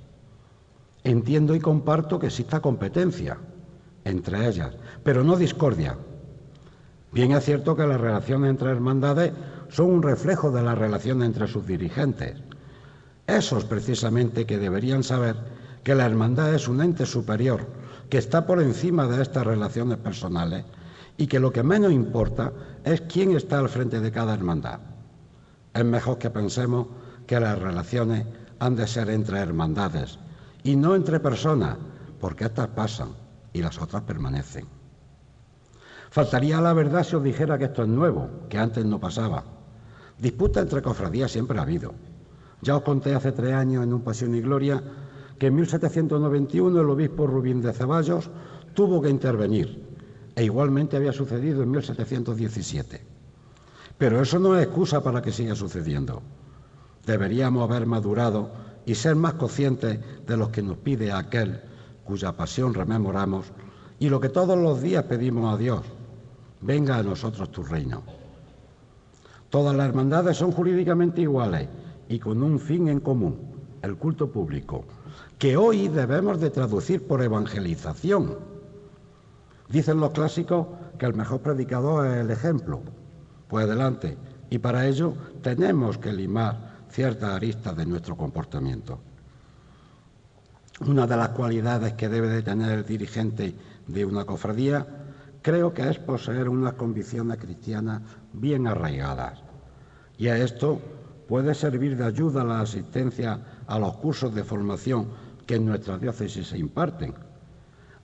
Entiendo 1.03 1.55
y 1.55 1.59
comparto 1.59 2.19
que 2.19 2.27
exista 2.27 2.59
competencia 2.59 3.37
entre 4.03 4.47
ellas, 4.47 4.73
pero 5.03 5.23
no 5.23 5.35
discordia. 5.35 5.97
Bien 7.11 7.31
es 7.31 7.45
cierto 7.45 7.75
que 7.75 7.85
las 7.85 7.99
relaciones 7.99 8.51
entre 8.51 8.71
hermandades 8.71 9.33
son 9.69 9.87
un 9.87 10.03
reflejo 10.03 10.51
de 10.51 10.63
las 10.63 10.77
relaciones 10.77 11.27
entre 11.27 11.47
sus 11.47 11.65
dirigentes. 11.65 12.37
Esos 13.25 13.65
precisamente 13.65 14.45
que 14.45 14.57
deberían 14.57 15.03
saber 15.03 15.35
que 15.83 15.95
la 15.95 16.05
hermandad 16.05 16.53
es 16.53 16.67
un 16.67 16.81
ente 16.81 17.05
superior, 17.05 17.67
que 18.09 18.17
está 18.17 18.45
por 18.45 18.61
encima 18.61 19.07
de 19.07 19.21
estas 19.21 19.45
relaciones 19.45 19.97
personales 19.97 20.65
y 21.17 21.27
que 21.27 21.39
lo 21.39 21.51
que 21.51 21.63
menos 21.63 21.91
importa 21.91 22.53
es 22.83 23.01
quién 23.01 23.35
está 23.35 23.59
al 23.59 23.69
frente 23.69 23.99
de 23.99 24.11
cada 24.11 24.33
hermandad. 24.33 24.79
Es 25.73 25.83
mejor 25.83 26.17
que 26.17 26.29
pensemos 26.29 26.87
que 27.25 27.39
las 27.39 27.59
relaciones 27.59 28.25
han 28.59 28.75
de 28.75 28.87
ser 28.87 29.09
entre 29.09 29.39
hermandades 29.39 30.19
y 30.63 30.75
no 30.75 30.95
entre 30.95 31.19
personas, 31.19 31.77
porque 32.19 32.45
estas 32.45 32.67
pasan 32.69 33.09
y 33.53 33.61
las 33.61 33.81
otras 33.81 34.03
permanecen. 34.03 34.65
Faltaría 36.09 36.61
la 36.61 36.73
verdad 36.73 37.03
si 37.03 37.15
os 37.15 37.23
dijera 37.23 37.57
que 37.57 37.65
esto 37.65 37.83
es 37.83 37.89
nuevo, 37.89 38.29
que 38.49 38.57
antes 38.57 38.85
no 38.85 38.99
pasaba. 38.99 39.43
Disputa 40.17 40.61
entre 40.61 40.81
cofradías 40.81 41.31
siempre 41.31 41.59
ha 41.59 41.63
habido. 41.63 41.93
Ya 42.61 42.75
os 42.75 42.81
conté 42.81 43.13
hace 43.13 43.31
tres 43.31 43.53
años 43.53 43.83
en 43.83 43.93
un 43.93 44.01
Pasión 44.01 44.33
y 44.33 44.41
Gloria 44.41 44.81
que 45.37 45.47
en 45.47 45.55
1791 45.55 46.81
el 46.81 46.89
obispo 46.89 47.27
Rubín 47.27 47.61
de 47.61 47.73
Ceballos 47.73 48.29
tuvo 48.73 49.01
que 49.01 49.09
intervenir, 49.09 49.86
e 50.37 50.43
igualmente 50.43 50.95
había 50.95 51.13
sucedido 51.13 51.63
en 51.63 51.71
1717. 51.71 53.01
Pero 53.97 54.21
eso 54.21 54.37
no 54.37 54.55
es 54.55 54.63
excusa 54.63 55.01
para 55.01 55.23
que 55.23 55.31
siga 55.31 55.55
sucediendo. 55.55 56.21
Deberíamos 57.07 57.67
haber 57.67 57.87
madurado 57.87 58.51
y 58.85 58.93
ser 58.93 59.15
más 59.15 59.33
conscientes 59.33 59.99
de 60.27 60.37
lo 60.37 60.51
que 60.51 60.61
nos 60.61 60.77
pide 60.77 61.11
aquel 61.11 61.59
cuya 62.05 62.37
pasión 62.37 62.75
rememoramos 62.75 63.47
y 63.97 64.09
lo 64.09 64.19
que 64.19 64.29
todos 64.29 64.55
los 64.55 64.79
días 64.79 65.05
pedimos 65.05 65.51
a 65.51 65.57
Dios. 65.57 65.81
Venga 66.61 66.97
a 66.97 67.03
nosotros 67.03 67.51
tu 67.51 67.63
reino. 67.63 68.03
Todas 69.49 69.75
las 69.75 69.87
hermandades 69.87 70.37
son 70.37 70.51
jurídicamente 70.51 71.21
iguales 71.21 71.67
y 72.09 72.19
con 72.19 72.43
un 72.43 72.59
fin 72.59 72.89
en 72.89 72.99
común, 72.99 73.39
el 73.81 73.97
culto 73.97 74.31
público, 74.31 74.85
que 75.39 75.57
hoy 75.57 75.87
debemos 75.87 76.39
de 76.39 76.51
traducir 76.51 77.07
por 77.07 77.23
evangelización. 77.23 78.37
Dicen 79.69 79.99
los 79.99 80.11
clásicos 80.11 80.67
que 80.97 81.05
el 81.05 81.13
mejor 81.13 81.41
predicador 81.41 82.07
es 82.07 82.17
el 82.17 82.31
ejemplo. 82.31 82.81
Pues 83.47 83.65
adelante, 83.65 84.17
y 84.49 84.59
para 84.59 84.87
ello 84.87 85.13
tenemos 85.41 85.97
que 85.97 86.13
limar 86.13 86.85
ciertas 86.89 87.31
aristas 87.31 87.75
de 87.75 87.85
nuestro 87.85 88.15
comportamiento. 88.15 88.99
Una 90.85 91.07
de 91.07 91.17
las 91.17 91.29
cualidades 91.29 91.93
que 91.93 92.07
debe 92.07 92.29
de 92.29 92.43
tener 92.43 92.71
el 92.71 92.85
dirigente 92.85 93.55
de 93.87 94.05
una 94.05 94.25
cofradía 94.25 94.85
creo 95.41 95.73
que 95.73 95.89
es 95.89 95.97
poseer 95.97 96.49
unas 96.49 96.73
convicciones 96.73 97.37
cristianas 97.37 98.01
bien 98.33 98.67
arraigadas. 98.67 99.41
Y 100.17 100.27
a 100.27 100.37
esto 100.37 100.79
puede 101.27 101.53
servir 101.55 101.97
de 101.97 102.05
ayuda 102.05 102.43
la 102.43 102.61
asistencia 102.61 103.39
a 103.65 103.79
los 103.79 103.97
cursos 103.97 104.33
de 104.33 104.43
formación 104.43 105.07
que 105.45 105.55
en 105.55 105.65
nuestra 105.65 105.97
diócesis 105.97 106.47
se 106.47 106.57
imparten, 106.57 107.13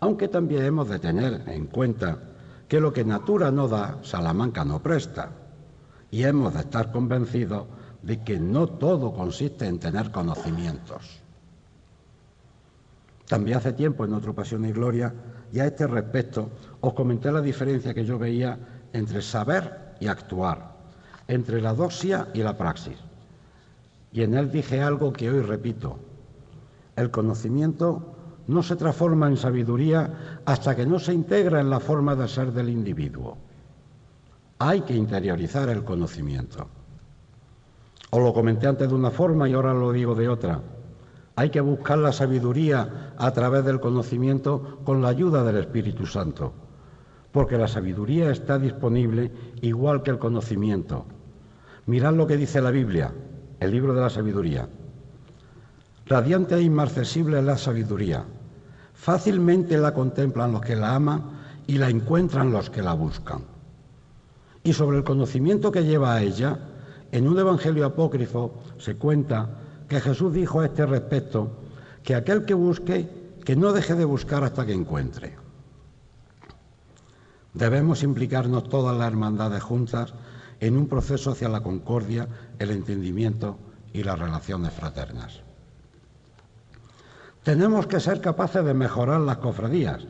aunque 0.03 0.27
también 0.27 0.65
hemos 0.65 0.89
de 0.89 0.99
tener 0.99 1.43
en 1.47 1.67
cuenta 1.67 2.19
que 2.67 2.81
lo 2.81 2.91
que 2.91 3.05
Natura 3.05 3.51
no 3.51 3.69
da, 3.69 3.99
Salamanca 4.03 4.65
no 4.65 4.83
presta, 4.83 5.31
y 6.11 6.23
hemos 6.23 6.53
de 6.53 6.59
estar 6.59 6.91
convencidos 6.91 7.67
de 8.01 8.21
que 8.21 8.37
no 8.37 8.67
todo 8.67 9.13
consiste 9.13 9.65
en 9.65 9.79
tener 9.79 10.11
conocimientos. 10.11 11.21
También 13.29 13.59
hace 13.59 13.71
tiempo, 13.71 14.03
en 14.03 14.13
otra 14.13 14.33
Pasión 14.33 14.65
y 14.65 14.73
Gloria, 14.73 15.13
y 15.53 15.61
a 15.61 15.67
este 15.67 15.87
respecto, 15.87 16.49
os 16.81 16.93
comenté 16.93 17.31
la 17.31 17.39
diferencia 17.39 17.93
que 17.93 18.03
yo 18.03 18.19
veía 18.19 18.59
entre 18.91 19.21
saber 19.21 19.95
y 20.01 20.07
actuar, 20.07 20.75
entre 21.29 21.61
la 21.61 21.73
doxia 21.73 22.27
y 22.33 22.43
la 22.43 22.57
praxis. 22.57 22.97
Y 24.11 24.23
en 24.23 24.33
él 24.33 24.51
dije 24.51 24.81
algo 24.81 25.13
que 25.13 25.31
hoy 25.31 25.39
repito, 25.39 25.97
el 26.97 27.09
conocimiento 27.09 28.13
no 28.47 28.63
se 28.63 28.75
transforma 28.75 29.27
en 29.27 29.38
sabiduría 29.38 30.41
hasta 30.45 30.75
que 30.75 30.86
no 30.86 30.99
se 30.99 31.13
integra 31.13 31.62
en 31.62 31.69
la 31.69 31.79
forma 31.79 32.15
de 32.15 32.27
ser 32.27 32.51
del 32.51 32.69
individuo. 32.69 33.38
Hay 34.60 34.82
que 34.82 34.95
interiorizar 34.95 35.69
el 35.69 35.84
conocimiento. 35.84 36.67
Os 38.12 38.21
lo 38.21 38.34
comenté 38.34 38.67
antes 38.67 38.88
de 38.88 38.95
una 38.95 39.12
forma 39.12 39.49
y 39.49 39.53
ahora 39.53 39.73
lo 39.73 39.91
digo 39.91 40.13
de 40.13 40.29
otra. 40.29 40.62
Hay 41.36 41.49
que 41.49 41.62
buscar 41.62 41.97
la 41.97 42.12
sabiduría 42.12 43.13
a 43.17 43.32
través 43.32 43.65
del 43.65 43.79
conocimiento 43.79 44.79
con 44.84 45.01
la 45.01 45.08
ayuda 45.08 45.43
del 45.43 45.58
Espíritu 45.58 46.06
Santo, 46.06 46.53
porque 47.32 47.58
la 47.58 47.67
sabiduría 47.67 48.29
está 48.29 48.60
disponible 48.60 49.32
igual 49.62 50.03
que 50.03 50.12
el 50.12 50.19
conocimiento. 50.19 51.06
Mirad 51.88 52.13
lo 52.13 52.27
que 52.27 52.38
dice 52.38 52.62
la 52.62 52.69
Biblia, 52.69 53.12
el 53.60 53.71
libro 53.71 53.95
de 53.95 54.01
la 54.01 54.12
sabiduría. 54.12 54.69
Radiante 56.05 56.55
e 56.55 56.61
inmarcesible 56.61 57.39
es 57.39 57.45
la 57.45 57.57
sabiduría. 57.57 58.25
Fácilmente 58.93 59.77
la 59.77 59.93
contemplan 59.93 60.51
los 60.51 60.61
que 60.61 60.75
la 60.75 60.95
aman 60.95 61.23
y 61.65 61.77
la 61.77 61.89
encuentran 61.89 62.51
los 62.51 62.69
que 62.69 62.81
la 62.81 62.93
buscan. 62.93 63.43
Y 64.63 64.73
sobre 64.73 64.97
el 64.97 65.03
conocimiento 65.03 65.71
que 65.71 65.85
lleva 65.85 66.13
a 66.13 66.21
ella, 66.21 66.59
en 67.11 67.27
un 67.27 67.39
evangelio 67.39 67.85
apócrifo 67.85 68.55
se 68.77 68.95
cuenta 68.95 69.49
que 69.87 70.01
Jesús 70.01 70.33
dijo 70.33 70.59
a 70.59 70.65
este 70.65 70.85
respecto 70.85 71.51
que 72.03 72.15
aquel 72.15 72.43
que 72.45 72.53
busque, 72.53 73.09
que 73.45 73.55
no 73.55 73.71
deje 73.71 73.95
de 73.95 74.05
buscar 74.05 74.43
hasta 74.43 74.65
que 74.65 74.73
encuentre. 74.73 75.35
Debemos 77.53 78.03
implicarnos 78.03 78.67
todas 78.67 78.97
las 78.97 79.07
hermandades 79.07 79.61
juntas 79.63 80.13
en 80.59 80.75
un 80.75 80.87
proceso 80.87 81.31
hacia 81.31 81.49
la 81.49 81.61
concordia, 81.61 82.27
el 82.59 82.71
entendimiento 82.71 83.57
y 83.93 84.03
las 84.03 84.17
relaciones 84.17 84.73
fraternas. 84.73 85.43
Tenemos 87.43 87.88
que 87.88 87.99
ser 87.99 88.21
capaces 88.21 88.63
de 88.63 88.73
mejorar 88.73 89.19
las 89.19 89.38
cofradías, 89.38 90.08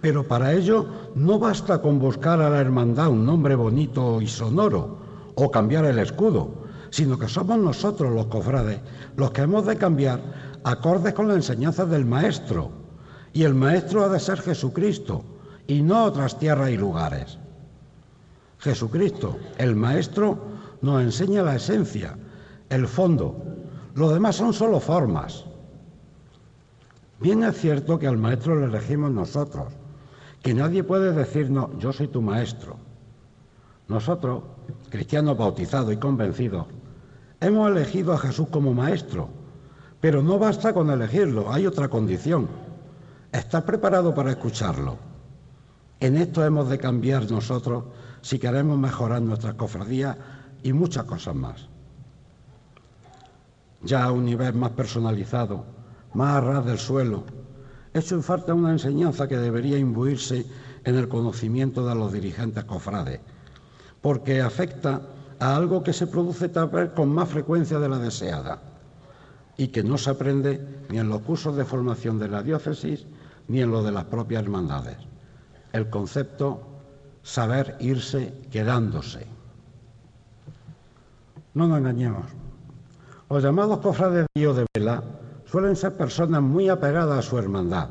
pero 0.00 0.26
para 0.26 0.52
ello 0.52 0.86
no 1.14 1.38
basta 1.38 1.82
con 1.82 1.98
buscar 1.98 2.40
a 2.40 2.48
la 2.48 2.60
hermandad 2.60 3.08
un 3.08 3.26
nombre 3.26 3.54
bonito 3.54 4.22
y 4.22 4.26
sonoro 4.26 4.98
o 5.34 5.50
cambiar 5.50 5.84
el 5.84 5.98
escudo, 5.98 6.64
sino 6.88 7.18
que 7.18 7.28
somos 7.28 7.58
nosotros 7.58 8.12
los 8.12 8.26
cofrades 8.26 8.80
los 9.16 9.30
que 9.32 9.42
hemos 9.42 9.66
de 9.66 9.76
cambiar 9.76 10.20
acordes 10.64 11.12
con 11.12 11.28
la 11.28 11.34
enseñanza 11.34 11.84
del 11.84 12.06
Maestro. 12.06 12.70
Y 13.34 13.42
el 13.42 13.54
Maestro 13.54 14.04
ha 14.04 14.08
de 14.08 14.20
ser 14.20 14.40
Jesucristo 14.40 15.22
y 15.66 15.82
no 15.82 16.04
otras 16.04 16.38
tierras 16.38 16.70
y 16.70 16.78
lugares. 16.78 17.38
Jesucristo, 18.58 19.36
el 19.58 19.76
Maestro, 19.76 20.38
nos 20.80 21.02
enseña 21.02 21.42
la 21.42 21.56
esencia, 21.56 22.16
el 22.70 22.86
fondo. 22.86 23.36
Lo 23.94 24.10
demás 24.10 24.36
son 24.36 24.54
solo 24.54 24.80
formas. 24.80 25.44
Bien 27.24 27.42
es 27.42 27.56
cierto 27.56 27.98
que 27.98 28.06
al 28.06 28.18
maestro 28.18 28.54
le 28.54 28.66
elegimos 28.66 29.10
nosotros, 29.10 29.72
que 30.42 30.52
nadie 30.52 30.84
puede 30.84 31.10
decirnos 31.12 31.70
yo 31.78 31.90
soy 31.90 32.08
tu 32.08 32.20
maestro. 32.20 32.76
Nosotros, 33.88 34.42
cristianos 34.90 35.38
bautizados 35.38 35.90
y 35.94 35.96
convencidos, 35.96 36.66
hemos 37.40 37.70
elegido 37.70 38.12
a 38.12 38.18
Jesús 38.18 38.48
como 38.50 38.74
maestro, 38.74 39.30
pero 40.02 40.22
no 40.22 40.38
basta 40.38 40.74
con 40.74 40.90
elegirlo, 40.90 41.50
hay 41.50 41.66
otra 41.66 41.88
condición. 41.88 42.46
Estar 43.32 43.64
preparado 43.64 44.14
para 44.14 44.32
escucharlo. 44.32 44.98
En 46.00 46.18
esto 46.18 46.44
hemos 46.44 46.68
de 46.68 46.76
cambiar 46.76 47.30
nosotros 47.30 47.84
si 48.20 48.38
queremos 48.38 48.76
mejorar 48.78 49.22
nuestras 49.22 49.54
cofradías 49.54 50.18
y 50.62 50.74
muchas 50.74 51.04
cosas 51.04 51.34
más. 51.34 51.68
Ya 53.80 54.04
a 54.04 54.12
un 54.12 54.26
nivel 54.26 54.52
más 54.52 54.72
personalizado, 54.72 55.72
más 56.14 56.36
a 56.36 56.40
ras 56.40 56.64
del 56.64 56.78
suelo. 56.78 57.24
Esto 57.92 58.14
en 58.14 58.22
falta 58.22 58.54
una 58.54 58.72
enseñanza 58.72 59.28
que 59.28 59.36
debería 59.36 59.78
imbuirse 59.78 60.46
en 60.84 60.96
el 60.96 61.08
conocimiento 61.08 61.86
de 61.86 61.94
los 61.94 62.12
dirigentes 62.12 62.64
cofrades, 62.64 63.20
porque 64.00 64.40
afecta 64.40 65.00
a 65.38 65.56
algo 65.56 65.82
que 65.82 65.92
se 65.92 66.06
produce 66.06 66.48
tal 66.48 66.68
vez 66.68 66.90
con 66.90 67.08
más 67.08 67.28
frecuencia 67.28 67.78
de 67.78 67.88
la 67.88 67.98
deseada 67.98 68.62
y 69.56 69.68
que 69.68 69.82
no 69.82 69.98
se 69.98 70.10
aprende 70.10 70.84
ni 70.88 70.98
en 70.98 71.08
los 71.08 71.22
cursos 71.22 71.56
de 71.56 71.64
formación 71.64 72.18
de 72.18 72.28
la 72.28 72.42
diócesis 72.42 73.06
ni 73.48 73.60
en 73.60 73.70
lo 73.70 73.82
de 73.82 73.92
las 73.92 74.04
propias 74.04 74.42
hermandades. 74.42 74.96
El 75.72 75.90
concepto 75.90 76.62
saber 77.22 77.76
irse 77.80 78.34
quedándose. 78.50 79.26
No 81.54 81.68
nos 81.68 81.78
engañemos. 81.78 82.26
Los 83.30 83.42
llamados 83.42 83.78
cofrades 83.78 84.26
de 84.34 84.66
vela 84.74 85.02
suelen 85.54 85.76
ser 85.76 85.96
personas 85.96 86.42
muy 86.42 86.68
apegadas 86.68 87.16
a 87.16 87.22
su 87.22 87.38
hermandad. 87.38 87.88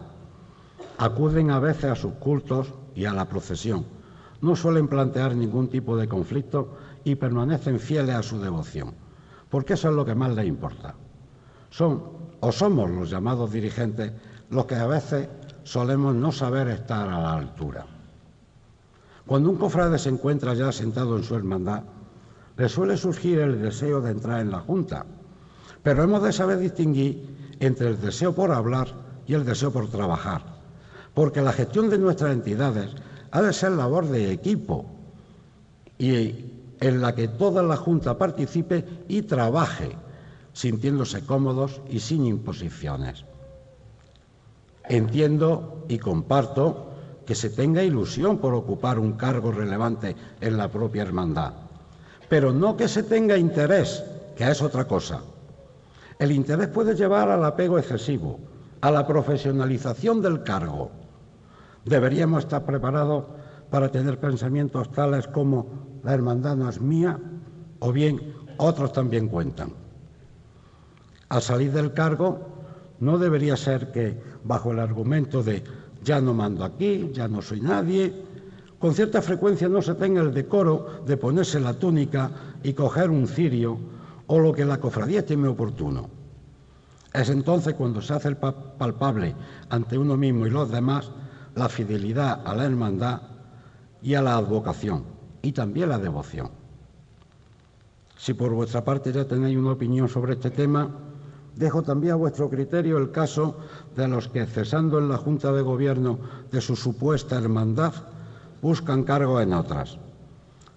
Acuden 0.97 1.49
a 1.49 1.61
veces 1.61 1.85
a 1.85 1.95
sus 1.95 2.11
cultos 2.15 2.73
y 2.93 3.05
a 3.05 3.13
la 3.13 3.29
procesión. 3.29 3.85
No 4.41 4.57
suelen 4.57 4.89
plantear 4.89 5.33
ningún 5.33 5.69
tipo 5.69 5.95
de 5.95 6.09
conflicto 6.09 6.75
y 7.05 7.15
permanecen 7.15 7.79
fieles 7.79 8.15
a 8.15 8.21
su 8.21 8.37
devoción, 8.41 8.93
porque 9.49 9.75
eso 9.75 9.87
es 9.87 9.95
lo 9.95 10.03
que 10.03 10.13
más 10.13 10.35
les 10.35 10.45
importa. 10.45 10.95
Son 11.69 12.03
o 12.41 12.51
somos 12.51 12.91
los 12.91 13.09
llamados 13.09 13.53
dirigentes 13.53 14.11
los 14.49 14.65
que 14.65 14.75
a 14.75 14.85
veces 14.85 15.29
solemos 15.63 16.13
no 16.13 16.33
saber 16.33 16.67
estar 16.67 17.07
a 17.07 17.21
la 17.21 17.33
altura. 17.33 17.85
Cuando 19.25 19.49
un 19.49 19.55
cofrade 19.55 19.97
se 19.99 20.09
encuentra 20.09 20.53
ya 20.53 20.69
sentado 20.73 21.15
en 21.15 21.23
su 21.23 21.33
hermandad, 21.33 21.83
le 22.57 22.67
suele 22.67 22.97
surgir 22.97 23.39
el 23.39 23.61
deseo 23.61 24.01
de 24.01 24.11
entrar 24.11 24.41
en 24.41 24.51
la 24.51 24.59
Junta, 24.59 25.05
pero 25.81 26.03
hemos 26.03 26.21
de 26.23 26.33
saber 26.33 26.59
distinguir 26.59 27.32
entre 27.65 27.89
el 27.89 28.01
deseo 28.01 28.33
por 28.33 28.51
hablar 28.51 28.87
y 29.27 29.33
el 29.33 29.45
deseo 29.45 29.71
por 29.71 29.89
trabajar, 29.89 30.41
porque 31.13 31.41
la 31.41 31.53
gestión 31.53 31.89
de 31.89 31.97
nuestras 31.97 32.33
entidades 32.33 32.91
ha 33.31 33.41
de 33.41 33.53
ser 33.53 33.71
labor 33.71 34.07
de 34.07 34.31
equipo 34.31 34.85
y 35.97 36.45
en 36.79 37.01
la 37.01 37.15
que 37.15 37.27
toda 37.27 37.63
la 37.63 37.77
Junta 37.77 38.17
participe 38.17 38.83
y 39.07 39.21
trabaje, 39.21 39.95
sintiéndose 40.51 41.25
cómodos 41.25 41.81
y 41.89 41.99
sin 41.99 42.25
imposiciones. 42.25 43.23
Entiendo 44.89 45.85
y 45.87 45.97
comparto 45.97 46.89
que 47.25 47.35
se 47.35 47.49
tenga 47.49 47.83
ilusión 47.83 48.37
por 48.37 48.53
ocupar 48.53 48.99
un 48.99 49.13
cargo 49.13 49.51
relevante 49.51 50.15
en 50.41 50.57
la 50.57 50.67
propia 50.67 51.03
hermandad, 51.03 51.53
pero 52.27 52.51
no 52.51 52.75
que 52.75 52.89
se 52.89 53.03
tenga 53.03 53.37
interés, 53.37 54.03
que 54.35 54.49
es 54.49 54.61
otra 54.61 54.85
cosa. 54.85 55.21
El 56.23 56.31
interés 56.31 56.69
puede 56.69 56.95
llevar 56.95 57.29
al 57.29 57.43
apego 57.43 57.77
excesivo, 57.77 58.39
a 58.79 58.89
la 58.89 59.05
profesionalización 59.05 60.21
del 60.21 60.41
cargo. 60.41 60.89
Deberíamos 61.83 62.45
estar 62.45 62.63
preparados 62.63 63.25
para 63.69 63.91
tener 63.91 64.17
pensamientos 64.21 64.89
tales 64.93 65.27
como 65.27 65.99
la 66.01 66.13
hermandad 66.13 66.55
no 66.55 66.69
es 66.69 66.79
mía 66.79 67.19
o 67.79 67.91
bien 67.91 68.35
otros 68.55 68.93
también 68.93 69.27
cuentan. 69.27 69.73
Al 71.27 71.41
salir 71.41 71.73
del 71.73 71.91
cargo 71.91 72.39
no 73.01 73.17
debería 73.17 73.57
ser 73.57 73.91
que, 73.91 74.17
bajo 74.45 74.71
el 74.71 74.79
argumento 74.79 75.43
de 75.43 75.61
ya 76.05 76.21
no 76.21 76.33
mando 76.33 76.63
aquí, 76.63 77.11
ya 77.11 77.27
no 77.27 77.41
soy 77.41 77.59
nadie, 77.59 78.13
con 78.79 78.93
cierta 78.93 79.21
frecuencia 79.21 79.67
no 79.67 79.81
se 79.81 79.95
tenga 79.95 80.21
el 80.21 80.33
decoro 80.33 81.03
de 81.05 81.17
ponerse 81.17 81.59
la 81.59 81.73
túnica 81.73 82.31
y 82.63 82.71
coger 82.71 83.09
un 83.09 83.27
cirio 83.27 83.77
o 84.27 84.39
lo 84.39 84.53
que 84.53 84.63
la 84.63 84.79
cofradía 84.79 85.19
estime 85.19 85.49
oportuno. 85.49 86.12
Es 87.13 87.29
entonces 87.29 87.75
cuando 87.75 88.01
se 88.01 88.13
hace 88.13 88.35
palpable 88.35 89.35
ante 89.69 89.97
uno 89.97 90.17
mismo 90.17 90.47
y 90.47 90.49
los 90.49 90.71
demás 90.71 91.11
la 91.55 91.69
fidelidad 91.69 92.41
a 92.45 92.55
la 92.55 92.65
hermandad 92.65 93.21
y 94.01 94.15
a 94.15 94.21
la 94.21 94.35
advocación 94.35 95.03
y 95.41 95.51
también 95.51 95.89
la 95.89 95.99
devoción. 95.99 96.49
Si 98.17 98.33
por 98.33 98.53
vuestra 98.53 98.83
parte 98.83 99.11
ya 99.11 99.25
tenéis 99.25 99.57
una 99.57 99.71
opinión 99.71 100.09
sobre 100.09 100.33
este 100.33 100.49
tema, 100.49 100.89
Dejo 101.55 101.83
también 101.83 102.13
a 102.13 102.17
vuestro 102.17 102.49
criterio 102.49 102.97
el 102.97 103.11
caso 103.11 103.57
de 103.95 104.07
los 104.07 104.27
que, 104.27 104.45
cesando 104.45 104.97
en 104.97 105.07
la 105.07 105.17
Junta 105.17 105.51
de 105.51 105.61
Gobierno 105.61 106.17
de 106.51 106.61
su 106.61 106.75
supuesta 106.75 107.37
hermandad, 107.37 107.93
buscan 108.61 109.03
cargo 109.03 109.39
en 109.39 109.53
otras. 109.53 109.99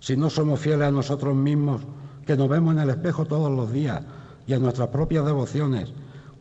Si 0.01 0.17
no 0.17 0.29
somos 0.29 0.61
fieles 0.61 0.89
a 0.89 0.91
nosotros 0.91 1.35
mismos, 1.35 1.81
que 2.27 2.37
nos 2.37 2.49
vemos 2.49 2.75
en 2.75 2.81
el 2.81 2.91
espejo 2.91 3.25
todos 3.25 3.51
los 3.51 3.73
días, 3.73 4.03
y 4.47 4.53
a 4.53 4.59
nuestras 4.59 4.89
propias 4.89 5.25
devociones, 5.25 5.93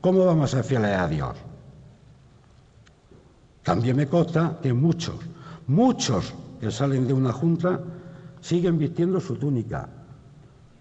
¿cómo 0.05 0.23
vamos 0.23 0.53
a 0.53 0.57
ser 0.57 0.63
fieles 0.63 0.95
a 0.95 1.07
Dios? 1.07 1.35
También 3.63 3.97
me 3.97 4.07
consta 4.07 4.59
que 4.61 4.71
muchos, 4.71 5.15
muchos 5.65 6.31
que 6.59 6.69
salen 6.69 7.07
de 7.07 7.13
una 7.13 7.33
junta 7.33 7.79
siguen 8.39 8.77
vistiendo 8.77 9.19
su 9.19 9.35
túnica, 9.35 9.89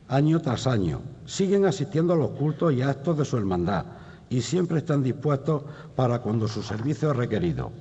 año 0.09 0.43
tras 0.43 0.67
año, 0.67 1.01
siguen 1.25 1.65
asistiendo 1.65 2.13
a 2.13 2.17
los 2.17 2.33
cultos 2.33 2.75
y 2.75 2.83
actos 2.83 3.17
de 3.17 3.25
su 3.25 3.39
hermandad 3.39 3.87
y 4.29 4.43
siempre 4.43 4.81
están 4.81 5.03
dispuestos 5.03 5.63
para 5.97 6.19
cuando 6.19 6.47
su 6.47 6.63
servicio 6.63 7.11
es 7.13 7.17
requerido. 7.17 7.73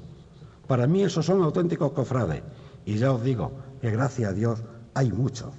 Para 0.65 0.88
mí 0.88 1.03
esos 1.03 1.25
son 1.25 1.43
auténticos 1.43 1.91
cofrades 1.91 2.41
y 2.86 2.95
ya 2.95 3.12
os 3.12 3.21
digo 3.21 3.51
que 3.82 3.91
gracias 3.91 4.29
a 4.29 4.34
Dios 4.34 4.63
hay 4.93 5.12
muchos. 5.12 5.49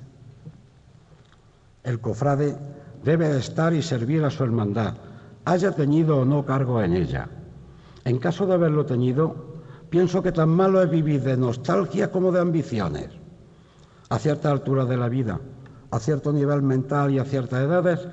El 1.82 2.00
cofrade 2.00 2.56
debe 3.04 3.36
estar 3.36 3.74
y 3.74 3.82
servir 3.82 4.24
a 4.24 4.30
su 4.30 4.44
hermandad, 4.44 4.94
haya 5.44 5.72
tenido 5.72 6.18
o 6.18 6.24
no 6.24 6.44
cargo 6.44 6.82
en 6.82 6.94
ella. 6.94 7.28
En 8.04 8.18
caso 8.18 8.46
de 8.46 8.54
haberlo 8.54 8.86
tenido, 8.86 9.54
pienso 9.90 10.22
que 10.22 10.32
tan 10.32 10.50
malo 10.50 10.82
es 10.82 10.90
vivir 10.90 11.22
de 11.22 11.36
nostalgia 11.36 12.10
como 12.10 12.32
de 12.32 12.40
ambiciones. 12.40 13.08
A 14.08 14.18
cierta 14.18 14.50
altura 14.50 14.84
de 14.84 14.96
la 14.96 15.08
vida, 15.08 15.40
a 15.90 15.98
cierto 15.98 16.32
nivel 16.32 16.62
mental 16.62 17.12
y 17.12 17.18
a 17.18 17.24
ciertas 17.24 17.62
edades, 17.62 18.08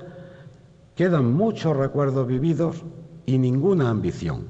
quedan 0.94 1.32
muchos 1.32 1.76
recuerdos 1.76 2.26
vividos 2.26 2.84
y 3.26 3.38
ninguna 3.38 3.90
ambición. 3.90 4.46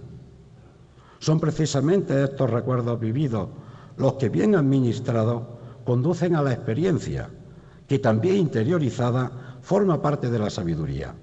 Son 1.18 1.38
precisamente 1.38 2.24
estos 2.24 2.50
recuerdos 2.50 2.98
vividos 2.98 3.48
los 3.96 4.14
que 4.14 4.28
bien 4.28 4.54
administrados 4.54 5.42
conducen 5.84 6.34
a 6.34 6.42
la 6.42 6.52
experiencia, 6.52 7.30
que 7.86 7.98
también 7.98 8.36
interiorizada 8.36 9.58
forma 9.60 10.00
parte 10.00 10.30
de 10.30 10.38
la 10.38 10.50
sabiduría. 10.50 11.14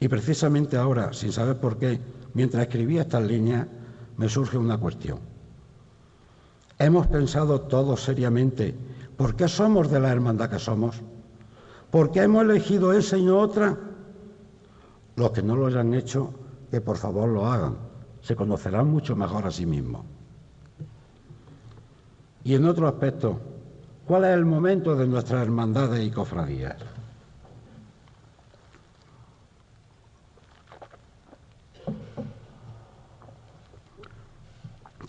Y 0.00 0.08
precisamente 0.08 0.76
ahora, 0.76 1.12
sin 1.12 1.32
saber 1.32 1.58
por 1.58 1.78
qué, 1.78 2.00
mientras 2.34 2.62
escribía 2.62 3.02
estas 3.02 3.24
líneas, 3.24 3.66
me 4.16 4.28
surge 4.28 4.56
una 4.56 4.78
cuestión. 4.78 5.18
¿Hemos 6.78 7.06
pensado 7.08 7.62
todos 7.62 8.02
seriamente 8.02 8.76
¿Por 9.18 9.34
qué 9.34 9.48
somos 9.48 9.90
de 9.90 9.98
la 9.98 10.12
hermandad 10.12 10.48
que 10.48 10.60
somos? 10.60 11.02
¿Por 11.90 12.12
qué 12.12 12.22
hemos 12.22 12.44
elegido 12.44 12.92
esa 12.92 13.18
y 13.18 13.24
no 13.24 13.40
otra? 13.40 13.76
Los 15.16 15.32
que 15.32 15.42
no 15.42 15.56
lo 15.56 15.66
hayan 15.66 15.92
hecho, 15.92 16.32
que 16.70 16.80
por 16.80 16.96
favor 16.96 17.28
lo 17.28 17.44
hagan. 17.44 17.76
Se 18.20 18.36
conocerán 18.36 18.88
mucho 18.88 19.16
mejor 19.16 19.44
a 19.44 19.50
sí 19.50 19.66
mismos. 19.66 20.02
Y 22.44 22.54
en 22.54 22.64
otro 22.64 22.86
aspecto, 22.86 23.40
¿cuál 24.06 24.24
es 24.24 24.34
el 24.34 24.44
momento 24.44 24.94
de 24.94 25.08
nuestras 25.08 25.42
hermandades 25.42 26.06
y 26.06 26.12
cofradías? 26.12 26.76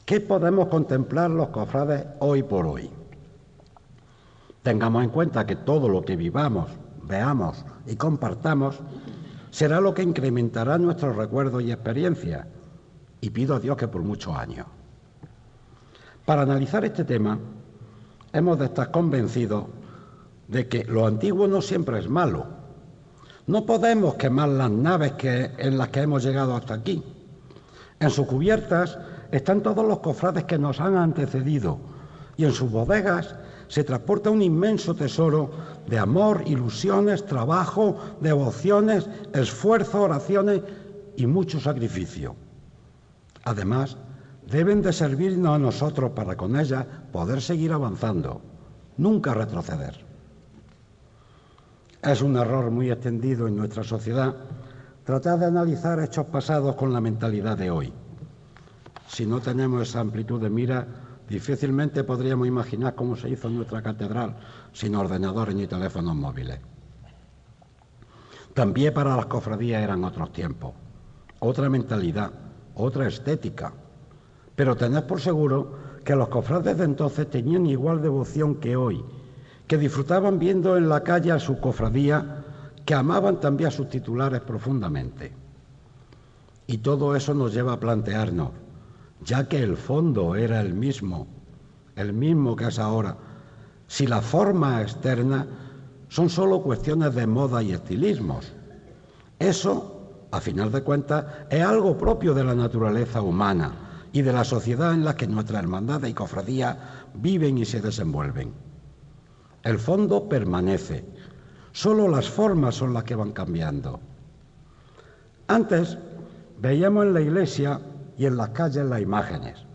¿Qué 0.10 0.20
podemos 0.20 0.70
contemplar 0.70 1.30
los 1.30 1.50
cofrades 1.50 2.04
hoy 2.18 2.42
por 2.42 2.66
hoy? 2.66 2.90
Tengamos 4.64 5.04
en 5.04 5.12
cuenta 5.12 5.46
que 5.46 5.56
todo 5.56 5.88
lo 5.88 6.04
que 6.04 6.16
vivamos, 6.16 6.68
veamos 7.04 7.64
y 7.86 7.96
compartamos 7.96 8.80
será 9.52 9.80
lo 9.80 9.94
que 9.94 10.02
incrementará 10.02 10.80
nuestros 10.80 11.16
recuerdos 11.16 11.62
y 11.62 11.72
experiencias. 11.72 12.48
Y 13.22 13.30
pido 13.30 13.54
a 13.54 13.60
Dios 13.60 13.78
que 13.78 13.88
por 13.88 14.02
muchos 14.02 14.36
años. 14.36 14.66
Para 16.26 16.42
analizar 16.42 16.84
este 16.84 17.04
tema, 17.04 17.38
hemos 18.34 18.58
de 18.58 18.66
estar 18.66 18.90
convencidos 18.90 19.66
de 20.48 20.68
que 20.68 20.86
lo 20.86 21.06
antiguo 21.06 21.48
no 21.48 21.62
siempre 21.62 22.00
es 22.00 22.10
malo. 22.10 22.48
No 23.46 23.64
podemos 23.64 24.16
quemar 24.16 24.50
las 24.50 24.72
naves 24.72 25.12
que, 25.12 25.52
en 25.60 25.78
las 25.78 25.90
que 25.90 26.02
hemos 26.02 26.24
llegado 26.24 26.56
hasta 26.56 26.74
aquí. 26.74 27.04
En 28.00 28.10
sus 28.10 28.26
cubiertas 28.26 28.98
están 29.32 29.62
todos 29.62 29.86
los 29.86 30.00
cofrades 30.00 30.46
que 30.46 30.58
nos 30.58 30.80
han 30.80 30.96
antecedido 30.96 31.80
y 32.38 32.46
en 32.46 32.54
sus 32.54 32.72
bodegas 32.72 33.36
se 33.68 33.84
transporta 33.84 34.30
un 34.30 34.42
inmenso 34.42 34.96
tesoro 34.96 35.52
de 35.88 36.00
amor, 36.00 36.44
ilusiones, 36.46 37.26
trabajo, 37.26 37.98
devociones, 38.22 39.08
esfuerzo, 39.34 40.02
oraciones 40.02 40.62
y 41.18 41.28
mucho 41.28 41.60
sacrificio. 41.60 42.36
Además, 43.44 43.98
deben 44.50 44.82
de 44.82 44.94
servirnos 44.94 45.56
a 45.56 45.60
nosotros 45.60 46.12
para 46.12 46.36
con 46.36 46.60
ella 46.60 46.88
poder 47.12 47.42
seguir 47.42 47.74
avanzando, 47.74 48.42
nunca 48.98 49.34
retroceder. 49.34 50.06
Es 52.02 52.22
un 52.22 52.38
error 52.38 52.72
muy 52.72 52.90
extendido 52.90 53.48
en 53.48 53.58
nuestra 53.58 53.84
sociedad 53.84 54.34
tratar 55.04 55.40
de 55.40 55.46
analizar 55.48 56.00
hechos 56.00 56.28
pasados 56.28 56.76
con 56.76 56.94
la 56.94 57.02
mentalidad 57.02 57.58
de 57.58 57.70
hoy. 57.70 57.94
Si 59.10 59.26
no 59.26 59.42
tenemos 59.42 59.82
esa 59.90 60.02
amplitud 60.02 60.40
de 60.40 60.52
mira, 60.52 60.88
difícilmente 61.28 62.04
podríamos 62.04 62.48
imaginar 62.48 62.94
cómo 62.94 63.16
se 63.16 63.30
hizo 63.30 63.50
nuestra 63.50 63.82
catedral 63.82 64.38
sin 64.72 64.96
ordenadores 64.96 65.56
ni 65.56 65.66
teléfonos 65.66 66.16
móviles. 66.16 66.60
También 68.54 68.94
para 68.94 69.16
las 69.16 69.26
cofradías 69.26 69.82
eran 69.82 70.04
otros 70.04 70.32
tiempos, 70.32 70.74
otra 71.40 71.70
mentalidad, 71.70 72.32
otra 72.76 73.08
estética. 73.08 73.74
Pero 74.56 74.76
tened 74.76 75.04
por 75.04 75.20
seguro 75.20 75.74
que 76.06 76.16
los 76.16 76.30
cofrades 76.30 76.78
de 76.78 76.86
entonces 76.86 77.30
tenían 77.30 77.66
igual 77.66 78.02
devoción 78.02 78.56
que 78.56 78.76
hoy, 78.76 79.04
que 79.66 79.78
disfrutaban 79.78 80.38
viendo 80.38 80.78
en 80.78 80.88
la 80.88 81.02
calle 81.02 81.32
a 81.32 81.40
su 81.40 81.60
cofradía, 81.60 82.46
que 82.86 82.94
amaban 82.94 83.40
también 83.40 83.70
a 83.70 83.72
sus 83.72 83.90
titulares 83.90 84.42
profundamente. 84.42 85.34
Y 86.68 86.78
todo 86.78 87.16
eso 87.16 87.34
nos 87.34 87.54
lleva 87.54 87.74
a 87.74 87.80
plantearnos, 87.80 88.52
ya 89.24 89.48
que 89.48 89.62
el 89.62 89.78
fondo 89.78 90.36
era 90.36 90.62
el 90.62 90.74
mismo, 90.74 91.28
el 91.96 92.14
mismo 92.14 92.56
que 92.56 92.68
es 92.68 92.80
ahora, 92.80 93.18
si 93.88 94.08
la 94.08 94.22
forma 94.22 94.82
externa 94.82 95.48
son 96.08 96.30
solo 96.30 96.62
cuestiones 96.62 97.14
de 97.16 97.28
moda 97.28 97.62
y 97.62 97.72
estilismos. 97.72 98.54
Eso, 99.38 100.28
a 100.32 100.42
final 100.42 100.72
de 100.72 100.84
cuentas, 100.84 101.26
es 101.50 101.64
algo 101.64 101.98
propio 101.98 102.34
de 102.34 102.44
la 102.44 102.56
naturaleza 102.56 103.22
humana 103.22 104.06
y 104.12 104.22
de 104.22 104.34
la 104.34 104.44
sociedad 104.44 104.94
en 104.94 105.06
la 105.06 105.16
que 105.16 105.28
nuestra 105.28 105.60
hermandad 105.60 106.04
y 106.04 106.14
cofradía 106.14 107.08
viven 107.14 107.58
y 107.58 107.66
se 107.66 107.82
desenvuelven. 107.82 108.54
El 109.64 109.78
fondo 109.78 110.28
permanece, 110.28 111.06
solo 111.72 112.08
las 112.08 112.30
formas 112.30 112.76
son 112.76 112.94
las 112.94 113.04
que 113.04 113.16
van 113.16 113.32
cambiando. 113.32 114.00
Antes 115.48 115.98
veíamos 116.60 117.06
en 117.06 117.14
la 117.14 117.22
iglesia 117.22 117.82
y 118.20 118.26
en 118.26 118.36
las 118.36 118.50
calles 118.50 118.86
las 118.86 119.02
imágenes, 119.02 119.66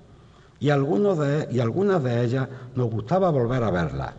y, 0.61 0.69
algunos 0.69 1.19
de, 1.19 1.49
y 1.51 1.61
algunas 1.61 2.03
de 2.05 2.23
ellas 2.23 2.47
nos 2.75 2.91
gustaba 2.91 3.31
volver 3.31 3.65
a 3.65 3.71
verlas. 3.71 4.15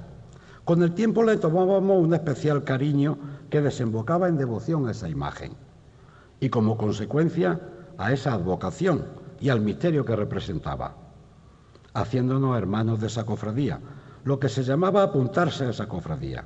Con 0.65 0.82
el 0.82 0.95
tiempo 0.95 1.23
le 1.23 1.38
tomábamos 1.38 2.03
un 2.03 2.15
especial 2.15 2.63
cariño 2.63 3.19
que 3.51 3.61
desembocaba 3.61 4.28
en 4.28 4.38
devoción 4.38 4.88
a 4.88 4.91
esa 4.91 5.07
imagen 5.07 5.53
y 6.39 6.49
como 6.49 6.76
consecuencia 6.76 7.61
a 7.99 8.11
esa 8.11 8.34
advocación 8.34 9.05
y 9.39 9.49
al 9.49 9.61
misterio 9.61 10.03
que 10.03 10.15
representaba, 10.15 10.95
haciéndonos 11.93 12.57
hermanos 12.57 12.99
de 12.99 13.07
esa 13.07 13.28
cofradía, 13.28 13.80
lo 14.23 14.39
que 14.39 14.49
se 14.49 14.63
llamaba 14.63 15.03
apuntarse 15.03 15.65
a 15.65 15.69
esa 15.69 15.88
cofradía. 15.88 16.45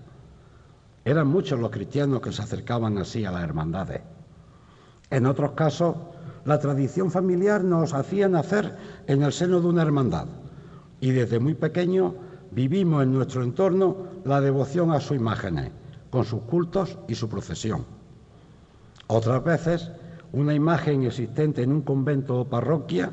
Eran 1.05 1.27
muchos 1.27 1.57
los 1.57 1.71
cristianos 1.71 2.19
que 2.19 2.33
se 2.33 2.41
acercaban 2.41 2.97
así 2.97 3.23
a 3.23 3.31
las 3.31 3.43
hermandades. 3.43 4.01
En 5.09 5.25
otros 5.25 5.53
casos, 5.53 5.95
la 6.45 6.59
tradición 6.59 7.11
familiar 7.11 7.63
nos 7.63 7.93
hacía 7.93 8.27
nacer 8.27 8.75
en 9.07 9.23
el 9.23 9.33
seno 9.33 9.59
de 9.59 9.67
una 9.67 9.81
hermandad 9.81 10.27
y 11.01 11.11
desde 11.11 11.39
muy 11.39 11.53
pequeño 11.53 12.15
vivimos 12.51 13.03
en 13.03 13.13
nuestro 13.13 13.43
entorno 13.43 13.97
la 14.25 14.41
devoción 14.41 14.91
a 14.91 14.99
sus 14.99 15.17
imágenes, 15.17 15.71
con 16.09 16.25
sus 16.25 16.41
cultos 16.41 16.97
y 17.07 17.15
su 17.15 17.29
procesión. 17.29 17.85
Otras 19.07 19.43
veces, 19.43 19.91
una 20.33 20.53
imagen 20.53 21.03
existente 21.03 21.63
en 21.63 21.71
un 21.71 21.81
convento 21.81 22.41
o 22.41 22.45
parroquia 22.45 23.11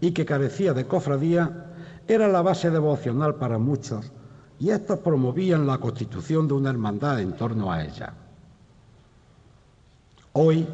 y 0.00 0.12
que 0.12 0.26
carecía 0.26 0.74
de 0.74 0.86
cofradía 0.86 1.66
era 2.06 2.28
la 2.28 2.42
base 2.42 2.70
devocional 2.70 3.36
para 3.36 3.58
muchos 3.58 4.12
y 4.58 4.70
estos 4.70 4.98
promovían 4.98 5.66
la 5.66 5.78
constitución 5.78 6.48
de 6.48 6.54
una 6.54 6.70
hermandad 6.70 7.20
en 7.20 7.32
torno 7.32 7.70
a 7.72 7.84
ella. 7.84 8.12
Hoy 10.32 10.66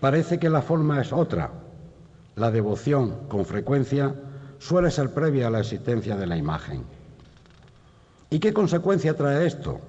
parece 0.00 0.38
que 0.38 0.50
la 0.50 0.62
forma 0.62 1.00
es 1.00 1.12
otra. 1.12 1.50
La 2.36 2.50
devoción, 2.50 3.28
con 3.28 3.44
frecuencia, 3.44 4.14
suele 4.58 4.90
ser 4.90 5.12
previa 5.12 5.48
a 5.48 5.50
la 5.50 5.60
existencia 5.60 6.16
de 6.16 6.26
la 6.26 6.36
imagen. 6.36 6.84
¿Y 8.30 8.38
qué 8.38 8.52
consecuencia 8.52 9.16
trae 9.16 9.46
esto? 9.46 9.80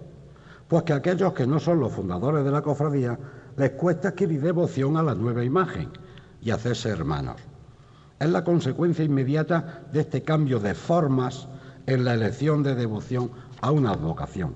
Pues 0.68 0.84
que 0.84 0.93
a 0.93 0.97
aquellos 0.97 1.34
que 1.34 1.45
no 1.47 1.59
son 1.59 1.80
los 1.80 1.91
fundadores 1.91 2.43
de 2.43 2.51
la 2.51 2.62
cofradía 2.62 3.18
les 3.57 3.72
cuesta 3.72 4.09
adquirir 4.09 4.41
devoción 4.41 4.97
a 4.97 5.03
la 5.03 5.16
nueva 5.16 5.43
imagen 5.43 5.89
y 6.41 6.51
hacerse 6.51 6.89
hermanos. 6.89 7.38
Es 8.20 8.30
la 8.30 8.43
consecuencia 8.43 9.05
inmediata 9.05 9.84
de 9.91 10.01
este 10.01 10.24
cambio 10.24 10.59
de 10.59 10.74
formas 10.74 11.47
en 11.86 12.05
la 12.05 12.14
elección 12.14 12.64
de 12.64 12.76
devoción 12.76 13.32
a 13.62 13.72
una 13.72 13.91
advocación. 13.91 14.55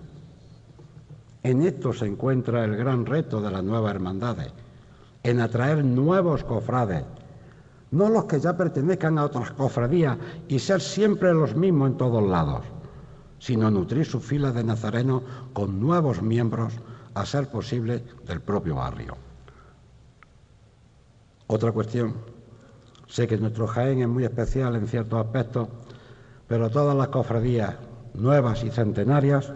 En 1.43 1.61
esto 1.61 1.93
se 1.93 2.05
encuentra 2.05 2.63
el 2.63 2.75
gran 2.75 3.05
reto 3.05 3.41
de 3.41 3.51
las 3.51 3.63
nuevas 3.63 3.93
hermandades, 3.93 4.51
en 5.25 5.41
atraer 5.41 5.83
nuevos 5.83 6.43
cofrades, 6.43 7.03
no 7.91 8.09
los 8.09 8.25
que 8.25 8.39
ya 8.39 8.55
pertenezcan 8.55 9.17
a 9.17 9.25
otras 9.25 9.51
cofradías 9.51 10.17
y 10.47 10.59
ser 10.59 10.81
siempre 10.81 11.33
los 11.33 11.55
mismos 11.55 11.91
en 11.91 11.97
todos 11.97 12.23
lados 12.23 12.63
sino 13.45 13.69
nutrir 13.69 14.05
sus 14.05 14.23
filas 14.23 14.55
de 14.55 14.63
nazarenos 14.63 15.21
con 15.53 15.79
nuevos 15.79 16.21
miembros, 16.21 16.73
a 17.13 17.25
ser 17.25 17.47
posible, 17.47 18.03
del 18.25 18.41
propio 18.41 18.75
barrio. 18.75 19.15
Otra 21.45 21.71
cuestión, 21.71 22.15
sé 23.07 23.27
que 23.27 23.37
nuestro 23.37 23.67
Jaén 23.67 24.01
es 24.01 24.07
muy 24.07 24.23
especial 24.23 24.75
en 24.75 24.87
ciertos 24.87 25.23
aspectos, 25.23 25.67
pero 26.47 26.71
todas 26.71 26.95
las 26.95 27.09
cofradías 27.09 27.75
nuevas 28.15 28.63
y 28.63 28.71
centenarias 28.71 29.53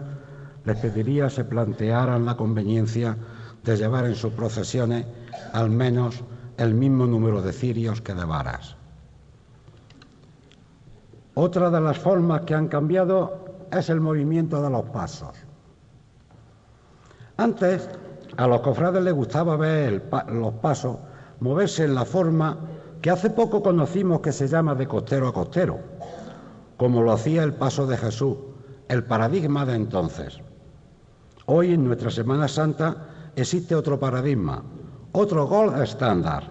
les 0.64 0.76
pediría 0.76 1.28
se 1.28 1.44
plantearan 1.44 2.24
la 2.24 2.36
conveniencia 2.36 3.16
de 3.64 3.76
llevar 3.76 4.06
en 4.06 4.14
sus 4.14 4.32
procesiones 4.32 5.04
al 5.52 5.70
menos 5.70 6.22
el 6.56 6.74
mismo 6.74 7.06
número 7.06 7.42
de 7.42 7.52
cirios 7.52 8.00
que 8.00 8.14
de 8.14 8.24
varas. 8.24 8.76
Otra 11.34 11.70
de 11.70 11.80
las 11.80 11.98
formas 11.98 12.42
que 12.42 12.54
han 12.54 12.68
cambiado 12.68 13.44
es 13.72 13.88
el 13.88 14.00
movimiento 14.00 14.62
de 14.62 14.70
los 14.70 14.84
pasos. 14.86 15.36
Antes 17.36 17.88
a 18.36 18.46
los 18.46 18.60
cofrades 18.60 19.02
les 19.02 19.14
gustaba 19.14 19.56
ver 19.56 20.10
los 20.28 20.54
pasos 20.54 20.96
moverse 21.40 21.84
en 21.84 21.94
la 21.94 22.04
forma 22.04 22.58
que 23.00 23.10
hace 23.10 23.30
poco 23.30 23.62
conocimos 23.62 24.20
que 24.20 24.32
se 24.32 24.46
llama 24.46 24.74
de 24.74 24.86
costero 24.86 25.28
a 25.28 25.32
costero, 25.32 25.78
como 26.76 27.02
lo 27.02 27.12
hacía 27.12 27.42
el 27.42 27.54
paso 27.54 27.86
de 27.86 27.96
Jesús, 27.96 28.36
el 28.88 29.04
paradigma 29.04 29.64
de 29.64 29.74
entonces. 29.74 30.38
Hoy 31.46 31.72
en 31.72 31.84
nuestra 31.84 32.10
Semana 32.10 32.46
Santa 32.46 33.08
existe 33.36 33.74
otro 33.74 33.98
paradigma, 33.98 34.62
otro 35.12 35.46
gol 35.46 35.80
estándar, 35.82 36.44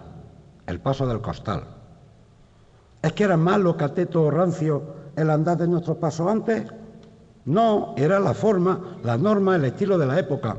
el 0.66 0.80
paso 0.80 1.06
del 1.06 1.20
costal. 1.20 1.64
¿Es 3.02 3.12
que 3.12 3.24
era 3.24 3.36
malo, 3.36 3.76
cateto 3.76 4.24
o 4.24 4.30
rancio 4.30 4.82
el 5.16 5.30
andar 5.30 5.56
de 5.56 5.66
nuestros 5.68 5.96
pasos 5.96 6.28
antes? 6.28 6.64
No, 7.46 7.94
era 7.96 8.20
la 8.20 8.34
forma, 8.34 8.98
la 9.02 9.16
norma, 9.16 9.56
el 9.56 9.64
estilo 9.64 9.96
de 9.96 10.06
la 10.06 10.18
época. 10.18 10.56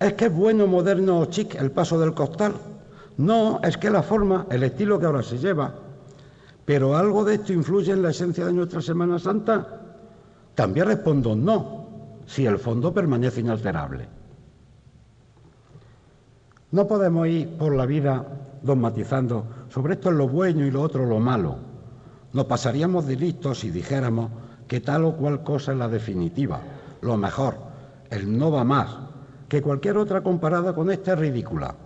¿Es 0.00 0.14
que 0.14 0.26
es 0.26 0.34
bueno, 0.34 0.66
moderno 0.66 1.20
o 1.20 1.26
chic 1.26 1.54
el 1.56 1.70
paso 1.70 1.98
del 1.98 2.14
costal? 2.14 2.54
No, 3.18 3.60
es 3.62 3.76
que 3.76 3.90
la 3.90 4.02
forma, 4.02 4.46
el 4.50 4.62
estilo 4.62 4.98
que 4.98 5.06
ahora 5.06 5.22
se 5.22 5.38
lleva. 5.38 5.72
Pero 6.64 6.96
algo 6.96 7.24
de 7.24 7.34
esto 7.34 7.52
influye 7.52 7.92
en 7.92 8.02
la 8.02 8.10
esencia 8.10 8.46
de 8.46 8.52
nuestra 8.52 8.80
Semana 8.80 9.18
Santa. 9.18 9.80
También 10.54 10.86
respondo 10.86 11.36
no, 11.36 11.86
si 12.26 12.46
el 12.46 12.58
fondo 12.58 12.92
permanece 12.92 13.40
inalterable. 13.40 14.08
No 16.74 16.88
podemos 16.88 17.28
ir 17.28 17.56
por 17.56 17.72
la 17.72 17.86
vida 17.86 18.26
dogmatizando 18.60 19.46
sobre 19.68 19.94
esto 19.94 20.10
es 20.10 20.16
lo 20.16 20.26
bueno 20.26 20.66
y 20.66 20.72
lo 20.72 20.82
otro 20.82 21.06
lo 21.06 21.20
malo. 21.20 21.54
Nos 22.32 22.46
pasaríamos 22.46 23.06
de 23.06 23.14
listos 23.14 23.60
si 23.60 23.70
dijéramos 23.70 24.28
que 24.66 24.80
tal 24.80 25.04
o 25.04 25.14
cual 25.14 25.44
cosa 25.44 25.70
es 25.70 25.78
la 25.78 25.86
definitiva, 25.86 26.60
lo 27.00 27.16
mejor, 27.16 27.58
el 28.10 28.36
no 28.36 28.50
va 28.50 28.64
más, 28.64 28.88
que 29.48 29.62
cualquier 29.62 29.98
otra 29.98 30.24
comparada 30.24 30.74
con 30.74 30.90
esta 30.90 31.12
es 31.12 31.18
ridícula. 31.20 31.76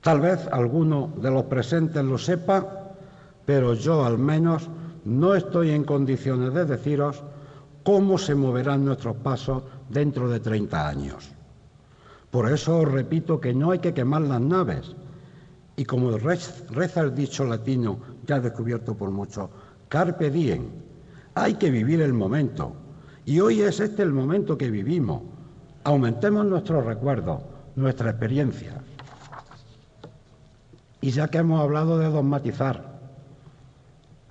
Tal 0.00 0.20
vez 0.20 0.46
alguno 0.52 1.10
de 1.20 1.32
los 1.32 1.46
presentes 1.46 2.04
lo 2.04 2.18
sepa, 2.18 2.94
pero 3.44 3.74
yo 3.74 4.04
al 4.04 4.16
menos 4.16 4.68
no 5.04 5.34
estoy 5.34 5.72
en 5.72 5.82
condiciones 5.82 6.54
de 6.54 6.66
deciros 6.66 7.20
cómo 7.82 8.16
se 8.16 8.36
moverán 8.36 8.84
nuestros 8.84 9.16
pasos 9.16 9.64
dentro 9.88 10.28
de 10.28 10.38
30 10.38 10.86
años. 10.86 11.39
Por 12.30 12.50
eso 12.50 12.78
os 12.78 12.88
repito 12.88 13.40
que 13.40 13.52
no 13.52 13.72
hay 13.72 13.80
que 13.80 13.94
quemar 13.94 14.22
las 14.22 14.40
naves. 14.40 14.94
Y 15.76 15.84
como 15.84 16.16
reza 16.16 17.00
el 17.00 17.14
dicho 17.14 17.44
latino 17.44 17.98
ya 18.26 18.38
descubierto 18.38 18.96
por 18.96 19.10
muchos, 19.10 19.50
Carpe 19.88 20.30
diem. 20.30 20.68
Hay 21.34 21.54
que 21.54 21.70
vivir 21.70 22.00
el 22.00 22.12
momento. 22.12 22.72
Y 23.24 23.40
hoy 23.40 23.62
es 23.62 23.80
este 23.80 24.02
el 24.02 24.12
momento 24.12 24.56
que 24.56 24.70
vivimos. 24.70 25.22
Aumentemos 25.84 26.46
nuestros 26.46 26.84
recuerdos, 26.84 27.42
nuestra 27.74 28.10
experiencia. 28.10 28.80
Y 31.00 31.10
ya 31.10 31.28
que 31.28 31.38
hemos 31.38 31.60
hablado 31.60 31.98
de 31.98 32.10
dogmatizar, 32.10 33.00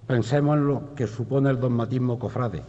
pensemos 0.07 0.55
en 0.55 0.67
lo 0.67 0.95
que 0.95 1.07
supone 1.07 1.49
el 1.49 1.59
dogmatismo 1.59 2.19
cofrade, 2.19 2.63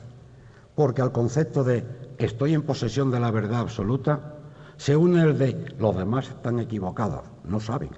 porque 0.74 1.02
al 1.02 1.12
concepto 1.12 1.62
de 1.62 1.84
estoy 2.18 2.54
en 2.54 2.62
posesión 2.62 3.10
de 3.10 3.20
la 3.20 3.30
verdad 3.30 3.60
absoluta 3.60 4.39
se 4.80 4.96
une 4.96 5.20
el 5.20 5.36
de 5.36 5.74
los 5.78 5.94
demás 5.94 6.30
están 6.30 6.58
equivocados, 6.58 7.20
no 7.44 7.60
saben. 7.60 7.90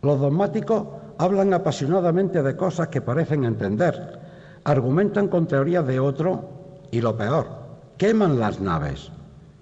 Los 0.00 0.18
dogmáticos 0.18 0.86
hablan 1.18 1.52
apasionadamente 1.52 2.42
de 2.42 2.56
cosas 2.56 2.88
que 2.88 3.02
parecen 3.02 3.44
entender, 3.44 4.18
argumentan 4.64 5.28
con 5.28 5.46
teorías 5.46 5.86
de 5.86 6.00
otro 6.00 6.48
y 6.90 7.02
lo 7.02 7.14
peor, 7.14 7.46
queman 7.98 8.40
las 8.40 8.58
naves 8.58 9.12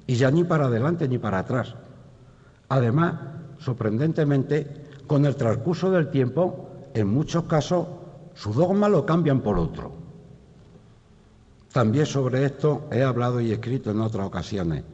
y 0.07 0.15
ya 0.15 0.31
ni 0.31 0.45
para 0.45 0.67
adelante 0.67 1.09
ni 1.09 1.19
para 1.19 1.41
atrás. 1.41 1.75
Además, 2.69 3.15
sorprendentemente, 3.59 4.87
con 5.09 5.27
el 5.27 5.35
transcurso 5.35 5.91
del 5.91 6.11
tiempo, 6.11 6.69
en 6.95 7.09
muchos 7.09 7.43
casos, 7.47 7.89
su 8.35 8.53
dogma 8.53 8.89
lo 8.89 9.05
cambian 9.05 9.41
por 9.41 9.59
otro. 9.59 9.91
También 11.73 12.07
sobre 12.07 12.45
esto 12.45 12.87
he 12.93 13.03
hablado 13.03 13.41
y 13.41 13.51
escrito 13.51 13.91
en 13.91 14.01
otras 14.01 14.29
ocasiones, 14.29 14.85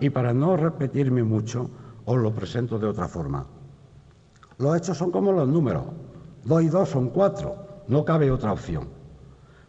y 0.00 0.10
para 0.10 0.32
no 0.32 0.56
repetirme 0.56 1.22
mucho, 1.22 1.70
os 2.06 2.18
lo 2.18 2.34
presento 2.34 2.78
de 2.78 2.88
otra 2.88 3.06
forma. 3.06 3.46
Los 4.58 4.76
hechos 4.76 4.98
son 4.98 5.10
como 5.10 5.32
los 5.32 5.48
números. 5.48 5.84
Dos 6.44 6.62
y 6.62 6.68
dos 6.68 6.88
son 6.88 7.10
cuatro. 7.10 7.56
No 7.88 8.04
cabe 8.04 8.30
otra 8.30 8.52
opción. 8.52 8.88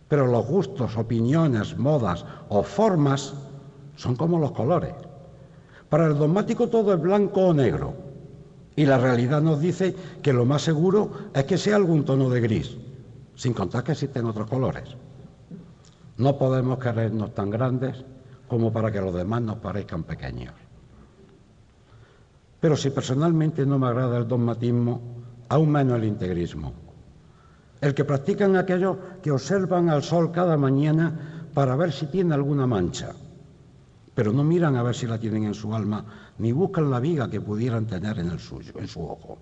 Pero 0.08 0.28
los 0.28 0.46
gustos, 0.46 0.98
opiniones, 0.98 1.78
modas 1.78 2.26
o 2.50 2.64
formas 2.64 3.34
son 3.96 4.16
como 4.16 4.40
los 4.40 4.52
colores. 4.52 4.94
Para 5.90 6.08
el 6.08 6.18
dogmático 6.18 6.68
todo 6.70 6.94
es 6.94 7.02
blanco 7.02 7.48
o 7.48 7.54
negro. 7.54 7.94
Y 8.76 8.86
la 8.86 8.98
realidad 8.98 9.42
nos 9.42 9.60
dice 9.60 9.96
que 10.22 10.34
lo 10.34 10.46
más 10.46 10.62
seguro 10.62 11.12
es 11.34 11.44
que 11.44 11.58
sea 11.58 11.76
algún 11.76 12.06
tono 12.06 12.30
de 12.30 12.40
gris, 12.40 12.78
sin 13.36 13.54
contar 13.54 13.84
que 13.84 13.92
existen 13.92 14.26
otros 14.26 14.50
colores. 14.50 14.96
No 16.18 16.38
podemos 16.38 16.80
querernos 16.80 17.34
tan 17.34 17.50
grandes 17.50 18.06
como 18.52 18.74
para 18.74 18.92
que 18.92 19.00
los 19.00 19.16
demás 19.16 19.42
nos 19.42 19.60
parezcan 19.60 20.04
pequeños. 20.04 20.54
Pero 22.60 22.76
si 22.76 22.90
personalmente 22.90 23.66
no 23.66 23.80
me 23.80 23.88
agrada 23.88 24.18
el 24.18 24.28
dogmatismo, 24.28 25.00
aún 25.48 25.72
menos 25.72 25.98
el 25.98 26.04
integrismo. 26.04 26.74
El 27.80 27.96
que 27.96 28.04
practican 28.04 28.58
aquellos 28.58 28.98
que 29.24 29.32
observan 29.32 29.88
al 29.88 30.04
sol 30.04 30.34
cada 30.34 30.58
mañana 30.58 31.48
para 31.54 31.78
ver 31.78 31.94
si 31.94 32.08
tiene 32.08 32.34
alguna 32.34 32.68
mancha, 32.68 33.14
pero 34.14 34.34
no 34.34 34.44
miran 34.44 34.76
a 34.76 34.84
ver 34.84 34.96
si 34.96 35.08
la 35.08 35.18
tienen 35.18 35.46
en 35.46 35.54
su 35.54 35.74
alma, 35.74 36.04
ni 36.38 36.52
buscan 36.52 36.92
la 36.92 37.00
viga 37.00 37.30
que 37.30 37.40
pudieran 37.40 37.86
tener 37.86 38.20
en 38.20 38.32
el 38.32 38.40
suyo, 38.40 38.74
en 38.76 38.90
su 38.90 39.02
ojo. 39.02 39.38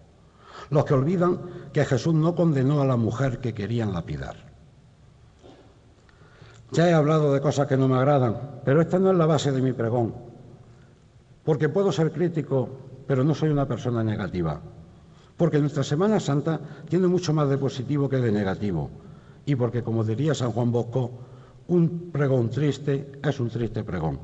Los 0.69 0.85
que 0.85 0.93
olvidan 0.93 1.39
que 1.73 1.83
Jesús 1.83 2.13
no 2.13 2.35
condenó 2.35 2.79
a 2.79 2.85
la 2.85 2.95
mujer 2.95 3.39
que 3.39 3.55
querían 3.55 3.91
lapidar. 3.91 4.48
Ya 6.71 6.89
he 6.89 6.93
hablado 6.93 7.33
de 7.33 7.41
cosas 7.41 7.67
que 7.67 7.77
no 7.77 7.87
me 7.87 7.95
agradan, 7.95 8.61
pero 8.63 8.81
esta 8.81 8.99
no 8.99 9.11
es 9.11 9.17
la 9.17 9.25
base 9.25 9.51
de 9.51 9.61
mi 9.61 9.73
pregón, 9.73 10.13
porque 11.43 11.69
puedo 11.69 11.91
ser 11.91 12.11
crítico 12.11 12.69
pero 13.09 13.23
no 13.23 13.33
soy 13.33 13.49
una 13.49 13.67
persona 13.67 14.03
negativa. 14.03 14.61
Porque 15.35 15.57
nuestra 15.57 15.81
Semana 15.81 16.19
Santa 16.19 16.59
tiene 16.87 17.07
mucho 17.07 17.33
más 17.33 17.49
de 17.49 17.57
positivo 17.57 18.07
que 18.07 18.17
de 18.17 18.31
negativo. 18.31 18.91
Y 19.47 19.55
porque, 19.55 19.81
como 19.81 20.03
diría 20.03 20.35
San 20.35 20.51
Juan 20.51 20.71
Bosco, 20.71 21.09
un 21.69 22.11
pregón 22.11 22.51
triste 22.51 23.13
es 23.23 23.39
un 23.39 23.49
triste 23.49 23.83
pregón. 23.83 24.19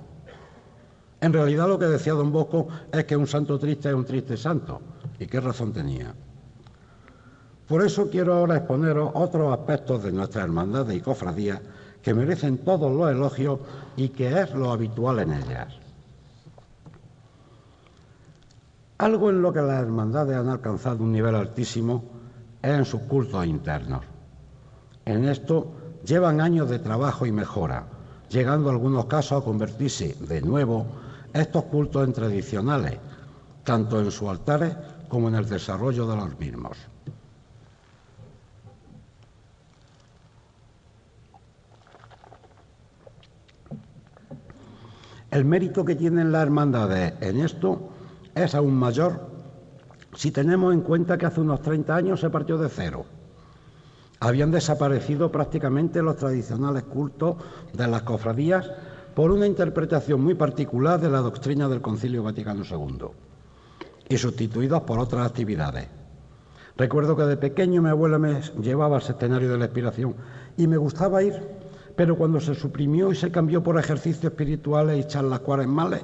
En 1.19 1.33
realidad 1.33 1.67
lo 1.67 1.79
que 1.79 1.85
decía 1.85 2.13
don 2.13 2.31
Bosco 2.31 2.67
es 2.91 3.05
que 3.05 3.17
un 3.17 3.25
santo 3.25 3.57
triste 3.57 3.89
es 3.89 3.95
un 3.95 4.05
triste 4.05 4.37
santo. 4.37 4.79
¿Y 5.17 5.25
qué 5.25 5.39
razón 5.39 5.73
tenía? 5.73 6.13
Por 7.67 7.83
eso 7.83 8.07
quiero 8.11 8.35
ahora 8.35 8.57
exponeros 8.57 9.09
otros 9.15 9.51
aspectos 9.51 10.03
de 10.03 10.11
nuestra 10.11 10.43
hermandad 10.43 10.87
y 10.91 11.01
cofradía 11.01 11.59
que 12.05 12.13
merecen 12.13 12.59
todos 12.59 12.91
los 12.91 13.09
elogios 13.09 13.59
y 13.97 14.09
que 14.09 14.39
es 14.39 14.53
lo 14.53 14.71
habitual 14.71 15.17
en 15.17 15.33
ellas. 15.33 15.73
Algo 18.99 19.31
en 19.31 19.41
lo 19.41 19.51
que 19.51 19.63
las 19.63 19.81
hermandades 19.81 20.37
han 20.37 20.49
alcanzado 20.49 21.03
un 21.03 21.11
nivel 21.11 21.33
altísimo 21.33 22.03
es 22.61 22.69
en 22.69 22.85
sus 22.85 23.01
cultos 23.01 23.43
internos. 23.47 24.01
En 25.03 25.27
esto 25.27 25.73
llevan 26.05 26.41
años 26.41 26.69
de 26.69 26.77
trabajo 26.77 27.25
y 27.25 27.31
mejora, 27.31 27.87
llegando 28.29 28.69
en 28.69 28.75
algunos 28.75 29.05
casos 29.05 29.41
a 29.41 29.43
convertirse 29.43 30.15
de 30.19 30.43
nuevo 30.43 30.85
estos 31.33 31.63
cultos 31.63 32.03
en 32.05 32.13
tradicionales, 32.13 32.99
tanto 33.63 33.99
en 33.99 34.11
sus 34.11 34.29
altares 34.29 34.75
como 35.09 35.27
en 35.29 35.35
el 35.35 35.49
desarrollo 35.49 36.05
de 36.05 36.17
los 36.17 36.37
mismos. 36.37 36.77
El 45.35 45.43
mérito 45.43 45.83
que 45.83 45.97
tienen 45.97 46.31
las 46.31 46.43
hermandades 46.43 47.15
en 47.19 47.41
esto 47.41 47.89
es 48.33 48.55
aún 48.55 48.73
mayor 48.73 49.19
si 50.15 50.31
tenemos 50.31 50.73
en 50.73 50.79
cuenta 50.79 51.17
que 51.17 51.25
hace 51.25 51.41
unos 51.41 51.61
30 51.61 51.93
años 51.93 52.21
se 52.21 52.29
partió 52.29 52.57
de 52.57 52.69
cero. 52.69 53.03
Habían 54.21 54.49
desaparecido 54.51 55.33
prácticamente 55.33 56.01
los 56.01 56.15
tradicionales 56.15 56.83
cultos 56.83 57.35
de 57.73 57.85
las 57.85 58.03
cofradías 58.03 58.71
por 59.13 59.29
una 59.29 59.45
interpretación 59.45 60.21
muy 60.21 60.35
particular 60.35 61.01
de 61.01 61.09
la 61.09 61.19
doctrina 61.19 61.67
del 61.67 61.81
Concilio 61.81 62.23
Vaticano 62.23 62.63
II 62.63 63.07
y 64.07 64.17
sustituidos 64.17 64.83
por 64.83 64.99
otras 64.99 65.27
actividades. 65.27 65.89
Recuerdo 66.77 67.17
que 67.17 67.23
de 67.23 67.35
pequeño 67.35 67.81
mi 67.81 67.89
abuela 67.89 68.17
me 68.17 68.39
llevaba 68.61 68.95
al 68.95 69.03
centenario 69.03 69.51
de 69.51 69.57
la 69.57 69.65
expiración 69.65 70.15
y 70.55 70.65
me 70.67 70.77
gustaba 70.77 71.21
ir, 71.23 71.33
pero 71.95 72.17
cuando 72.17 72.39
se 72.39 72.55
suprimió 72.55 73.11
y 73.11 73.15
se 73.15 73.31
cambió 73.31 73.63
por 73.63 73.79
ejercicios 73.79 74.25
espirituales 74.25 74.99
y 74.99 75.07
charlas 75.07 75.39
cuaresmales, 75.39 76.01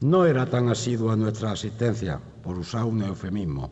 no 0.00 0.24
era 0.24 0.46
tan 0.46 0.68
asidua 0.68 1.16
nuestra 1.16 1.52
asistencia, 1.52 2.20
por 2.42 2.58
usar 2.58 2.84
un 2.84 3.02
eufemismo. 3.02 3.70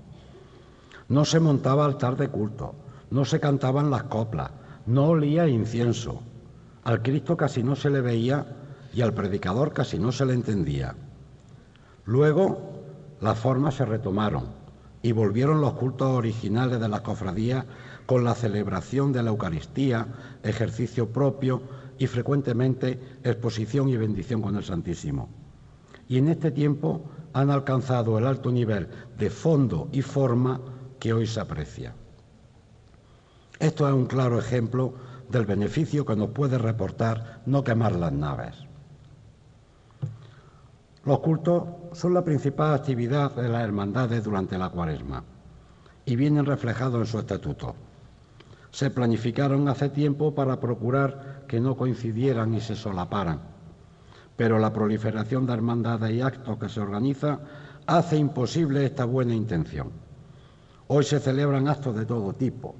No 1.08 1.24
se 1.24 1.40
montaba 1.40 1.84
altar 1.84 2.16
de 2.16 2.28
culto, 2.28 2.74
no 3.10 3.24
se 3.24 3.38
cantaban 3.38 3.90
las 3.90 4.04
coplas, 4.04 4.50
no 4.86 5.08
olía 5.08 5.46
incienso. 5.46 6.22
Al 6.84 7.02
Cristo 7.02 7.36
casi 7.36 7.62
no 7.62 7.76
se 7.76 7.90
le 7.90 8.00
veía 8.00 8.46
y 8.94 9.02
al 9.02 9.12
predicador 9.12 9.72
casi 9.72 9.98
no 9.98 10.10
se 10.10 10.24
le 10.24 10.34
entendía. 10.34 10.96
Luego 12.06 12.82
las 13.20 13.38
formas 13.38 13.74
se 13.74 13.84
retomaron 13.84 14.46
y 15.02 15.12
volvieron 15.12 15.60
los 15.60 15.74
cultos 15.74 16.08
originales 16.08 16.80
de 16.80 16.88
las 16.88 17.02
cofradías 17.02 17.64
con 18.06 18.24
la 18.24 18.34
celebración 18.34 19.12
de 19.12 19.22
la 19.22 19.30
Eucaristía, 19.30 20.06
ejercicio 20.42 21.08
propio 21.08 21.62
y 21.98 22.06
frecuentemente 22.06 23.00
exposición 23.22 23.88
y 23.88 23.96
bendición 23.96 24.42
con 24.42 24.56
el 24.56 24.64
Santísimo 24.64 25.28
y 26.12 26.18
en 26.18 26.28
este 26.28 26.50
tiempo 26.50 27.04
han 27.32 27.50
alcanzado 27.50 28.18
el 28.18 28.26
alto 28.26 28.52
nivel 28.52 28.86
de 29.16 29.30
fondo 29.30 29.88
y 29.92 30.02
forma 30.02 30.60
que 30.98 31.14
hoy 31.14 31.26
se 31.26 31.40
aprecia. 31.40 31.94
Esto 33.58 33.88
es 33.88 33.94
un 33.94 34.04
claro 34.04 34.38
ejemplo 34.38 34.92
del 35.30 35.46
beneficio 35.46 36.04
que 36.04 36.14
nos 36.14 36.28
puede 36.28 36.58
reportar 36.58 37.40
no 37.46 37.64
quemar 37.64 37.96
las 37.96 38.12
naves. 38.12 38.56
Los 41.06 41.20
cultos 41.20 41.64
son 41.94 42.12
la 42.12 42.22
principal 42.22 42.74
actividad 42.74 43.34
de 43.34 43.48
las 43.48 43.62
hermandades 43.62 44.22
durante 44.22 44.58
la 44.58 44.68
cuaresma 44.68 45.24
y 46.04 46.14
vienen 46.16 46.44
reflejados 46.44 47.00
en 47.00 47.06
su 47.06 47.18
estatuto. 47.20 47.74
Se 48.72 48.90
planificaron 48.90 49.68
hace 49.68 49.88
tiempo 49.88 50.34
para 50.34 50.58
procurar 50.58 51.44
que 51.46 51.60
no 51.60 51.76
coincidieran 51.76 52.52
y 52.54 52.60
se 52.60 52.74
solaparan 52.74 53.52
pero 54.36 54.58
la 54.58 54.72
proliferación 54.72 55.46
de 55.46 55.52
hermandades 55.52 56.10
y 56.10 56.20
actos 56.20 56.58
que 56.58 56.68
se 56.68 56.80
organiza 56.80 57.38
hace 57.86 58.16
imposible 58.16 58.84
esta 58.84 59.04
buena 59.04 59.34
intención. 59.34 59.90
Hoy 60.88 61.04
se 61.04 61.20
celebran 61.20 61.68
actos 61.68 61.94
de 61.96 62.06
todo 62.06 62.32
tipo, 62.32 62.74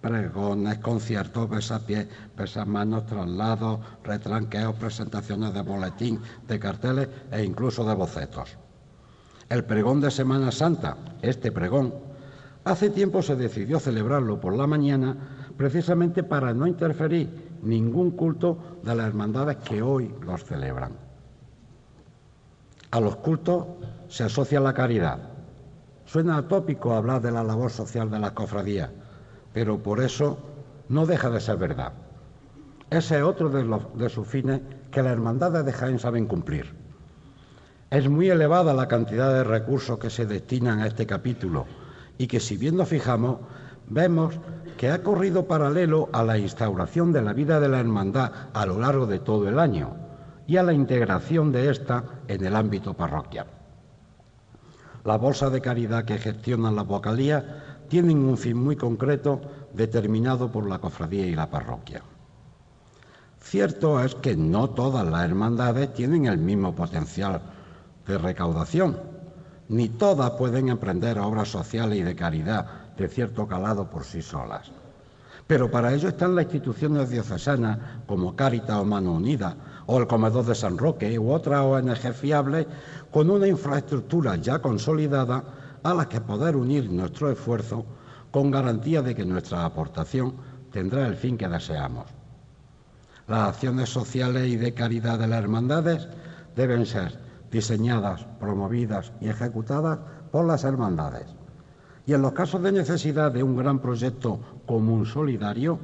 pregones, 0.00 0.78
conciertos, 0.78 1.48
besapiés, 1.48 2.08
manos, 2.66 3.06
traslados, 3.06 3.80
retranqueos, 4.04 4.74
presentaciones 4.76 5.52
de 5.54 5.62
boletín, 5.62 6.20
de 6.46 6.58
carteles 6.58 7.08
e 7.30 7.42
incluso 7.42 7.84
de 7.84 7.94
bocetos. 7.94 8.56
El 9.48 9.64
pregón 9.64 10.00
de 10.00 10.10
Semana 10.10 10.50
Santa, 10.50 10.96
este 11.20 11.52
pregón, 11.52 11.94
hace 12.64 12.90
tiempo 12.90 13.22
se 13.22 13.36
decidió 13.36 13.80
celebrarlo 13.80 14.40
por 14.40 14.56
la 14.56 14.66
mañana 14.66 15.16
precisamente 15.56 16.22
para 16.22 16.54
no 16.54 16.66
interferir 16.66 17.58
ningún 17.62 18.12
culto 18.12 18.58
de 18.82 18.94
las 18.94 19.06
hermandades 19.06 19.56
que 19.58 19.82
hoy 19.82 20.14
los 20.24 20.44
celebran. 20.44 20.92
A 22.90 23.00
los 23.00 23.16
cultos 23.16 23.66
se 24.08 24.24
asocia 24.24 24.60
la 24.60 24.74
caridad. 24.74 25.18
Suena 26.04 26.36
atópico 26.36 26.94
hablar 26.94 27.22
de 27.22 27.30
la 27.30 27.42
labor 27.42 27.70
social 27.70 28.10
de 28.10 28.18
las 28.18 28.32
cofradías, 28.32 28.90
pero 29.52 29.82
por 29.82 30.00
eso 30.00 30.38
no 30.88 31.06
deja 31.06 31.30
de 31.30 31.40
ser 31.40 31.56
verdad. 31.56 31.92
Ese 32.90 33.18
es 33.18 33.22
otro 33.22 33.48
de, 33.48 33.64
de 33.94 34.08
sus 34.10 34.26
fines 34.26 34.60
que 34.90 35.02
las 35.02 35.12
hermandades 35.12 35.64
de 35.64 35.72
Jaén 35.72 35.98
saben 35.98 36.26
cumplir. 36.26 36.74
Es 37.90 38.08
muy 38.08 38.28
elevada 38.28 38.74
la 38.74 38.88
cantidad 38.88 39.32
de 39.32 39.44
recursos 39.44 39.98
que 39.98 40.10
se 40.10 40.26
destinan 40.26 40.80
a 40.80 40.86
este 40.86 41.06
capítulo 41.06 41.66
y 42.22 42.28
que 42.28 42.38
si 42.38 42.56
bien 42.56 42.76
nos 42.76 42.88
fijamos, 42.88 43.38
vemos 43.88 44.38
que 44.78 44.88
ha 44.90 45.02
corrido 45.02 45.48
paralelo 45.48 46.08
a 46.12 46.22
la 46.22 46.38
instauración 46.38 47.12
de 47.12 47.20
la 47.20 47.32
vida 47.32 47.58
de 47.58 47.68
la 47.68 47.80
hermandad 47.80 48.30
a 48.54 48.64
lo 48.64 48.78
largo 48.78 49.06
de 49.06 49.18
todo 49.18 49.48
el 49.48 49.58
año 49.58 49.96
y 50.46 50.56
a 50.56 50.62
la 50.62 50.72
integración 50.72 51.50
de 51.50 51.68
ésta 51.68 52.04
en 52.28 52.44
el 52.44 52.54
ámbito 52.54 52.94
parroquial. 52.94 53.48
La 55.04 55.18
bolsa 55.18 55.50
de 55.50 55.60
caridad 55.60 56.04
que 56.04 56.16
gestionan 56.16 56.76
las 56.76 56.86
vocalías 56.86 57.42
tienen 57.88 58.18
un 58.18 58.38
fin 58.38 58.56
muy 58.56 58.76
concreto 58.76 59.40
determinado 59.74 60.52
por 60.52 60.68
la 60.68 60.78
cofradía 60.78 61.26
y 61.26 61.34
la 61.34 61.50
parroquia. 61.50 62.02
Cierto 63.40 64.00
es 64.00 64.14
que 64.14 64.36
no 64.36 64.70
todas 64.70 65.04
las 65.04 65.24
hermandades 65.24 65.92
tienen 65.92 66.26
el 66.26 66.38
mismo 66.38 66.72
potencial 66.72 67.42
de 68.06 68.16
recaudación, 68.16 69.11
ni 69.68 69.88
todas 69.88 70.32
pueden 70.32 70.68
emprender 70.68 71.18
obras 71.18 71.48
sociales 71.48 71.98
y 71.98 72.02
de 72.02 72.16
caridad 72.16 72.66
de 72.96 73.08
cierto 73.08 73.46
calado 73.46 73.88
por 73.88 74.04
sí 74.04 74.22
solas. 74.22 74.70
Pero 75.46 75.70
para 75.70 75.92
ello 75.92 76.08
están 76.08 76.34
las 76.34 76.44
instituciones 76.44 77.10
diocesanas 77.10 77.78
como 78.06 78.36
Cáritas 78.36 78.76
o 78.76 78.84
Mano 78.84 79.12
Unida 79.12 79.56
o 79.86 79.98
el 79.98 80.06
Comedor 80.06 80.44
de 80.46 80.54
San 80.54 80.78
Roque 80.78 81.18
u 81.18 81.30
otras 81.30 81.60
ONG 81.60 82.14
fiables 82.14 82.66
con 83.10 83.28
una 83.28 83.48
infraestructura 83.48 84.36
ya 84.36 84.60
consolidada 84.60 85.44
a 85.82 85.94
la 85.94 86.08
que 86.08 86.20
poder 86.20 86.56
unir 86.56 86.90
nuestro 86.90 87.30
esfuerzo 87.30 87.84
con 88.30 88.50
garantía 88.50 89.02
de 89.02 89.14
que 89.14 89.24
nuestra 89.24 89.64
aportación 89.64 90.34
tendrá 90.70 91.06
el 91.06 91.16
fin 91.16 91.36
que 91.36 91.48
deseamos. 91.48 92.06
Las 93.28 93.50
acciones 93.50 93.88
sociales 93.88 94.48
y 94.48 94.56
de 94.56 94.74
caridad 94.74 95.18
de 95.18 95.26
las 95.26 95.40
hermandades 95.40 96.08
deben 96.56 96.86
ser 96.86 97.18
diseñadas, 97.52 98.26
promovidas 98.40 99.12
y 99.20 99.28
ejecutadas 99.28 99.98
por 100.32 100.46
las 100.46 100.64
hermandades. 100.64 101.26
Y 102.06 102.14
en 102.14 102.22
los 102.22 102.32
casos 102.32 102.62
de 102.62 102.72
necesidad 102.72 103.30
de 103.30 103.42
un 103.42 103.56
gran 103.56 103.78
proyecto 103.78 104.40
común 104.66 105.06
solidario, 105.06 105.78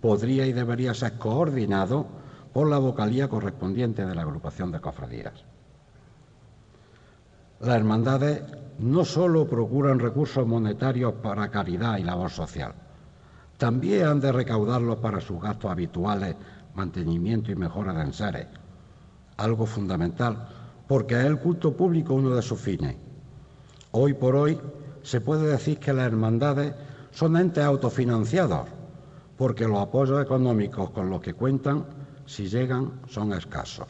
podría 0.00 0.46
y 0.46 0.52
debería 0.52 0.94
ser 0.94 1.18
coordinado 1.18 2.06
por 2.52 2.68
la 2.68 2.78
vocalía 2.78 3.28
correspondiente 3.28 4.04
de 4.04 4.14
la 4.14 4.22
agrupación 4.22 4.72
de 4.72 4.80
cofradías. 4.80 5.44
Las 7.60 7.76
hermandades 7.76 8.42
no 8.78 9.04
solo 9.04 9.46
procuran 9.46 10.00
recursos 10.00 10.46
monetarios 10.46 11.14
para 11.14 11.50
caridad 11.50 11.98
y 11.98 12.02
labor 12.02 12.30
social, 12.30 12.74
también 13.58 14.06
han 14.06 14.20
de 14.20 14.32
recaudarlos 14.32 14.98
para 14.98 15.20
sus 15.20 15.40
gastos 15.40 15.70
habituales, 15.70 16.34
mantenimiento 16.74 17.52
y 17.52 17.56
mejora 17.56 17.92
de 17.92 18.02
enseres, 18.02 18.46
algo 19.36 19.64
fundamental, 19.64 20.63
porque 20.86 21.18
es 21.18 21.24
el 21.24 21.38
culto 21.38 21.76
público 21.76 22.14
uno 22.14 22.34
de 22.34 22.42
sus 22.42 22.60
fines. 22.60 22.96
Hoy 23.92 24.14
por 24.14 24.36
hoy 24.36 24.60
se 25.02 25.20
puede 25.20 25.46
decir 25.46 25.78
que 25.78 25.92
las 25.92 26.06
hermandades 26.06 26.74
son 27.10 27.36
entes 27.36 27.64
autofinanciados, 27.64 28.68
porque 29.36 29.68
los 29.68 29.78
apoyos 29.78 30.22
económicos 30.22 30.90
con 30.90 31.10
los 31.10 31.20
que 31.20 31.34
cuentan, 31.34 31.84
si 32.26 32.48
llegan, 32.48 33.00
son 33.08 33.32
escasos. 33.32 33.86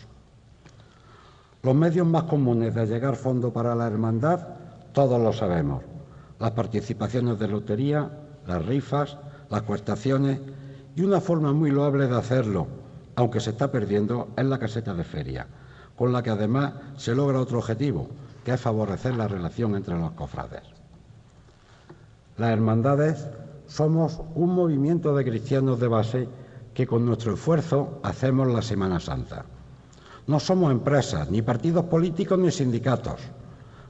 Los 1.63 1.75
medios 1.75 2.07
más 2.07 2.25
comunes 2.25 2.75
de 2.75 2.87
llegar 2.87 3.17
fondo 3.17 3.53
para 3.53 3.75
la 3.75 3.87
hermandad, 3.87 4.47
todos 4.93 5.21
lo 5.21 5.33
sabemos. 5.33 5.83
Las 6.39 6.51
participaciones 6.51 7.39
de 7.39 7.49
lotería, 7.49 8.11
las 8.47 8.65
rifas, 8.67 9.17
las 9.51 9.63
cuestaciones 9.63 10.41
y 10.95 11.03
una 11.03 11.21
forma 11.21 11.53
muy 11.53 11.71
loable 11.71 12.07
de 12.07 12.17
hacerlo, 12.17 12.67
aunque 13.17 13.41
se 13.41 13.51
está 13.51 13.71
perdiendo, 13.71 14.29
es 14.37 14.45
la 14.45 14.59
caseta 14.59 14.93
de 14.95 15.05
feria, 15.05 15.47
con 15.97 16.13
la 16.13 16.23
que 16.23 16.31
además 16.31 16.75
se 16.97 17.15
logra 17.15 17.41
otro 17.41 17.59
objetivo, 17.59 18.09
que 18.45 18.53
es 18.53 18.61
favorecer 18.61 19.17
la 19.17 19.29
relación 19.29 19.75
entre 19.77 19.99
los 19.99 20.13
cofrades. 20.13 20.63
Las 22.37 22.51
hermandades 22.51 23.29
somos 23.67 24.21
un 24.35 24.55
movimiento 24.55 25.15
de 25.15 25.25
cristianos 25.25 25.79
de 25.79 25.89
base 25.89 26.29
que 26.75 26.87
con 26.87 27.07
nuestro 27.07 27.35
esfuerzo 27.35 28.01
hacemos 28.03 28.49
la 28.49 28.61
Semana 28.61 28.99
Santa. 28.99 29.45
No 30.27 30.41
somos 30.41 30.73
empresas, 30.73 31.31
ni 31.31 31.43
partidos 31.43 31.85
políticos, 31.85 32.39
ni 32.39 32.51
sindicatos. 32.51 33.21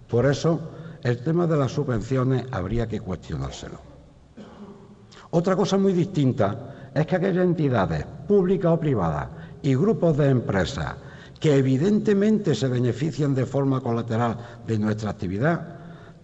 Por 0.09 0.27
eso, 0.27 0.61
el 1.03 1.23
tema 1.23 1.47
de 1.47 1.57
las 1.57 1.73
subvenciones 1.73 2.45
habría 2.53 2.87
que 2.87 3.01
cuestionárselo. 3.01 3.79
Otra 5.31 5.57
cosa 5.57 5.79
muy 5.79 5.93
distinta 5.93 6.91
es 6.95 7.07
que 7.07 7.17
aquellas 7.17 7.45
entidades, 7.45 8.05
públicas 8.29 8.73
o 8.73 8.79
privadas, 8.79 9.29
y 9.63 9.75
grupos 9.75 10.17
de 10.19 10.29
empresas 10.29 10.95
que 11.41 11.57
evidentemente 11.57 12.55
se 12.55 12.69
benefician 12.69 13.35
de 13.35 13.47
forma 13.47 13.81
colateral 13.81 14.63
de 14.67 14.79
nuestra 14.79 15.11
actividad, 15.11 15.79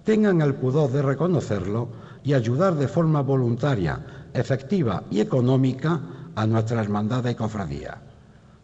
tengan 0.05 0.41
el 0.41 0.55
pudor 0.55 0.91
de 0.91 1.03
reconocerlo 1.03 1.89
y 2.23 2.33
ayudar 2.33 2.75
de 2.75 2.89
forma 2.89 3.23
voluntaria, 3.23 4.29
efectiva 4.33 5.05
y 5.11 5.21
económica 5.21 6.01
a 6.35 6.47
nuestra 6.47 6.81
hermandad 6.81 7.27
y 7.27 7.35
cofradía. 7.35 8.01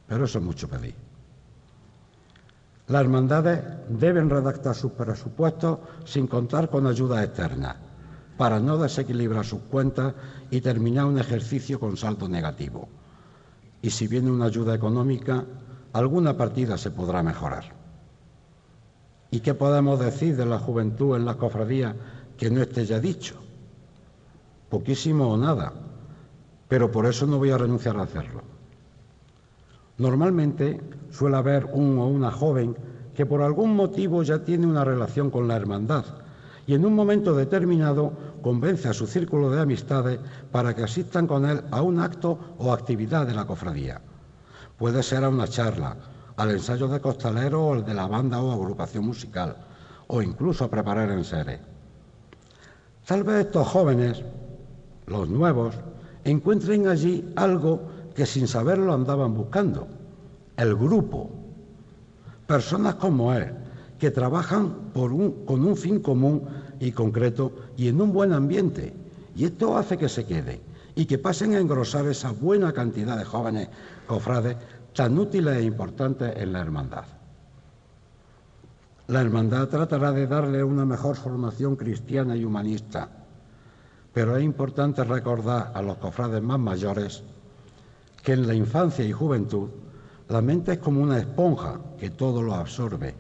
Pero 0.06 0.24
eso 0.24 0.38
es 0.38 0.44
mucho 0.44 0.68
pedir. 0.68 0.94
Las 2.88 3.02
hermandades 3.02 3.60
deben 3.88 4.30
redactar 4.30 4.74
sus 4.74 4.92
presupuestos 4.92 5.78
sin 6.04 6.28
contar 6.28 6.70
con 6.70 6.86
ayuda 6.86 7.24
externa, 7.24 7.76
para 8.36 8.60
no 8.60 8.78
desequilibrar 8.78 9.44
sus 9.44 9.60
cuentas 9.62 10.14
y 10.50 10.60
terminar 10.60 11.06
un 11.06 11.18
ejercicio 11.18 11.80
con 11.80 11.96
saldo 11.96 12.28
negativo. 12.28 12.88
Y 13.82 13.90
si 13.90 14.06
viene 14.06 14.30
una 14.30 14.46
ayuda 14.46 14.74
económica, 14.74 15.44
alguna 15.96 16.36
partida 16.36 16.76
se 16.76 16.90
podrá 16.90 17.22
mejorar. 17.22 17.64
¿Y 19.30 19.40
qué 19.40 19.54
podemos 19.54 19.98
decir 19.98 20.36
de 20.36 20.44
la 20.44 20.58
juventud 20.58 21.16
en 21.16 21.24
las 21.24 21.36
cofradías 21.36 21.94
que 22.36 22.50
no 22.50 22.60
esté 22.60 22.84
ya 22.84 23.00
dicho? 23.00 23.36
Poquísimo 24.68 25.32
o 25.32 25.36
nada, 25.38 25.72
pero 26.68 26.90
por 26.90 27.06
eso 27.06 27.26
no 27.26 27.38
voy 27.38 27.50
a 27.50 27.58
renunciar 27.58 27.96
a 27.96 28.02
hacerlo. 28.02 28.42
Normalmente 29.96 30.80
suele 31.10 31.38
haber 31.38 31.64
un 31.72 31.98
o 31.98 32.06
una 32.06 32.30
joven 32.30 32.76
que 33.14 33.24
por 33.24 33.40
algún 33.40 33.74
motivo 33.74 34.22
ya 34.22 34.44
tiene 34.44 34.66
una 34.66 34.84
relación 34.84 35.30
con 35.30 35.48
la 35.48 35.56
hermandad 35.56 36.04
y 36.66 36.74
en 36.74 36.84
un 36.84 36.94
momento 36.94 37.34
determinado 37.34 38.12
convence 38.42 38.88
a 38.88 38.92
su 38.92 39.06
círculo 39.06 39.50
de 39.50 39.62
amistades 39.62 40.20
para 40.52 40.74
que 40.74 40.82
asistan 40.82 41.26
con 41.26 41.46
él 41.46 41.62
a 41.70 41.80
un 41.80 42.00
acto 42.00 42.38
o 42.58 42.72
actividad 42.72 43.26
de 43.26 43.34
la 43.34 43.46
cofradía. 43.46 44.02
Puede 44.78 45.02
ser 45.02 45.24
a 45.24 45.30
una 45.30 45.48
charla, 45.48 45.96
al 46.36 46.50
ensayo 46.50 46.86
de 46.88 47.00
costalero 47.00 47.64
o 47.64 47.74
el 47.74 47.84
de 47.84 47.94
la 47.94 48.06
banda 48.06 48.42
o 48.42 48.52
agrupación 48.52 49.06
musical, 49.06 49.56
o 50.06 50.20
incluso 50.20 50.64
a 50.64 50.70
preparar 50.70 51.10
en 51.10 51.24
serie. 51.24 51.60
Tal 53.06 53.24
vez 53.24 53.46
estos 53.46 53.66
jóvenes, 53.68 54.22
los 55.06 55.28
nuevos, 55.28 55.74
encuentren 56.24 56.88
allí 56.88 57.32
algo 57.36 57.80
que 58.14 58.26
sin 58.26 58.46
saberlo 58.46 58.92
andaban 58.92 59.32
buscando, 59.34 59.88
el 60.56 60.74
grupo. 60.74 61.30
Personas 62.46 62.96
como 62.96 63.32
él, 63.32 63.54
que 63.98 64.10
trabajan 64.10 64.90
con 64.92 65.64
un 65.64 65.76
fin 65.76 66.00
común 66.00 66.42
y 66.80 66.92
concreto 66.92 67.52
y 67.78 67.88
en 67.88 68.00
un 68.00 68.12
buen 68.12 68.34
ambiente. 68.34 68.92
Y 69.34 69.46
esto 69.46 69.76
hace 69.76 69.96
que 69.96 70.08
se 70.08 70.26
quede 70.26 70.60
y 70.94 71.06
que 71.06 71.18
pasen 71.18 71.54
a 71.54 71.60
engrosar 71.60 72.06
esa 72.06 72.30
buena 72.32 72.72
cantidad 72.72 73.16
de 73.16 73.24
jóvenes 73.24 73.68
cofrades 74.06 74.56
tan 74.94 75.18
útiles 75.18 75.56
e 75.56 75.62
importantes 75.62 76.34
en 76.36 76.52
la 76.52 76.60
hermandad. 76.60 77.04
La 79.08 79.20
hermandad 79.20 79.68
tratará 79.68 80.10
de 80.12 80.26
darle 80.26 80.64
una 80.64 80.84
mejor 80.84 81.16
formación 81.16 81.76
cristiana 81.76 82.34
y 82.34 82.44
humanista, 82.44 83.08
pero 84.12 84.36
es 84.36 84.42
importante 84.42 85.04
recordar 85.04 85.72
a 85.74 85.82
los 85.82 85.98
cofrades 85.98 86.42
más 86.42 86.58
mayores 86.58 87.22
que 88.22 88.32
en 88.32 88.46
la 88.46 88.54
infancia 88.54 89.04
y 89.04 89.12
juventud 89.12 89.68
la 90.28 90.40
mente 90.40 90.72
es 90.72 90.78
como 90.78 91.02
una 91.02 91.18
esponja 91.18 91.78
que 91.98 92.10
todo 92.10 92.42
lo 92.42 92.54
absorbe 92.54 93.14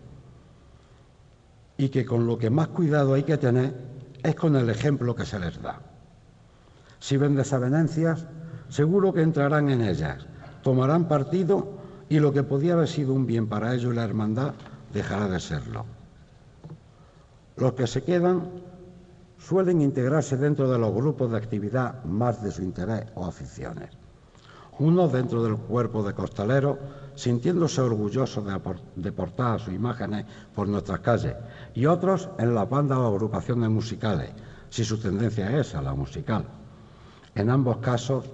y 1.76 1.88
que 1.88 2.04
con 2.04 2.26
lo 2.26 2.36
que 2.38 2.50
más 2.50 2.68
cuidado 2.68 3.14
hay 3.14 3.22
que 3.22 3.36
tener 3.36 3.74
es 4.22 4.34
con 4.34 4.56
el 4.56 4.68
ejemplo 4.70 5.14
que 5.14 5.24
se 5.24 5.38
les 5.38 5.60
da. 5.62 5.78
Si 6.98 7.16
ven 7.16 7.36
desavenencias, 7.36 8.26
seguro 8.68 9.12
que 9.12 9.22
entrarán 9.22 9.70
en 9.70 9.82
ellas, 9.82 10.26
tomarán 10.66 11.06
partido 11.06 11.78
y 12.08 12.18
lo 12.18 12.32
que 12.32 12.42
podía 12.42 12.72
haber 12.72 12.88
sido 12.88 13.14
un 13.14 13.24
bien 13.24 13.46
para 13.46 13.72
ellos 13.72 13.94
la 13.94 14.02
hermandad 14.02 14.54
dejará 14.92 15.28
de 15.28 15.38
serlo. 15.38 15.84
Los 17.56 17.74
que 17.74 17.86
se 17.86 18.02
quedan 18.02 18.50
suelen 19.38 19.80
integrarse 19.80 20.36
dentro 20.36 20.68
de 20.68 20.76
los 20.76 20.92
grupos 20.92 21.30
de 21.30 21.36
actividad 21.36 22.02
más 22.02 22.42
de 22.42 22.50
su 22.50 22.62
interés 22.62 23.04
o 23.14 23.24
aficiones 23.24 23.90
unos 24.78 25.10
dentro 25.10 25.42
del 25.42 25.56
cuerpo 25.56 26.02
de 26.02 26.12
costaleros, 26.12 26.76
sintiéndose 27.14 27.80
orgullosos 27.80 28.44
de, 28.96 29.12
portar 29.12 29.58
sus 29.58 29.72
imágenes 29.72 30.26
por 30.54 30.68
nuestras 30.68 31.00
calles, 31.00 31.34
y 31.74 31.86
otros 31.86 32.28
en 32.38 32.54
las 32.54 32.68
bandas 32.68 32.98
o 32.98 33.06
agrupaciones 33.06 33.70
musicales, 33.70 34.32
si 34.68 34.84
su 34.84 34.98
tendencia 34.98 35.58
es 35.58 35.74
a 35.74 35.80
la 35.80 35.94
musical. 35.94 36.44
En 37.34 37.48
ambos 37.48 37.78
casos, 37.78 38.26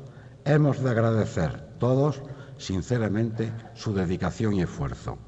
hemos 0.45 0.83
de 0.83 0.91
agradecer 0.91 1.72
todos 1.83 2.22
sinceramente 2.59 3.53
su 3.74 3.93
dedicación 3.93 4.55
y 4.55 4.62
esfuerzo. 4.62 5.18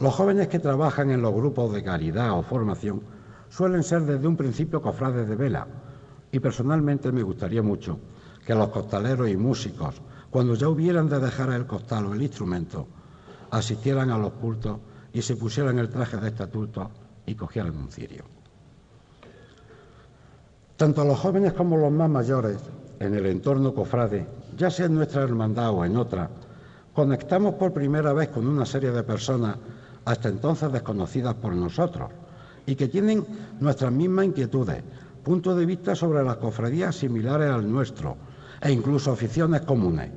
Los 0.00 0.12
jóvenes 0.12 0.48
que 0.48 0.58
trabajan 0.58 1.12
en 1.12 1.22
los 1.22 1.32
grupos 1.32 1.72
de 1.72 1.84
caridad 1.84 2.36
o 2.36 2.42
formación 2.42 3.00
suelen 3.48 3.84
ser 3.84 4.02
desde 4.02 4.26
un 4.26 4.36
principio 4.36 4.82
cofrades 4.82 5.28
de 5.28 5.36
vela, 5.36 5.68
y 6.32 6.40
personalmente 6.40 7.12
me 7.12 7.22
gustaría 7.22 7.62
mucho 7.62 8.00
que 8.44 8.56
los 8.56 8.70
costaleros 8.70 9.28
y 9.28 9.36
músicos, 9.36 10.02
cuando 10.30 10.56
ya 10.56 10.68
hubieran 10.68 11.08
de 11.08 11.20
dejar 11.20 11.50
el 11.52 11.64
costal 11.64 12.06
o 12.06 12.14
el 12.14 12.22
instrumento, 12.22 12.88
asistieran 13.52 14.10
a 14.10 14.18
los 14.18 14.32
cultos 14.32 14.80
y 15.12 15.22
se 15.22 15.36
pusieran 15.36 15.78
el 15.78 15.90
traje 15.90 16.16
de 16.16 16.26
estatuto 16.26 16.90
y 17.24 17.36
cogieran 17.36 17.76
un 17.76 17.88
cirio. 17.88 18.24
Tanto 20.76 21.04
los 21.04 21.20
jóvenes 21.20 21.52
como 21.52 21.76
los 21.76 21.92
más 21.92 22.10
mayores, 22.10 22.58
en 23.00 23.14
el 23.14 23.26
entorno 23.26 23.74
cofrade, 23.74 24.26
ya 24.56 24.70
sea 24.70 24.86
en 24.86 24.94
nuestra 24.94 25.22
hermandad 25.22 25.70
o 25.70 25.84
en 25.84 25.96
otra, 25.96 26.30
conectamos 26.92 27.54
por 27.54 27.72
primera 27.72 28.12
vez 28.12 28.28
con 28.28 28.46
una 28.46 28.64
serie 28.64 28.90
de 28.90 29.02
personas 29.02 29.56
hasta 30.04 30.28
entonces 30.28 30.72
desconocidas 30.72 31.34
por 31.34 31.54
nosotros 31.54 32.10
y 32.66 32.74
que 32.74 32.88
tienen 32.88 33.24
nuestras 33.60 33.92
mismas 33.92 34.26
inquietudes, 34.26 34.82
puntos 35.22 35.56
de 35.56 35.66
vista 35.66 35.94
sobre 35.94 36.22
las 36.22 36.36
cofradías 36.36 36.96
similares 36.96 37.50
al 37.50 37.70
nuestro 37.70 38.16
e 38.60 38.70
incluso 38.72 39.12
aficiones 39.12 39.62
comunes. 39.62 40.10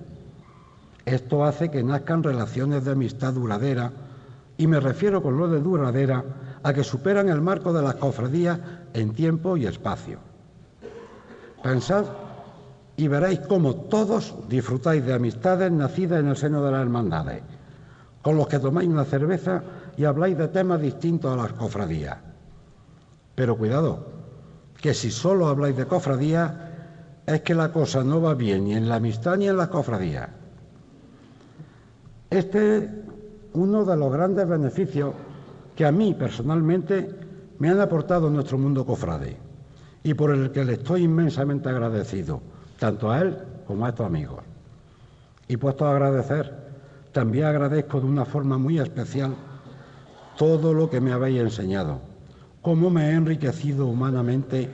Esto 1.06 1.46
hace 1.46 1.72
que 1.72 1.84
nazcan 1.84 2.24
relaciones 2.24 2.84
de 2.84 2.92
amistad 2.92 3.34
duradera 3.34 3.92
y 4.58 4.68
me 4.68 4.80
refiero 4.80 5.22
con 5.22 5.38
lo 5.38 5.48
de 5.48 5.62
duradera 5.62 6.24
a 6.64 6.74
que 6.74 6.84
superan 6.84 7.30
el 7.30 7.42
marco 7.42 7.72
de 7.72 7.82
las 7.82 7.96
cofradías 7.96 8.60
en 8.94 9.14
tiempo 9.14 9.56
y 9.56 9.66
espacio. 9.66 10.20
Pensad 11.64 12.06
y 12.98 13.08
veréis 13.08 13.40
cómo 13.42 13.76
todos 13.76 14.36
disfrutáis 14.50 15.06
de 15.06 15.14
amistades 15.14 15.72
nacidas 15.72 16.20
en 16.20 16.30
el 16.30 16.36
seno 16.36 16.64
de 16.64 16.72
las 16.72 16.82
hermandades, 16.82 17.44
con 18.24 18.36
los 18.36 18.48
que 18.48 18.60
tomáis 18.60 18.90
una 18.90 19.06
cerveza 19.06 19.64
y 19.96 20.04
habláis 20.04 20.38
de 20.38 20.48
temas 20.48 20.82
distintos 20.82 21.32
a 21.32 21.42
las 21.42 21.54
cofradías. 21.54 22.18
Pero 23.36 23.56
cuidado, 23.56 24.08
que 24.82 24.96
si 24.96 25.12
solo 25.12 25.48
habláis 25.48 25.78
de 25.78 25.86
cofradías 25.86 26.52
es 27.28 27.42
que 27.42 27.54
la 27.54 27.72
cosa 27.72 28.04
no 28.04 28.20
va 28.20 28.34
bien 28.34 28.64
ni 28.66 28.74
en 28.74 28.90
la 28.90 28.96
amistad 28.96 29.38
ni 29.38 29.48
en 29.48 29.58
las 29.58 29.68
cofradías. 29.68 30.30
Este 32.30 32.78
es 32.78 32.84
uno 33.54 33.86
de 33.86 33.96
los 33.96 34.12
grandes 34.12 34.48
beneficios 34.48 35.14
que 35.76 35.86
a 35.86 35.92
mí 35.92 36.16
personalmente 36.16 37.10
me 37.60 37.70
han 37.70 37.80
aportado 37.80 38.30
nuestro 38.30 38.58
mundo 38.58 38.86
cofrade 38.86 39.38
y 40.04 40.14
por 40.14 40.32
el 40.32 40.52
que 40.52 40.66
le 40.66 40.74
estoy 40.74 41.04
inmensamente 41.04 41.70
agradecido, 41.70 42.42
tanto 42.78 43.12
a 43.12 43.22
él 43.22 43.38
como 43.66 43.86
a 43.86 43.90
estos 43.90 44.06
amigos. 44.06 44.40
Y 45.48 45.58
puesto 45.58 45.86
a 45.86 45.92
agradecer, 45.92 46.54
también 47.12 47.46
agradezco 47.46 48.00
de 48.00 48.08
una 48.08 48.26
forma 48.26 48.58
muy 48.58 48.80
especial 48.80 49.36
todo 50.38 50.74
lo 50.74 50.90
que 50.90 51.02
me 51.02 51.12
habéis 51.12 51.42
enseñado, 51.42 52.00
cómo 52.62 52.90
me 52.90 53.10
he 53.10 53.14
enriquecido 53.14 53.88
humanamente 53.88 54.70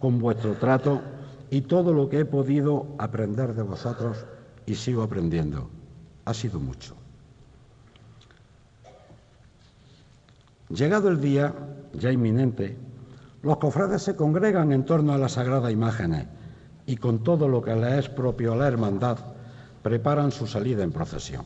con 0.00 0.18
vuestro 0.18 0.54
trato 0.54 1.00
y 1.50 1.62
todo 1.62 1.92
lo 1.92 2.08
que 2.08 2.20
he 2.20 2.24
podido 2.24 2.86
aprender 2.98 3.54
de 3.54 3.62
vosotros 3.62 4.24
y 4.66 4.74
sigo 4.74 5.02
aprendiendo. 5.02 5.70
Ha 6.24 6.34
sido 6.34 6.58
mucho. 6.58 6.94
Llegado 10.70 11.08
el 11.08 11.20
día, 11.20 11.54
ya 11.92 12.10
inminente, 12.10 12.76
los 13.42 13.58
cofrades 13.58 14.02
se 14.02 14.16
congregan 14.16 14.72
en 14.72 14.84
torno 14.84 15.12
a 15.12 15.18
las 15.18 15.32
sagradas 15.32 15.70
imágenes 15.70 16.26
y 16.86 16.96
con 16.96 17.22
todo 17.22 17.48
lo 17.48 17.62
que 17.62 17.74
les 17.74 18.04
es 18.04 18.08
propio 18.08 18.52
a 18.52 18.56
la 18.56 18.68
hermandad, 18.68 19.18
preparan 19.82 20.30
su 20.32 20.46
salida 20.46 20.82
en 20.82 20.92
procesión. 20.92 21.44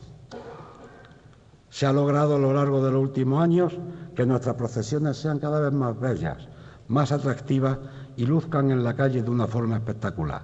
Se 1.69 1.85
ha 1.85 1.93
logrado 1.93 2.35
a 2.35 2.39
lo 2.39 2.53
largo 2.53 2.83
de 2.83 2.91
los 2.91 3.01
últimos 3.01 3.43
años 3.43 3.77
que 4.15 4.25
nuestras 4.25 4.55
procesiones 4.55 5.17
sean 5.17 5.39
cada 5.39 5.59
vez 5.59 5.71
más 5.71 5.99
bellas, 5.99 6.47
más 6.87 7.11
atractivas 7.11 7.77
y 8.17 8.25
luzcan 8.25 8.71
en 8.71 8.83
la 8.83 8.95
calle 8.95 9.21
de 9.21 9.29
una 9.29 9.47
forma 9.47 9.77
espectacular. 9.77 10.41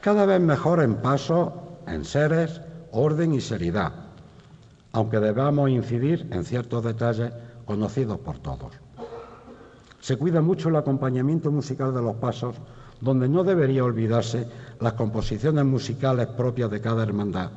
Cada 0.00 0.26
vez 0.26 0.40
mejor 0.40 0.82
en 0.82 0.96
paso, 0.96 1.78
en 1.86 2.04
seres, 2.04 2.60
orden 2.92 3.32
y 3.34 3.40
seriedad, 3.40 3.92
aunque 4.92 5.20
debamos 5.20 5.70
incidir 5.70 6.28
en 6.30 6.44
ciertos 6.44 6.84
detalles 6.84 7.32
conocidos 7.64 8.18
por 8.18 8.38
todos. 8.38 8.72
Se 10.00 10.16
cuida 10.16 10.40
mucho 10.40 10.68
el 10.68 10.76
acompañamiento 10.76 11.50
musical 11.50 11.92
de 11.94 12.02
los 12.02 12.16
pasos, 12.16 12.56
donde 13.00 13.28
no 13.28 13.44
debería 13.44 13.84
olvidarse 13.84 14.46
las 14.80 14.94
composiciones 14.94 15.64
musicales 15.64 16.26
propias 16.28 16.70
de 16.70 16.80
cada 16.80 17.02
hermandad, 17.02 17.50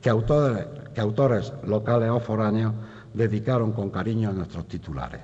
que 0.00 0.10
autores, 0.10 1.52
locales 1.64 2.10
o 2.10 2.20
foráneos 2.20 2.72
dedicaron 3.12 3.72
con 3.72 3.90
cariño 3.90 4.30
a 4.30 4.32
nuestros 4.32 4.66
titulares. 4.66 5.22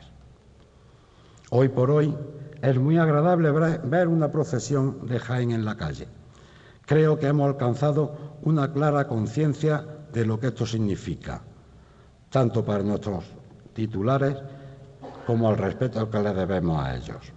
Hoy 1.50 1.68
por 1.68 1.90
hoy 1.90 2.14
es 2.60 2.78
muy 2.78 2.98
agradable 2.98 3.50
ver 3.50 4.08
una 4.08 4.30
procesión 4.30 5.06
de 5.06 5.18
Jaén 5.18 5.52
en 5.52 5.64
la 5.64 5.76
calle. 5.76 6.08
Creo 6.84 7.18
que 7.18 7.26
hemos 7.26 7.48
alcanzado 7.48 8.38
una 8.42 8.72
clara 8.72 9.08
conciencia 9.08 9.84
de 10.12 10.24
lo 10.24 10.38
que 10.38 10.48
esto 10.48 10.66
significa, 10.66 11.42
tanto 12.30 12.64
para 12.64 12.82
nuestros 12.82 13.24
titulares 13.72 14.36
como 15.26 15.48
al 15.48 15.56
respeto 15.56 16.08
que 16.08 16.20
le 16.20 16.32
debemos 16.32 16.80
a 16.80 16.96
ellos. 16.96 17.35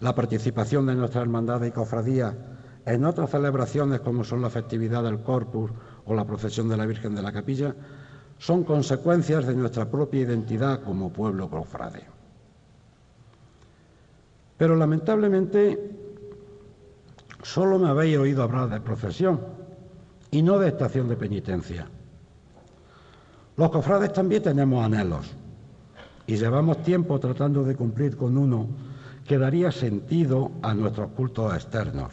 La 0.00 0.14
participación 0.14 0.86
de 0.86 0.94
nuestra 0.94 1.22
hermandad 1.22 1.62
y 1.64 1.72
cofradía 1.72 2.36
en 2.86 3.04
otras 3.04 3.30
celebraciones 3.30 4.00
como 4.00 4.24
son 4.24 4.42
la 4.42 4.50
festividad 4.50 5.02
del 5.02 5.22
Corpus 5.22 5.70
o 6.04 6.14
la 6.14 6.24
procesión 6.24 6.68
de 6.68 6.76
la 6.76 6.86
Virgen 6.86 7.14
de 7.14 7.22
la 7.22 7.32
Capilla 7.32 7.74
son 8.38 8.62
consecuencias 8.62 9.46
de 9.46 9.54
nuestra 9.54 9.90
propia 9.90 10.20
identidad 10.20 10.82
como 10.82 11.12
pueblo 11.12 11.50
cofrade. 11.50 12.04
Pero 14.56 14.76
lamentablemente 14.76 15.90
solo 17.42 17.78
me 17.78 17.88
habéis 17.88 18.18
oído 18.18 18.44
hablar 18.44 18.70
de 18.70 18.80
procesión 18.80 19.40
y 20.30 20.42
no 20.42 20.58
de 20.58 20.68
estación 20.68 21.08
de 21.08 21.16
penitencia. 21.16 21.88
Los 23.56 23.70
cofrades 23.70 24.12
también 24.12 24.42
tenemos 24.42 24.84
anhelos 24.84 25.26
y 26.26 26.36
llevamos 26.36 26.82
tiempo 26.82 27.18
tratando 27.18 27.64
de 27.64 27.74
cumplir 27.74 28.16
con 28.16 28.38
uno 28.38 28.68
que 29.28 29.38
daría 29.38 29.70
sentido 29.70 30.50
a 30.62 30.72
nuestros 30.72 31.10
cultos 31.10 31.54
externos, 31.54 32.12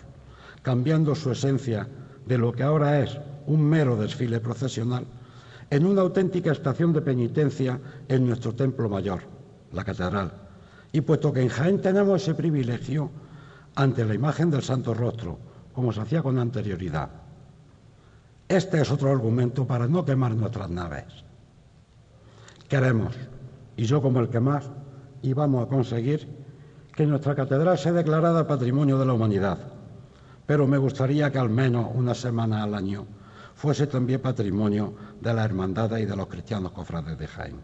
cambiando 0.62 1.16
su 1.16 1.32
esencia 1.32 1.88
de 2.28 2.38
lo 2.38 2.52
que 2.52 2.64
ahora 2.64 3.00
es 3.00 3.18
un 3.48 3.64
mero 3.64 3.96
desfile 3.96 4.42
procesional 4.42 5.06
en 5.70 5.86
una 5.86 6.02
auténtica 6.02 6.52
estación 6.52 6.92
de 6.92 7.02
penitencia 7.02 7.80
en 8.10 8.28
nuestro 8.28 8.54
templo 8.54 8.90
mayor, 8.90 9.22
la 9.72 9.86
catedral. 9.86 10.34
Y 10.92 11.02
puesto 11.02 11.32
que 11.32 11.42
en 11.42 11.50
Jaén 11.50 11.82
tenemos 11.82 12.22
ese 12.22 12.36
privilegio 12.36 13.10
ante 13.76 14.04
la 14.04 14.14
imagen 14.14 14.52
del 14.52 14.62
Santo 14.62 14.94
Rostro, 14.94 15.40
como 15.74 15.94
se 15.94 16.02
hacía 16.02 16.22
con 16.22 16.38
anterioridad, 16.38 17.10
este 18.48 18.80
es 18.80 18.92
otro 18.92 19.10
argumento 19.10 19.66
para 19.66 19.88
no 19.88 20.06
quemar 20.06 20.36
nuestras 20.36 20.70
naves. 20.70 21.06
Queremos, 22.68 23.16
y 23.76 23.86
yo 23.86 24.02
como 24.02 24.20
el 24.20 24.30
que 24.30 24.40
más, 24.40 24.70
y 25.24 25.34
vamos 25.34 25.66
a 25.66 25.68
conseguir 25.68 26.45
que 26.96 27.06
nuestra 27.06 27.36
catedral 27.36 27.78
sea 27.78 27.92
declarada 27.92 28.48
Patrimonio 28.48 28.98
de 28.98 29.06
la 29.06 29.14
Humanidad, 29.14 29.58
pero 30.46 30.66
me 30.66 30.78
gustaría 30.78 31.30
que 31.30 31.38
al 31.38 31.50
menos 31.50 31.90
una 31.94 32.16
semana 32.16 32.64
al 32.64 32.74
año 32.74 33.06
fuese 33.56 33.88
también 33.88 34.22
patrimonio 34.22 34.94
de 35.20 35.34
la 35.34 35.44
hermandad 35.44 35.98
y 35.98 36.06
de 36.06 36.16
los 36.16 36.28
cristianos 36.28 36.72
cofrades 36.72 37.18
de 37.18 37.28
Jaén. 37.28 37.62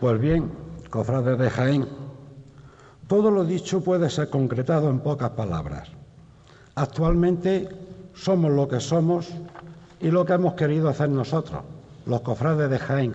Pues 0.00 0.18
bien, 0.18 0.50
cofrades 0.88 1.38
de 1.38 1.50
Jaén, 1.50 1.86
todo 3.06 3.30
lo 3.30 3.44
dicho 3.44 3.82
puede 3.82 4.08
ser 4.08 4.30
concretado 4.30 4.88
en 4.88 5.00
pocas 5.00 5.28
palabras. 5.32 5.90
Actualmente 6.74 7.68
somos 8.14 8.50
lo 8.50 8.66
que 8.66 8.80
somos 8.80 9.28
y 10.00 10.10
lo 10.10 10.24
que 10.24 10.32
hemos 10.32 10.54
querido 10.54 10.88
hacer 10.88 11.10
nosotros, 11.10 11.60
los 12.06 12.22
cofrades 12.22 12.70
de 12.70 12.78
Jaén, 12.78 13.14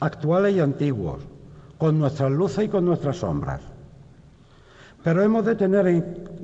actuales 0.00 0.56
y 0.56 0.58
antiguos, 0.58 1.20
con 1.78 2.00
nuestras 2.00 2.32
luces 2.32 2.64
y 2.64 2.68
con 2.68 2.86
nuestras 2.86 3.18
sombras. 3.18 3.60
Pero 5.04 5.22
hemos 5.22 5.44
de 5.44 5.54
tener 5.54 5.84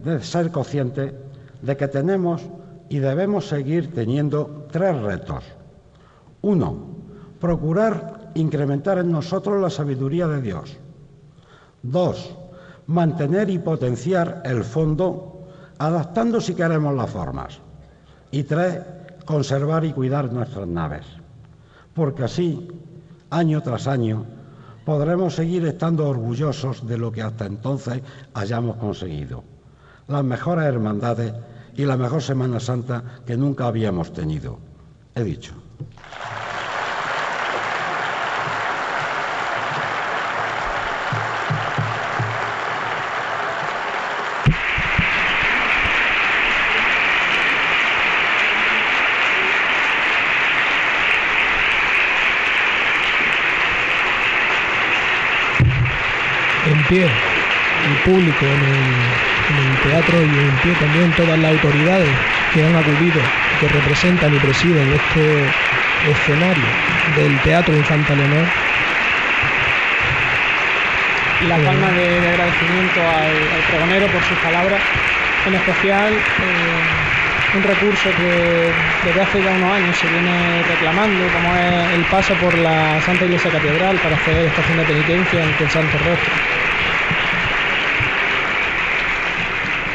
de 0.04 0.22
ser 0.22 0.52
conscientes 0.52 1.12
de 1.60 1.76
que 1.76 1.88
tenemos 1.88 2.40
y 2.88 3.00
debemos 3.00 3.48
seguir 3.48 3.92
teniendo 3.92 4.68
tres 4.70 4.96
retos. 5.02 5.42
Uno, 6.42 6.86
procurar 7.40 8.15
incrementar 8.36 8.98
en 8.98 9.10
nosotros 9.10 9.60
la 9.60 9.70
sabiduría 9.70 10.26
de 10.26 10.40
Dios. 10.40 10.76
Dos, 11.82 12.34
mantener 12.86 13.50
y 13.50 13.58
potenciar 13.58 14.42
el 14.44 14.64
fondo 14.64 15.48
adaptando 15.78 16.40
si 16.40 16.54
queremos 16.54 16.94
las 16.94 17.10
formas. 17.10 17.58
Y 18.30 18.44
tres, 18.44 18.80
conservar 19.24 19.84
y 19.84 19.92
cuidar 19.92 20.32
nuestras 20.32 20.66
naves, 20.66 21.04
porque 21.94 22.24
así, 22.24 22.68
año 23.30 23.62
tras 23.62 23.86
año, 23.86 24.24
podremos 24.84 25.34
seguir 25.34 25.66
estando 25.66 26.08
orgullosos 26.08 26.86
de 26.86 26.96
lo 26.96 27.10
que 27.10 27.22
hasta 27.22 27.46
entonces 27.46 28.02
hayamos 28.34 28.76
conseguido. 28.76 29.42
Las 30.08 30.24
mejores 30.24 30.64
hermandades 30.64 31.34
y 31.74 31.84
la 31.84 31.96
mejor 31.96 32.22
Semana 32.22 32.60
Santa 32.60 33.02
que 33.26 33.36
nunca 33.36 33.66
habíamos 33.66 34.12
tenido. 34.12 34.58
He 35.14 35.24
dicho. 35.24 35.54
Pie 56.88 57.04
el 57.04 57.96
público 58.04 58.44
en 58.44 58.62
el, 59.56 59.90
teatro 59.90 60.18
y 60.18 60.24
en 60.24 60.56
pie 60.62 60.72
también 60.80 61.12
todas 61.12 61.38
las 61.38 61.52
autoridades 61.52 62.08
que 62.52 62.64
han 62.64 62.74
acudido, 62.74 63.20
que 63.60 63.68
representan 63.68 64.34
y 64.34 64.38
presiden 64.38 64.92
este 64.92 65.46
escenario 66.10 66.64
del 67.16 67.38
Teatro 67.40 67.76
Infanta 67.76 68.14
Leonor. 68.14 68.46
Y 71.42 71.46
la 71.46 71.56
palma 71.58 71.90
de, 71.92 72.28
agradecimiento 72.28 73.00
al, 73.00 73.62
pregonero 73.70 74.06
por 74.08 74.22
sus 74.24 74.38
palabras, 74.38 74.80
en 75.46 75.54
especial 75.54 76.12
eh, 76.12 77.56
un 77.56 77.62
recurso 77.62 78.10
que 78.16 78.72
desde 79.04 79.20
hace 79.20 79.42
ya 79.42 79.52
unos 79.52 79.72
años 79.72 79.96
se 79.96 80.08
viene 80.08 80.62
reclamando, 80.68 81.26
como 81.32 81.54
es 81.54 81.92
el 81.94 82.04
paso 82.06 82.34
por 82.34 82.56
la 82.58 83.00
Santa 83.02 83.24
Iglesia 83.24 83.50
Catedral 83.50 83.96
para 83.98 84.16
hacer 84.16 84.46
estación 84.46 84.78
de 84.78 84.84
penitencia 84.84 85.42
ante 85.42 85.64
el 85.64 85.70
Santo 85.70 85.98
Rostro. 85.98 86.65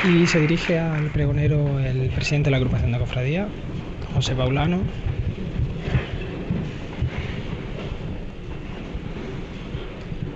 Y 0.04 0.26
se 0.26 0.40
dirige 0.40 0.80
al 0.80 1.12
pregonero 1.12 1.80
el 1.80 2.10
presidente 2.10 2.48
de 2.48 2.52
la 2.52 2.58
agrupación 2.58 2.92
de 2.92 2.98
cofradía, 2.98 3.48
José 4.16 4.34
Paulano. 4.34 4.80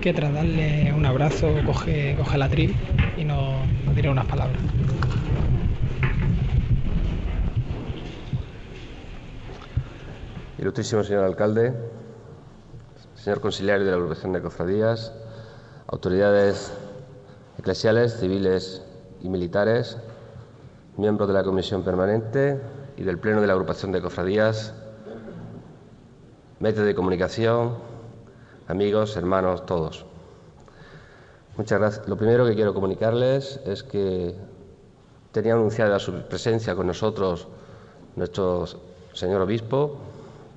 Que 0.00 0.14
tras 0.14 0.32
darle 0.32 0.92
un 0.92 1.04
abrazo 1.04 1.52
coge, 1.66 2.16
la 2.36 2.48
tril 2.48 2.76
y 3.16 3.24
nos, 3.24 3.66
nos 3.84 3.96
dirá 3.96 4.12
unas 4.12 4.26
palabras. 4.26 4.60
Ilustrísimo 10.58 11.02
señor 11.02 11.24
alcalde, 11.24 11.74
señor 13.16 13.40
conciliario 13.40 13.84
de 13.84 13.90
la 13.90 13.96
agrupación 13.96 14.32
de 14.32 14.42
cofradías, 14.42 15.12
autoridades 15.88 16.72
eclesiales, 17.58 18.20
civiles 18.20 18.85
y 19.22 19.28
militares, 19.28 19.98
miembros 20.96 21.28
de 21.28 21.34
la 21.34 21.44
Comisión 21.44 21.82
Permanente 21.82 22.60
y 22.96 23.02
del 23.02 23.18
Pleno 23.18 23.40
de 23.40 23.46
la 23.46 23.52
Agrupación 23.52 23.92
de 23.92 24.00
Cofradías, 24.00 24.74
medios 26.60 26.86
de 26.86 26.94
comunicación, 26.94 27.74
amigos, 28.68 29.16
hermanos, 29.16 29.66
todos. 29.66 30.06
Muchas 31.56 31.78
gracias. 31.78 32.08
Lo 32.08 32.16
primero 32.16 32.46
que 32.46 32.54
quiero 32.54 32.74
comunicarles 32.74 33.60
es 33.64 33.82
que 33.82 34.34
tenía 35.32 35.54
anunciada 35.54 35.98
su 35.98 36.12
presencia 36.28 36.74
con 36.74 36.86
nosotros 36.86 37.48
nuestro 38.14 38.64
señor 39.12 39.42
obispo, 39.42 39.96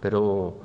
pero 0.02 0.56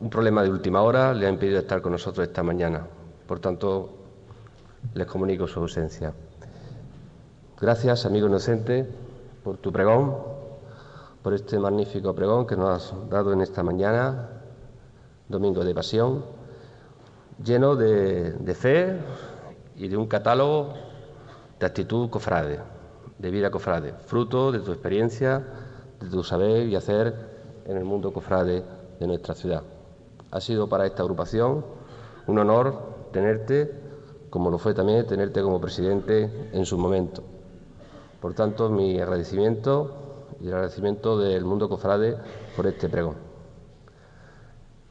un 0.00 0.10
problema 0.10 0.42
de 0.42 0.50
última 0.50 0.82
hora 0.82 1.14
le 1.14 1.26
ha 1.26 1.28
impedido 1.28 1.60
estar 1.60 1.80
con 1.80 1.92
nosotros 1.92 2.26
esta 2.26 2.42
mañana. 2.42 2.86
Por 3.26 3.38
tanto, 3.38 3.90
les 4.94 5.06
comunico 5.06 5.46
su 5.46 5.60
ausencia. 5.60 6.12
Gracias, 7.62 8.06
amigo 8.06 8.26
inocente, 8.26 8.84
por 9.44 9.56
tu 9.56 9.70
pregón, 9.70 10.16
por 11.22 11.32
este 11.32 11.60
magnífico 11.60 12.12
pregón 12.12 12.44
que 12.44 12.56
nos 12.56 12.68
has 12.70 13.08
dado 13.08 13.32
en 13.32 13.40
esta 13.40 13.62
mañana, 13.62 14.30
domingo 15.28 15.62
de 15.62 15.72
pasión, 15.72 16.24
lleno 17.40 17.76
de, 17.76 18.54
fe 18.58 18.98
y 19.76 19.86
de 19.86 19.96
un 19.96 20.08
catálogo 20.08 20.74
de 21.60 21.64
actitud 21.64 22.10
cofrade, 22.10 22.58
de 23.20 23.30
vida 23.30 23.48
cofrade, 23.52 23.92
fruto 24.06 24.50
de 24.50 24.58
tu 24.58 24.72
experiencia, 24.72 25.46
de 26.00 26.08
tu 26.08 26.24
saber 26.24 26.66
y 26.66 26.74
hacer 26.74 27.14
en 27.64 27.76
el 27.76 27.84
mundo 27.84 28.12
cofrade 28.12 28.64
de 28.98 29.06
nuestra 29.06 29.36
ciudad. 29.36 29.62
Ha 30.32 30.40
sido 30.40 30.68
para 30.68 30.84
esta 30.84 31.04
agrupación 31.04 31.64
un 32.26 32.38
honor 32.40 33.10
tenerte, 33.12 33.70
como 34.30 34.50
lo 34.50 34.58
fue 34.58 34.74
también 34.74 35.06
tenerte 35.06 35.40
como 35.42 35.60
presidente 35.60 36.48
en 36.52 36.66
su 36.66 36.76
momento. 36.76 37.22
Por 38.22 38.34
tanto, 38.34 38.70
mi 38.70 39.00
agradecimiento 39.00 39.90
y 40.40 40.46
el 40.46 40.54
agradecimiento 40.54 41.18
del 41.18 41.44
mundo 41.44 41.68
cofrade 41.68 42.16
por 42.54 42.68
este 42.68 42.88
pregón. 42.88 43.16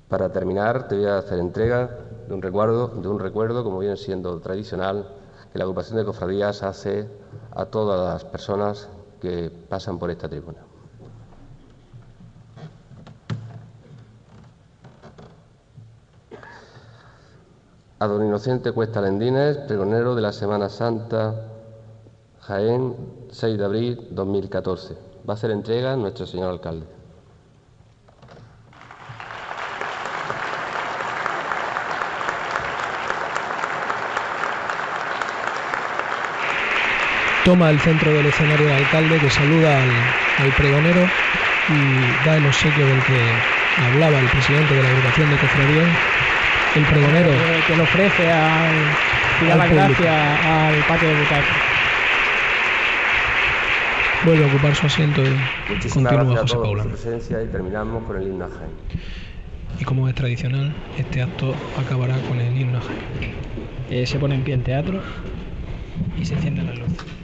Para 0.10 0.34
terminar, 0.34 0.90
te 0.90 0.98
voy 0.98 1.06
a 1.06 1.20
hacer 1.20 1.40
entrega 1.40 1.90
de 2.28 2.34
un 2.34 2.42
recuerdo, 2.42 2.90
de 2.90 3.08
un 3.08 3.20
recuerdo 3.20 3.64
como 3.64 3.80
viene 3.80 3.96
siendo 3.96 4.38
tradicional, 4.42 5.08
que 5.54 5.58
la 5.58 5.64
agrupación 5.64 5.98
de 5.98 6.04
cofradías 6.04 6.62
hace 6.62 7.08
a 7.52 7.64
todas 7.68 8.02
las 8.02 8.26
personas 8.26 8.90
que 9.22 9.50
pasan 9.70 9.98
por 9.98 10.12
esta 10.12 10.28
tribuna. 10.28 10.60
A 17.98 18.08
don 18.08 18.26
Inocente 18.26 18.74
Cuesta 18.74 19.00
Lendines, 19.00 19.58
pregonero 19.60 20.16
de 20.16 20.22
la 20.22 20.34
Semana 20.34 20.68
Santa 20.68 21.48
Jaén, 22.42 22.96
6 23.32 23.58
de 23.58 23.66
abril 23.66 24.08
2014. 24.12 24.94
Va 25.28 25.34
a 25.34 25.38
hacer 25.38 25.52
entrega 25.52 25.96
nuestro 25.96 26.26
señor 26.26 26.50
alcalde. 26.50 26.86
Toma 37.46 37.70
el 37.72 37.80
centro 37.80 38.12
del 38.12 38.26
escenario 38.26 38.68
del 38.68 38.76
alcalde 38.76 39.18
que 39.18 39.30
saluda 39.30 39.82
al, 39.82 40.52
pregonero 40.58 41.02
y 41.70 42.26
da 42.26 42.38
el 42.38 42.46
obsequio 42.46 42.86
del 42.86 43.02
que 43.04 43.20
hablaba 43.88 44.20
el 44.20 44.28
presidente 44.28 44.76
de 44.76 44.84
la 44.84 44.90
agrupación 44.90 45.30
de 45.30 45.38
cofradía, 45.38 45.84
el 46.76 46.86
pregonero. 46.86 47.32
Que, 47.66 47.76
le 47.76 47.82
ofrece 47.82 48.32
al, 48.32 48.76
y 49.42 49.46
da 49.48 49.56
la 49.56 49.68
gracia 49.68 50.68
al 50.68 50.76
patio 50.86 51.08
de 51.08 51.16
butacas 51.16 51.71
vuelve 54.26 54.44
a 54.44 54.48
ocupar 54.48 54.76
su 54.76 54.86
asiento 54.86 55.22
y 55.22 55.30
Muchísimas 55.74 56.14
continúa 56.14 56.42
José 56.42 56.56
Paula. 56.56 56.84
presencia 56.84 57.44
y 57.44 57.48
terminamos 57.48 58.04
con 58.06 58.18
el 58.18 58.28
himno 58.28 58.48
Y 59.80 59.84
como 59.84 60.08
es 60.08 60.16
tradicional, 60.16 60.74
este 60.98 61.22
acto 61.22 61.54
acabará 61.78 62.18
con 62.28 62.40
el 62.40 62.56
himno 62.60 62.80
eh, 63.90 64.06
se 64.06 64.20
pone 64.20 64.36
en 64.36 64.44
pie 64.44 64.54
en 64.54 64.64
teatro 64.64 65.02
y 66.20 66.26
se 66.26 66.36
enciende 66.36 66.64
la 66.64 66.74
luz. 66.76 67.21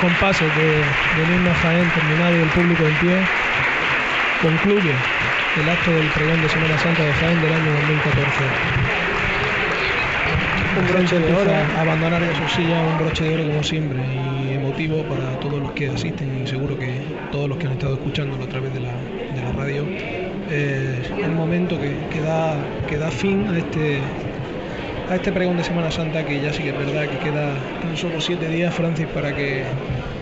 Compases 0.00 0.48
de, 0.56 0.68
del 1.20 1.36
himno 1.36 1.52
Jaén 1.62 1.90
terminado 1.90 2.36
y 2.36 2.40
el 2.40 2.48
público 2.48 2.84
en 2.84 2.94
pie, 2.94 3.18
concluye 4.40 4.94
el 5.60 5.68
acto 5.68 5.90
del 5.90 6.06
pregón 6.08 6.40
de 6.40 6.48
Semana 6.48 6.78
Santa 6.78 7.02
de 7.02 7.12
Jaén 7.12 7.40
del 7.42 7.52
año 7.52 7.70
2014. 7.72 8.44
Un 10.78 10.86
broche 10.86 11.18
de 11.18 11.34
oro, 11.34 11.52
abandonar 11.78 12.22
ya 12.22 12.34
su 12.34 12.48
silla, 12.54 12.80
un 12.80 12.98
broche 12.98 13.24
de 13.24 13.34
oro 13.34 13.44
como 13.44 13.62
siempre 13.62 13.98
y 14.00 14.54
emotivo 14.54 15.02
para 15.02 15.38
todos 15.40 15.60
los 15.60 15.72
que 15.72 15.90
asisten 15.90 16.42
y 16.42 16.46
seguro 16.46 16.78
que 16.78 17.00
todos 17.30 17.48
los 17.48 17.58
que 17.58 17.66
han 17.66 17.72
estado 17.74 17.94
escuchándolo 17.94 18.44
a 18.44 18.48
través 18.48 18.72
de 18.72 18.80
la, 18.80 18.92
de 19.34 19.42
la 19.42 19.52
radio. 19.52 19.84
Eh, 20.52 21.02
es 21.02 21.24
el 21.24 21.32
momento 21.32 21.78
que, 21.78 21.94
que, 22.10 22.20
da, 22.20 22.56
que 22.88 22.96
da 22.96 23.10
fin 23.10 23.48
a 23.48 23.58
este, 23.58 24.00
a 25.10 25.16
este 25.16 25.32
pregón 25.32 25.56
de 25.56 25.64
Semana 25.64 25.90
Santa 25.90 26.24
que 26.24 26.40
ya 26.40 26.52
sí 26.52 26.62
que 26.62 26.70
es 26.70 26.78
verdad 26.78 27.08
que 27.08 27.18
queda 27.18 27.54
tan 27.82 27.96
solo 27.96 28.20
siete 28.20 28.48
días, 28.48 28.72
Francis, 28.72 29.06
para 29.08 29.34
que 29.34 29.64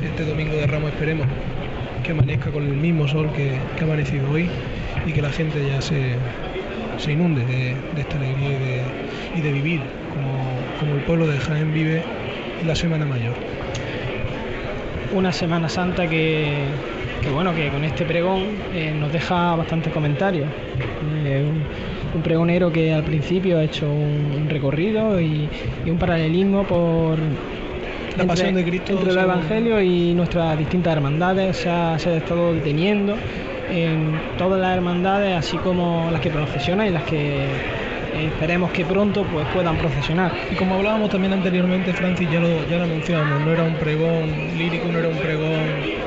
este 0.02 0.24
domingo 0.24 0.54
de 0.54 0.66
Ramos 0.66 0.90
esperemos 0.90 1.26
que 2.02 2.12
amanezca 2.12 2.50
con 2.50 2.64
el 2.64 2.74
mismo 2.76 3.08
sol 3.08 3.30
que, 3.32 3.58
ha 3.80 3.84
amanecido 3.84 4.30
hoy 4.30 4.48
y 5.06 5.12
que 5.12 5.22
la 5.22 5.30
gente 5.30 5.58
ya 5.68 5.80
se, 5.80 6.14
se 6.98 7.12
inunde 7.12 7.44
de, 7.44 7.74
esta 8.00 8.16
alegría 8.16 8.82
y 9.36 9.40
de, 9.40 9.52
vivir 9.52 9.80
como, 10.14 10.78
como, 10.78 10.94
el 10.94 11.02
pueblo 11.02 11.26
de 11.26 11.38
Jaén 11.38 11.72
vive 11.72 12.02
la 12.66 12.74
Semana 12.74 13.04
Mayor. 13.04 13.34
Una 15.12 15.32
Semana 15.32 15.68
Santa 15.68 16.06
que, 16.06 16.66
que 17.22 17.30
bueno, 17.30 17.54
que 17.54 17.68
con 17.68 17.84
este 17.84 18.04
pregón 18.04 18.42
eh, 18.74 18.94
nos 18.98 19.12
deja 19.12 19.56
bastantes 19.56 19.92
comentarios. 19.92 20.46
Eh, 21.24 21.44
un, 22.14 22.22
pregonero 22.22 22.72
que 22.72 22.92
al 22.92 23.04
principio 23.04 23.58
ha 23.58 23.64
hecho 23.64 23.90
un, 23.90 24.46
recorrido 24.48 25.20
y, 25.20 25.48
un 25.86 25.98
paralelismo 25.98 26.64
por 26.64 27.18
la 28.18 28.26
pasión 28.26 28.54
de 28.54 28.64
Cristo 28.64 28.92
entre 28.92 29.10
el 29.10 29.18
Evangelio 29.18 29.80
y 29.80 30.14
nuestras 30.14 30.58
distintas 30.58 30.94
hermandades. 30.94 31.56
Se 31.56 31.70
ha, 31.70 31.98
se 31.98 32.10
ha 32.10 32.16
estado 32.16 32.52
deteniendo 32.52 33.16
en 33.70 34.20
todas 34.36 34.60
las 34.60 34.76
hermandades, 34.76 35.36
así 35.36 35.56
como 35.58 36.08
las 36.10 36.20
que 36.20 36.30
procesionan 36.30 36.88
y 36.88 36.90
las 36.90 37.04
que 37.04 37.46
esperemos 38.26 38.70
que 38.72 38.84
pronto 38.84 39.24
pues 39.24 39.46
puedan 39.54 39.76
procesionar. 39.76 40.32
Y 40.50 40.56
como 40.56 40.74
hablábamos 40.76 41.10
también 41.10 41.32
anteriormente, 41.32 41.92
Francis, 41.92 42.28
ya 42.30 42.40
lo, 42.40 42.68
ya 42.68 42.78
lo 42.78 42.84
anunciamos, 42.84 43.40
no 43.40 43.52
era 43.52 43.62
un 43.62 43.74
pregón 43.74 44.30
lírico, 44.56 44.88
no 44.90 44.98
era 44.98 45.08
un 45.08 45.16
pregón 45.16 45.52
eh, 45.52 45.98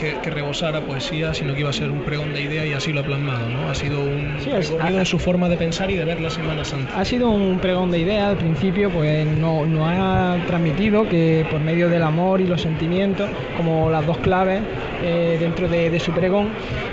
que, 0.00 0.16
que, 0.22 0.30
rebosara 0.30 0.80
poesía, 0.80 1.34
sino 1.34 1.54
que 1.54 1.60
iba 1.60 1.70
a 1.70 1.74
ser 1.74 1.90
un 1.90 2.00
pregón 2.00 2.32
de 2.32 2.40
idea 2.40 2.64
y 2.64 2.72
así 2.72 2.92
lo 2.92 3.00
ha 3.00 3.02
plasmado, 3.02 3.48
¿no? 3.48 3.68
Ha 3.68 3.74
sido 3.74 4.00
un 4.00 4.36
sí, 4.40 4.50
recorrido 4.50 4.98
en 4.98 5.06
su 5.06 5.18
forma 5.18 5.48
de 5.48 5.56
pensar 5.56 5.90
y 5.90 5.96
de 5.96 6.04
ver 6.04 6.20
la 6.20 6.30
Semana 6.30 6.64
Santa. 6.64 6.98
Ha 6.98 7.04
sido 7.04 7.28
un 7.28 7.58
pregón 7.58 7.90
de 7.90 7.98
idea, 7.98 8.28
al 8.28 8.36
principio 8.36 8.90
pues 8.90 9.26
no, 9.26 9.66
no 9.66 9.86
ha 9.86 10.38
transmitido 10.46 11.08
que 11.08 11.46
por 11.50 11.60
medio 11.60 11.88
del 11.88 12.02
amor 12.02 12.40
y 12.40 12.46
los 12.46 12.62
sentimientos, 12.62 13.28
como 13.56 13.90
las 13.90 14.06
dos 14.06 14.18
claves 14.18 14.62
eh, 15.02 15.36
dentro 15.38 15.68
de, 15.68 15.90
de, 15.90 16.00
su 16.00 16.12
pregón, 16.12 16.48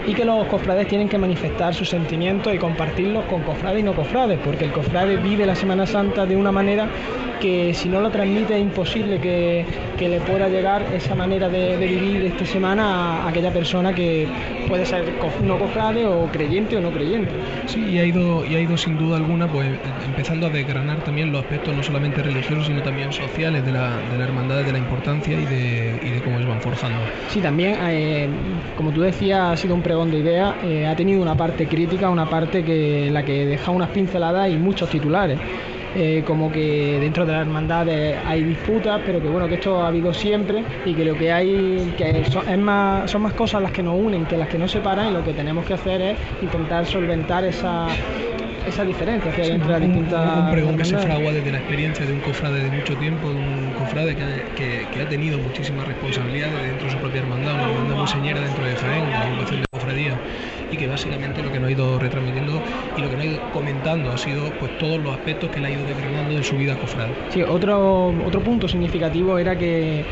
y 0.06 0.14
que 0.14 0.26
los 0.26 0.46
cofrades 0.48 0.88
tienen 0.88 1.08
que 1.08 1.18
manifestar 1.18 1.74
sus 1.74 1.90
sentimientos 1.90 2.54
y 2.54 2.58
compartirlos 2.58 3.26
con 3.26 3.42
cofrades 3.44 3.80
y 3.80 3.84
no 3.84 3.94
cofrades, 3.94 4.40
porque 4.44 4.66
el 4.66 4.72
cofrade 4.72 5.18
vive 5.18 5.46
la 5.46 5.56
Semana 5.56 5.86
Santa 5.86 6.26
de 6.26 6.36
una 6.36 6.52
manera 6.52 6.90
que 7.40 7.74
si 7.74 7.90
no 7.90 8.02
lo 8.02 8.10
transmite 8.10 8.56
es 8.56 8.62
imposible 8.62 9.20
que, 9.20 9.66
que 9.98 10.10
le 10.10 10.20
pueda 10.22 10.48
llegar 10.50 10.84
esa 10.94 11.16
manera 11.16 11.50
de, 11.50 11.78
de, 11.78 11.88
vivir 11.88 12.26
esta 12.26 12.46
semana 12.46 12.97
a 12.98 13.28
aquella 13.30 13.52
persona 13.52 13.94
que 13.94 14.28
puede 14.68 14.86
ser 14.86 15.06
no 15.44 15.58
cofrade 15.58 16.06
o 16.06 16.28
creyente 16.32 16.78
o 16.78 16.82
no 16.82 16.92
creyente. 16.92 17.32
Sí, 17.68 17.84
y 17.92 18.00
ha 18.00 18.06
ido, 18.06 18.46
y 18.46 18.56
ha 18.56 18.60
ido 18.60 18.78
sin 18.78 18.98
duda 18.98 19.18
alguna 19.18 19.48
pues 19.48 19.70
empezando 20.06 20.48
a 20.48 20.50
desgranar 20.50 21.04
también 21.04 21.32
los 21.32 21.42
aspectos 21.42 21.76
no 21.76 21.84
solamente 21.84 22.22
religiosos 22.22 22.68
sino 22.68 22.82
también 22.82 23.12
sociales 23.14 23.66
de 23.66 23.72
la, 23.72 23.98
de 24.12 24.18
la 24.18 24.24
hermandad, 24.24 24.64
de 24.64 24.72
la 24.72 24.78
importancia 24.78 25.40
y 25.40 25.46
de, 25.46 26.00
y 26.04 26.12
de 26.12 26.22
cómo 26.22 26.40
se 26.40 26.46
van 26.46 26.62
forjando. 26.62 27.00
Sí, 27.30 27.40
también, 27.40 27.78
eh, 27.82 28.28
como 28.76 28.92
tú 28.92 29.02
decías, 29.02 29.40
ha 29.54 29.58
sido 29.58 29.76
un 29.76 29.82
pregón 29.82 30.12
de 30.12 30.20
idea, 30.20 30.56
eh, 30.64 30.88
ha 30.88 30.96
tenido 30.96 31.22
una 31.22 31.36
parte 31.36 31.68
crítica, 31.68 32.10
una 32.10 32.30
parte 32.30 32.64
que 32.64 33.10
la 33.12 33.24
que 33.24 33.46
deja 33.46 33.72
unas 33.72 33.90
pinceladas 33.90 34.50
y 34.50 34.58
muchos 34.58 34.90
titulares. 34.90 35.40
Eh, 36.00 36.24
como 36.28 36.52
que 36.52 37.00
dentro 37.00 37.26
de 37.26 37.32
la 37.32 37.42
hermandad 37.42 37.90
hay 37.90 38.44
disputas, 38.44 39.02
pero 39.04 39.20
que 39.20 39.28
bueno, 39.28 39.48
que 39.48 39.56
esto 39.56 39.82
ha 39.82 39.88
habido 39.88 40.14
siempre 40.14 40.64
y 40.86 40.94
que 40.94 41.04
lo 41.04 41.18
que 41.18 41.32
hay, 41.32 41.92
que 41.98 42.24
son, 42.30 42.48
es 42.48 42.58
más, 42.60 43.10
son 43.10 43.24
más 43.24 43.34
cosas 43.34 43.64
las 43.64 43.72
que 43.72 43.82
nos 43.82 44.00
unen 44.00 44.28
que 44.28 44.38
las 44.38 44.48
que 44.48 44.60
nos 44.60 44.70
separan 44.70 45.10
y 45.10 45.12
lo 45.12 45.24
que 45.24 45.34
tenemos 45.34 45.66
que 45.66 45.74
hacer 45.74 46.00
es 46.02 46.18
intentar 46.40 46.86
solventar 46.86 47.46
esa, 47.46 47.88
esa 48.68 48.84
diferencia 48.84 49.32
que 49.32 49.42
hay 49.42 49.48
sí, 49.48 49.54
entre 49.56 49.72
las 49.72 49.82
distintas. 49.82 50.38
Un, 50.38 50.44
un 50.44 50.52
pregón 50.52 50.78
que 50.78 50.86
se 50.86 51.00
fragua 51.00 51.32
desde 51.32 51.52
la 51.52 51.58
experiencia 51.58 52.06
de 52.06 52.14
un 52.14 52.20
cofrade 52.20 52.64
de 52.64 52.70
mucho 52.70 52.96
tiempo, 52.98 53.30
de 53.30 53.36
un 53.36 53.74
cofrade 53.76 54.16
que, 54.16 54.44
que, 54.56 54.88
que 54.94 55.02
ha 55.02 55.10
tenido 55.10 55.40
muchísimas 55.40 55.88
responsabilidades 55.88 56.62
dentro 56.62 56.86
de 56.86 56.94
su 56.94 57.00
propia 57.00 57.22
hermandad, 57.22 57.56
una 57.56 57.70
hermandad 57.70 57.96
muy 57.96 58.08
señera 58.08 58.42
dentro 58.42 58.64
de 58.64 58.76
Jaén, 58.76 59.10
la 59.10 59.22
agrupación 59.24 59.62
de 59.62 59.68
cofradía 59.72 60.14
y 60.72 60.78
que 60.78 60.88
básicamente 60.88 61.42
lo 61.42 61.52
que 61.52 61.60
nos 61.60 61.70
ha 61.70 61.72
ido 61.72 62.00
retransmitiendo 62.00 62.62
y 62.98 63.02
lo 63.02 63.10
que 63.10 63.16
nos 63.16 63.26
ha 63.26 63.28
ido 63.28 63.52
comentando 63.52 64.12
ha 64.12 64.18
sido 64.18 64.52
pues 64.60 64.78
todos 64.78 65.00
los 65.00 65.14
aspectos 65.14 65.50
que 65.50 65.60
le 65.60 65.68
ha 65.68 65.72
ido 65.72 65.86
declinando 65.86 66.36
en 66.36 66.44
su 66.44 66.58
vida 66.58 66.76
cofrade. 66.76 67.12
Sí, 67.30 67.42
otro, 67.42 68.14
otro 68.26 68.42
punto 68.42 68.68
significativo 68.68 69.38
era 69.38 69.58
que 69.58 70.06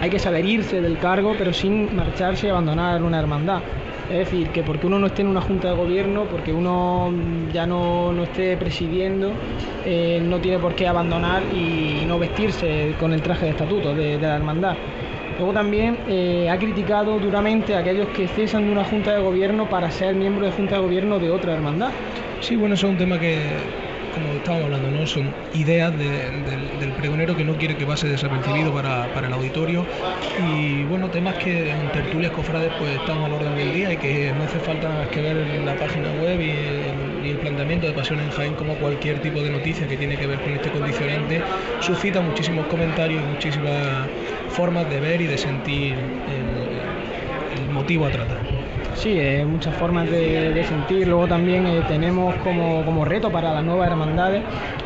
hay 0.00 0.10
que 0.10 0.18
saber 0.18 0.44
irse 0.44 0.80
del 0.80 0.98
cargo 0.98 1.34
pero 1.38 1.52
sin 1.52 1.94
marcharse 1.94 2.46
y 2.46 2.50
abandonar 2.50 3.02
una 3.02 3.18
hermandad. 3.18 3.62
Es 4.10 4.18
decir, 4.18 4.48
que 4.48 4.62
porque 4.62 4.86
uno 4.86 4.98
no 4.98 5.06
esté 5.06 5.22
en 5.22 5.28
una 5.28 5.40
junta 5.40 5.70
de 5.70 5.76
gobierno, 5.76 6.24
porque 6.24 6.52
uno 6.52 7.10
ya 7.52 7.66
no, 7.66 8.12
no 8.12 8.24
esté 8.24 8.54
presidiendo, 8.58 9.32
eh, 9.86 10.20
no 10.22 10.40
tiene 10.40 10.58
por 10.58 10.74
qué 10.74 10.86
abandonar 10.86 11.42
y, 11.54 12.04
no 12.04 12.18
vestirse 12.18 12.94
con 13.00 13.14
el 13.14 13.22
traje 13.22 13.46
de 13.46 13.52
estatuto 13.52 13.94
de 13.94 14.18
la 14.18 14.36
hermandad. 14.36 14.76
Luego 15.38 15.52
también 15.52 15.98
eh, 16.08 16.48
ha 16.48 16.58
criticado 16.58 17.18
duramente 17.18 17.74
a 17.74 17.80
aquellos 17.80 18.08
que 18.08 18.28
cesan 18.28 18.66
de 18.66 18.72
una 18.72 18.84
junta 18.84 19.12
de 19.12 19.20
gobierno 19.20 19.68
para 19.68 19.90
ser 19.90 20.14
miembro 20.14 20.46
de 20.46 20.52
junta 20.52 20.76
de 20.76 20.82
gobierno 20.82 21.18
de 21.18 21.30
otra 21.30 21.54
hermandad. 21.54 21.90
Sí, 22.40 22.56
bueno, 22.56 22.74
eso 22.74 22.86
es 22.86 22.92
un 22.92 22.98
tema 22.98 23.18
que, 23.18 23.38
como 24.14 24.28
estábamos 24.34 24.66
hablando, 24.66 24.90
¿no? 24.90 25.06
son 25.06 25.32
ideas 25.54 25.96
de, 25.98 26.08
de, 26.08 26.78
del 26.78 26.92
pregonero 26.92 27.36
que 27.36 27.44
no 27.44 27.54
quiere 27.54 27.76
que 27.76 27.84
pase 27.84 28.08
desapercibido 28.08 28.72
para, 28.72 29.12
para, 29.12 29.26
el 29.26 29.32
auditorio 29.32 29.84
y 30.46 30.84
bueno, 30.84 31.08
temas 31.08 31.34
que 31.36 31.70
en 31.70 31.90
tertulias 31.90 32.32
cofrades 32.32 32.70
pues 32.78 32.90
están 32.96 33.22
al 33.22 33.32
orden 33.32 33.56
del 33.56 33.72
día 33.72 33.92
y 33.92 33.96
que 33.96 34.32
no 34.36 34.44
hace 34.44 34.58
falta 34.60 34.88
más 34.88 35.08
que 35.08 35.20
ver 35.20 35.36
la 35.64 35.74
página 35.76 36.10
web 36.22 36.40
y 36.40 36.50
el, 36.50 37.13
y 37.24 37.30
el 37.30 37.38
planteamiento 37.38 37.86
de 37.86 37.92
Pasión 37.92 38.20
en 38.20 38.30
Jaén 38.30 38.54
como 38.54 38.74
cualquier 38.74 39.20
tipo 39.20 39.40
de 39.42 39.50
noticia 39.50 39.86
que 39.88 39.96
tiene 39.96 40.16
que 40.16 40.26
ver 40.26 40.40
con 40.40 40.52
este 40.52 40.70
condicionante 40.70 41.42
suscita 41.80 42.20
muchísimos 42.20 42.66
comentarios 42.66 43.22
muchísimas 43.24 44.08
formas 44.48 44.88
de 44.88 45.00
ver 45.00 45.20
y 45.20 45.26
de 45.26 45.38
sentir 45.38 45.94
el, 45.94 47.72
motivo 47.72 48.06
a 48.06 48.10
tratar. 48.10 48.38
Sí, 48.94 49.18
eh, 49.18 49.44
muchas 49.44 49.74
formas 49.76 50.08
de, 50.08 50.52
de, 50.52 50.64
sentir. 50.64 51.08
Luego 51.08 51.26
también 51.26 51.66
eh, 51.66 51.82
tenemos 51.88 52.34
como, 52.36 52.84
como, 52.84 53.04
reto 53.04 53.32
para 53.32 53.52
las 53.52 53.64
nuevas 53.64 53.90
hermandades 53.90 54.42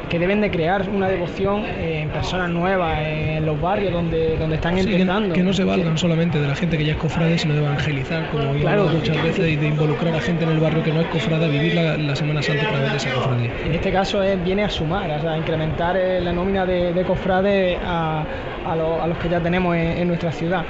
que 0.08 0.18
deben 0.18 0.40
de 0.40 0.50
crear 0.50 0.88
una 0.88 1.08
devoción 1.08 1.64
eh, 1.64 2.00
en 2.02 2.10
personas 2.10 2.50
nuevas, 2.50 2.98
en 3.00 3.44
los 3.46 3.60
barrios 3.60 3.92
donde, 3.92 4.36
donde 4.36 4.56
están 4.56 4.78
sí, 4.78 4.90
empezando. 4.92 5.28
Que, 5.28 5.40
que, 5.40 5.44
no 5.44 5.52
se 5.52 5.64
valgan 5.64 5.96
solamente 5.98 6.40
de 6.40 6.48
la 6.48 6.54
gente 6.54 6.78
que 6.78 6.84
ya 6.84 6.92
es 6.92 6.98
cofrade, 6.98 7.38
sino 7.38 7.54
de 7.54 7.60
evangelizar, 7.60 8.30
como 8.30 8.52
claro, 8.54 8.86
muchas 8.86 9.22
veces, 9.22 9.48
y 9.48 9.56
de 9.56 9.68
involucrar 9.68 10.14
a 10.14 10.20
gente 10.20 10.44
en 10.44 10.50
el 10.50 10.60
barrio 10.60 10.82
que 10.82 10.92
no 10.92 11.00
es 11.00 11.06
cofrade 11.08 11.44
a 11.44 11.48
vivir 11.48 11.74
la, 11.74 11.96
la 11.96 12.16
Semana 12.16 12.42
Santa 12.42 12.66
a 12.66 12.70
través 12.70 12.90
de 12.90 12.96
esa 12.96 13.12
cofradía. 13.14 13.50
En 13.64 13.74
este 13.74 13.92
caso 13.92 14.22
es, 14.22 14.42
viene 14.44 14.64
a 14.64 14.70
sumar, 14.70 15.10
o 15.10 15.20
sea, 15.20 15.32
a 15.32 15.38
incrementar 15.38 15.96
eh, 15.96 16.20
la 16.20 16.32
nómina 16.32 16.64
de, 16.66 16.92
de 16.92 17.04
cofrades 17.04 17.78
a, 17.84 18.24
a, 18.66 18.76
lo, 18.76 19.02
a, 19.02 19.06
los 19.06 19.18
que 19.18 19.28
ya 19.28 19.40
tenemos 19.40 19.76
en, 19.76 19.98
en 19.98 20.08
nuestra 20.08 20.32
ciudad. 20.32 20.64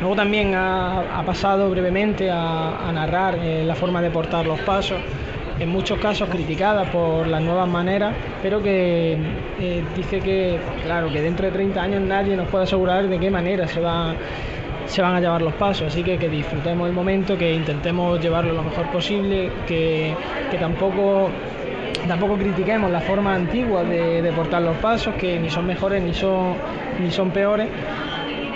Luego 0.00 0.14
también 0.14 0.54
ha, 0.54 1.18
ha 1.18 1.22
pasado 1.24 1.70
brevemente 1.70 2.30
a, 2.30 2.86
a 2.86 2.92
narrar 2.92 3.38
eh, 3.38 3.64
la 3.64 3.74
forma 3.74 4.02
de 4.02 4.10
portar 4.10 4.46
los 4.46 4.60
pasos, 4.60 4.98
en 5.58 5.68
muchos 5.68 5.98
casos 5.98 6.28
criticada 6.28 6.84
por 6.90 7.26
las 7.26 7.40
nuevas 7.42 7.68
maneras, 7.68 8.14
pero 8.42 8.62
que 8.62 9.16
eh, 9.60 9.84
dice 9.94 10.20
que, 10.20 10.58
claro, 10.84 11.10
que 11.10 11.20
dentro 11.20 11.46
de 11.46 11.52
30 11.52 11.82
años 11.82 12.02
nadie 12.02 12.36
nos 12.36 12.48
puede 12.48 12.64
asegurar 12.64 13.08
de 13.08 13.18
qué 13.18 13.30
manera 13.30 13.66
se 13.66 13.80
va 13.80 14.14
se 14.86 15.02
van 15.02 15.16
a 15.16 15.20
llevar 15.20 15.42
los 15.42 15.54
pasos, 15.54 15.88
así 15.88 16.04
que 16.04 16.16
que 16.16 16.28
disfrutemos 16.28 16.86
el 16.86 16.94
momento, 16.94 17.36
que 17.36 17.52
intentemos 17.52 18.20
llevarlo 18.20 18.52
lo 18.52 18.62
mejor 18.62 18.86
posible, 18.92 19.50
que, 19.66 20.14
tampoco 20.60 21.28
tampoco 22.06 22.36
critiquemos 22.36 22.88
la 22.92 23.00
forma 23.00 23.34
antigua 23.34 23.82
de, 23.82 24.22
de 24.22 24.32
portar 24.32 24.62
los 24.62 24.76
pasos, 24.76 25.14
que 25.14 25.40
ni 25.40 25.50
son 25.50 25.66
mejores 25.66 26.00
ni 26.00 26.14
son, 26.14 26.54
ni 27.00 27.10
son 27.10 27.32
peores, 27.32 27.68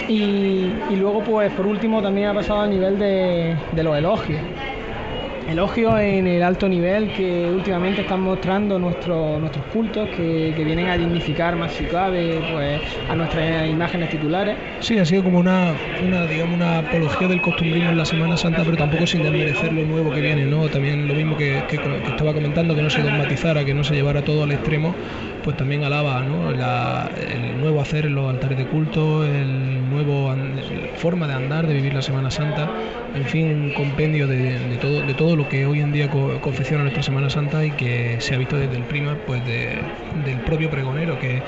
y, 0.09 0.73
luego, 0.97 1.21
pues 1.23 1.53
por 1.53 1.67
último, 1.67 2.03
también 2.03 2.29
ha 2.29 2.35
pasado 2.35 2.63
a 2.63 2.67
nivel 2.67 2.99
de 2.99 3.83
los 3.83 3.97
elogios. 3.97 4.41
Elogio 5.51 5.99
en 5.99 6.29
el 6.29 6.45
alto 6.45 6.69
nivel 6.69 7.09
que 7.13 7.51
últimamente 7.53 8.03
están 8.03 8.21
mostrando 8.21 8.79
nuestros 8.79 9.41
nuestros 9.41 9.65
cultos 9.67 10.09
que, 10.11 10.55
vienen 10.65 10.87
a 10.89 10.97
dignificar 10.97 11.57
más 11.57 11.73
si 11.73 11.85
cabe 11.85 12.39
pues, 12.53 12.81
a 13.09 13.17
nuestras 13.17 13.69
imágenes 13.69 14.11
titulares. 14.11 14.57
Sí, 14.79 14.99
ha 14.99 15.05
sido 15.05 15.25
como 15.25 15.41
una, 15.41 15.73
una, 16.07 16.27
digamos, 16.27 16.55
una 16.55 16.79
apología 16.79 17.27
del 17.27 17.41
costumbrismo 17.41 17.91
en 17.91 17.97
la 17.97 18.05
Semana 18.05 18.37
Santa, 18.37 18.63
pero 18.65 18.77
tampoco 18.77 19.07
sin 19.09 19.25
desmerecer 19.25 19.73
lo 19.73 19.85
nuevo 19.85 20.13
que 20.13 20.21
viene, 20.21 20.45
¿no? 20.45 20.69
También 20.69 21.09
lo 21.09 21.15
mismo 21.15 21.37
que, 21.37 21.65
que, 21.67 21.77
estaba 21.77 22.33
comentando, 22.33 22.77
que 22.77 22.83
no 22.83 22.91
se 22.91 23.03
dogmatizara, 23.03 23.65
que 23.65 23.75
no 23.75 23.83
se 23.83 23.95
llevara 23.95 24.23
todo 24.23 24.45
al 24.45 24.53
extremo, 24.53 24.95
pues 25.43 25.57
también 25.57 25.85
alaba 25.85 26.23
¿no? 26.23 26.51
el 26.51 27.61
nuevo 27.61 27.81
hacer 27.81 28.07
en 28.07 28.15
los 28.15 28.29
altares 28.29 28.59
de 28.59 28.67
culto, 28.67 29.25
el 29.25 29.89
nuevo 29.89 30.35
forma 30.97 31.27
de 31.27 31.35
andar, 31.35 31.67
de 31.67 31.75
vivir 31.75 31.95
la 31.95 32.03
Semana 32.03 32.31
Santa, 32.31 32.69
en 33.15 33.25
fin, 33.25 33.47
un 33.47 33.71
compendio 33.71 34.27
de, 34.27 34.79
todo, 34.81 35.03
de 35.03 35.15
todo 35.15 35.37
lo 35.37 35.49
que 35.49 35.67
hoy 35.67 35.81
en 35.81 35.93
día 35.93 36.09
confecciona 36.09 36.83
nuestra 36.83 37.03
Semana 37.03 37.31
Santa 37.31 37.65
y 37.65 37.73
que 37.73 38.19
se 38.21 38.35
ha 38.35 38.39
visto 38.39 38.57
desde 38.57 38.77
el 38.77 38.85
prima 38.85 39.17
pues 39.27 39.43
del 39.45 40.41
propio 40.45 40.71
pregonero, 40.71 41.19
que 41.19 41.43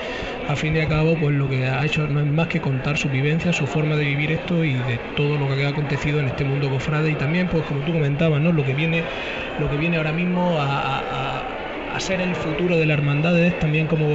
a 0.47 0.55
fin 0.55 0.73
de 0.73 0.87
cabo 0.87 1.15
pues 1.19 1.35
lo 1.35 1.47
que 1.49 1.65
ha 1.65 1.85
hecho 1.85 2.07
no 2.07 2.19
es 2.19 2.25
más 2.25 2.47
que 2.47 2.59
contar 2.59 2.97
su 2.97 3.09
vivencia, 3.09 3.53
su 3.53 3.67
forma 3.67 3.95
de 3.95 4.05
vivir 4.05 4.31
esto 4.31 4.63
y 4.63 4.73
de 4.73 4.99
todo 5.15 5.37
lo 5.37 5.47
que 5.55 5.65
ha 5.65 5.69
acontecido 5.69 6.19
en 6.19 6.27
este 6.27 6.43
mundo 6.43 6.69
cofrade 6.69 7.11
y 7.11 7.15
también 7.15 7.47
pues 7.47 7.63
como 7.65 7.81
tú 7.81 7.93
comentabas, 7.93 8.41
¿no? 8.41 8.51
lo 8.51 8.63
que 8.63 8.73
viene, 8.73 9.03
lo 9.59 9.69
que 9.69 9.77
viene 9.77 9.97
ahora 9.97 10.11
mismo 10.11 10.57
a 10.59 11.42
ser 11.99 12.21
el 12.21 12.35
futuro 12.35 12.77
de 12.77 12.85
la 12.85 12.93
hermandad, 12.93 13.35
también 13.59 13.87
como 13.87 14.05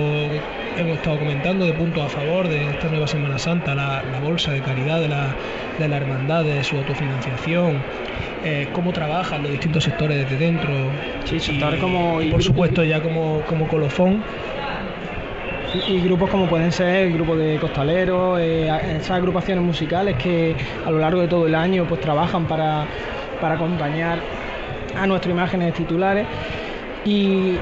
hemos 0.76 0.96
estado 0.96 1.18
comentando, 1.18 1.64
de 1.64 1.72
punto 1.72 2.02
a 2.02 2.08
favor 2.08 2.48
de 2.48 2.70
esta 2.70 2.88
nueva 2.88 3.06
Semana 3.06 3.38
Santa, 3.38 3.74
la, 3.74 4.02
bolsa 4.22 4.52
de 4.52 4.60
caridad 4.60 5.00
de 5.00 5.08
la, 5.08 5.34
de 5.78 5.88
la 5.88 5.96
hermandad, 5.96 6.44
de 6.44 6.62
su 6.64 6.76
autofinanciación, 6.76 7.82
eh, 8.44 8.68
cómo 8.72 8.92
trabajan 8.92 9.42
los 9.42 9.52
distintos 9.52 9.84
sectores 9.84 10.18
desde 10.18 10.36
dentro. 10.36 10.70
Sí, 11.24 11.40
sectores 11.40 11.80
como... 11.80 12.20
Y 12.20 12.30
por 12.30 12.42
supuesto 12.42 12.84
ya 12.84 13.00
como, 13.00 13.40
como 13.42 13.66
colofón 13.68 14.22
y, 15.88 16.00
grupos 16.00 16.30
como 16.30 16.46
pueden 16.46 16.72
ser 16.72 17.06
el 17.06 17.12
grupo 17.12 17.36
de 17.36 17.58
costaleros, 17.58 18.40
eh, 18.40 18.70
esas 18.96 19.10
agrupaciones 19.12 19.62
musicales 19.62 20.16
que 20.16 20.54
a 20.84 20.90
lo 20.90 20.98
largo 20.98 21.20
de 21.20 21.28
todo 21.28 21.46
el 21.46 21.54
año 21.54 21.84
pues 21.84 22.00
trabajan 22.00 22.46
para, 22.46 22.86
para 23.40 23.54
acompañar 23.54 24.18
a 24.96 25.06
nuestras 25.06 25.32
imágenes 25.32 25.74
titulares 25.74 26.26
y, 27.04 27.58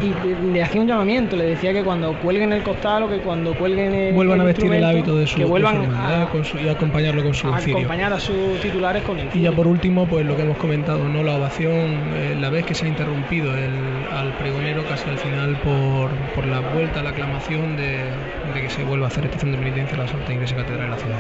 le 0.53 0.63
hacía 0.63 0.81
un 0.81 0.87
llamamiento, 0.87 1.37
le 1.37 1.45
decía 1.45 1.73
que 1.73 1.83
cuando 1.83 2.15
cuelguen 2.21 2.53
el 2.53 2.63
costal 2.63 3.05
o 3.05 3.09
que 3.09 3.19
cuando 3.19 3.55
cuelguen 3.55 3.95
el 3.95 4.15
vuelvan 4.15 4.41
a 4.41 4.45
vestir 4.45 4.73
el 4.73 4.85
hábito 4.85 5.17
de 5.17 5.27
su, 5.27 5.37
que 5.37 5.45
vuelvan 5.45 5.95
a, 5.95 6.29
y 6.63 6.69
acompañarlo 6.69 7.23
con 7.23 7.35
su 7.35 7.49
a 7.49 7.57
acompañar 7.57 8.13
a 8.13 8.21
sus 8.21 8.59
titulares 8.61 9.03
con 9.03 9.19
el 9.19 9.29
y 9.35 9.41
ya 9.41 9.53
por 9.53 9.67
último 9.67 10.07
pues 10.07 10.25
lo 10.25 10.37
que 10.37 10.43
hemos 10.43 10.57
comentado 10.57 11.09
no 11.09 11.23
la 11.23 11.37
ovación 11.37 12.01
eh, 12.15 12.37
la 12.39 12.51
vez 12.51 12.65
que 12.65 12.75
se 12.75 12.87
ha 12.87 12.89
interrumpido 12.89 13.55
el, 13.55 13.73
al 14.13 14.33
pregonero 14.39 14.85
casi 14.85 15.09
al 15.09 15.19
final 15.19 15.57
por, 15.57 16.11
por 16.35 16.47
la 16.47 16.61
vuelta 16.61 17.03
la 17.03 17.11
aclamación 17.11 17.77
de, 17.77 18.11
que 18.55 18.71
se 18.71 18.85
vuelva 18.85 19.07
a 19.07 19.09
hacer 19.09 19.27
estación 19.27 19.53
de 19.53 19.59
penitencia 19.59 19.95
en 19.95 20.01
la 20.01 20.09
Santa 20.09 20.33
Iglesia 20.33 20.57
Catedral 20.57 20.87
de 20.87 20.91
la 20.91 20.97
ciudad 20.97 21.19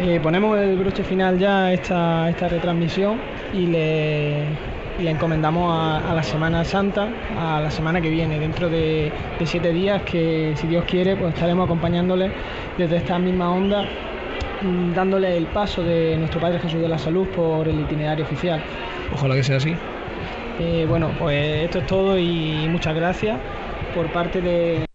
eh, 0.00 0.20
ponemos 0.22 0.58
el 0.58 0.76
broche 0.76 1.04
final 1.04 1.38
ya 1.38 1.66
a 1.66 1.72
esta, 1.72 2.30
esta 2.30 2.48
retransmisión 2.48 3.18
y 3.52 3.66
le 3.66 4.46
y 5.02 5.04
le 5.04 5.10
encomendamos 5.10 5.72
a, 5.74 6.14
la 6.14 6.22
Semana 6.22 6.64
Santa, 6.64 7.08
a 7.36 7.60
la 7.60 7.70
semana 7.72 8.00
que 8.00 8.08
viene, 8.08 8.38
dentro 8.38 8.70
de, 8.70 9.12
siete 9.44 9.72
días, 9.72 10.02
que 10.02 10.54
si 10.56 10.68
Dios 10.68 10.84
quiere, 10.84 11.16
pues 11.16 11.34
estaremos 11.34 11.64
acompañándole 11.64 12.30
desde 12.78 12.98
esta 12.98 13.18
misma 13.18 13.50
onda, 13.50 13.84
mm, 14.62 14.94
dándole 14.94 15.36
el 15.36 15.46
paso 15.46 15.82
de 15.82 16.16
nuestro 16.16 16.40
Padre 16.40 16.60
Jesús 16.60 16.80
de 16.80 16.88
la 16.88 16.98
Salud 16.98 17.26
por 17.28 17.66
el 17.66 17.80
itinerario 17.80 18.24
oficial. 18.24 18.62
Ojalá 19.12 19.34
que 19.34 19.42
sea 19.42 19.56
así. 19.56 19.74
Eh, 20.60 20.86
bueno, 20.88 21.10
pues 21.18 21.64
esto 21.64 21.80
es 21.80 21.86
todo 21.86 22.16
y 22.16 22.68
muchas 22.68 22.94
gracias 22.94 23.38
por 23.96 24.06
parte 24.12 24.40
de... 24.40 24.91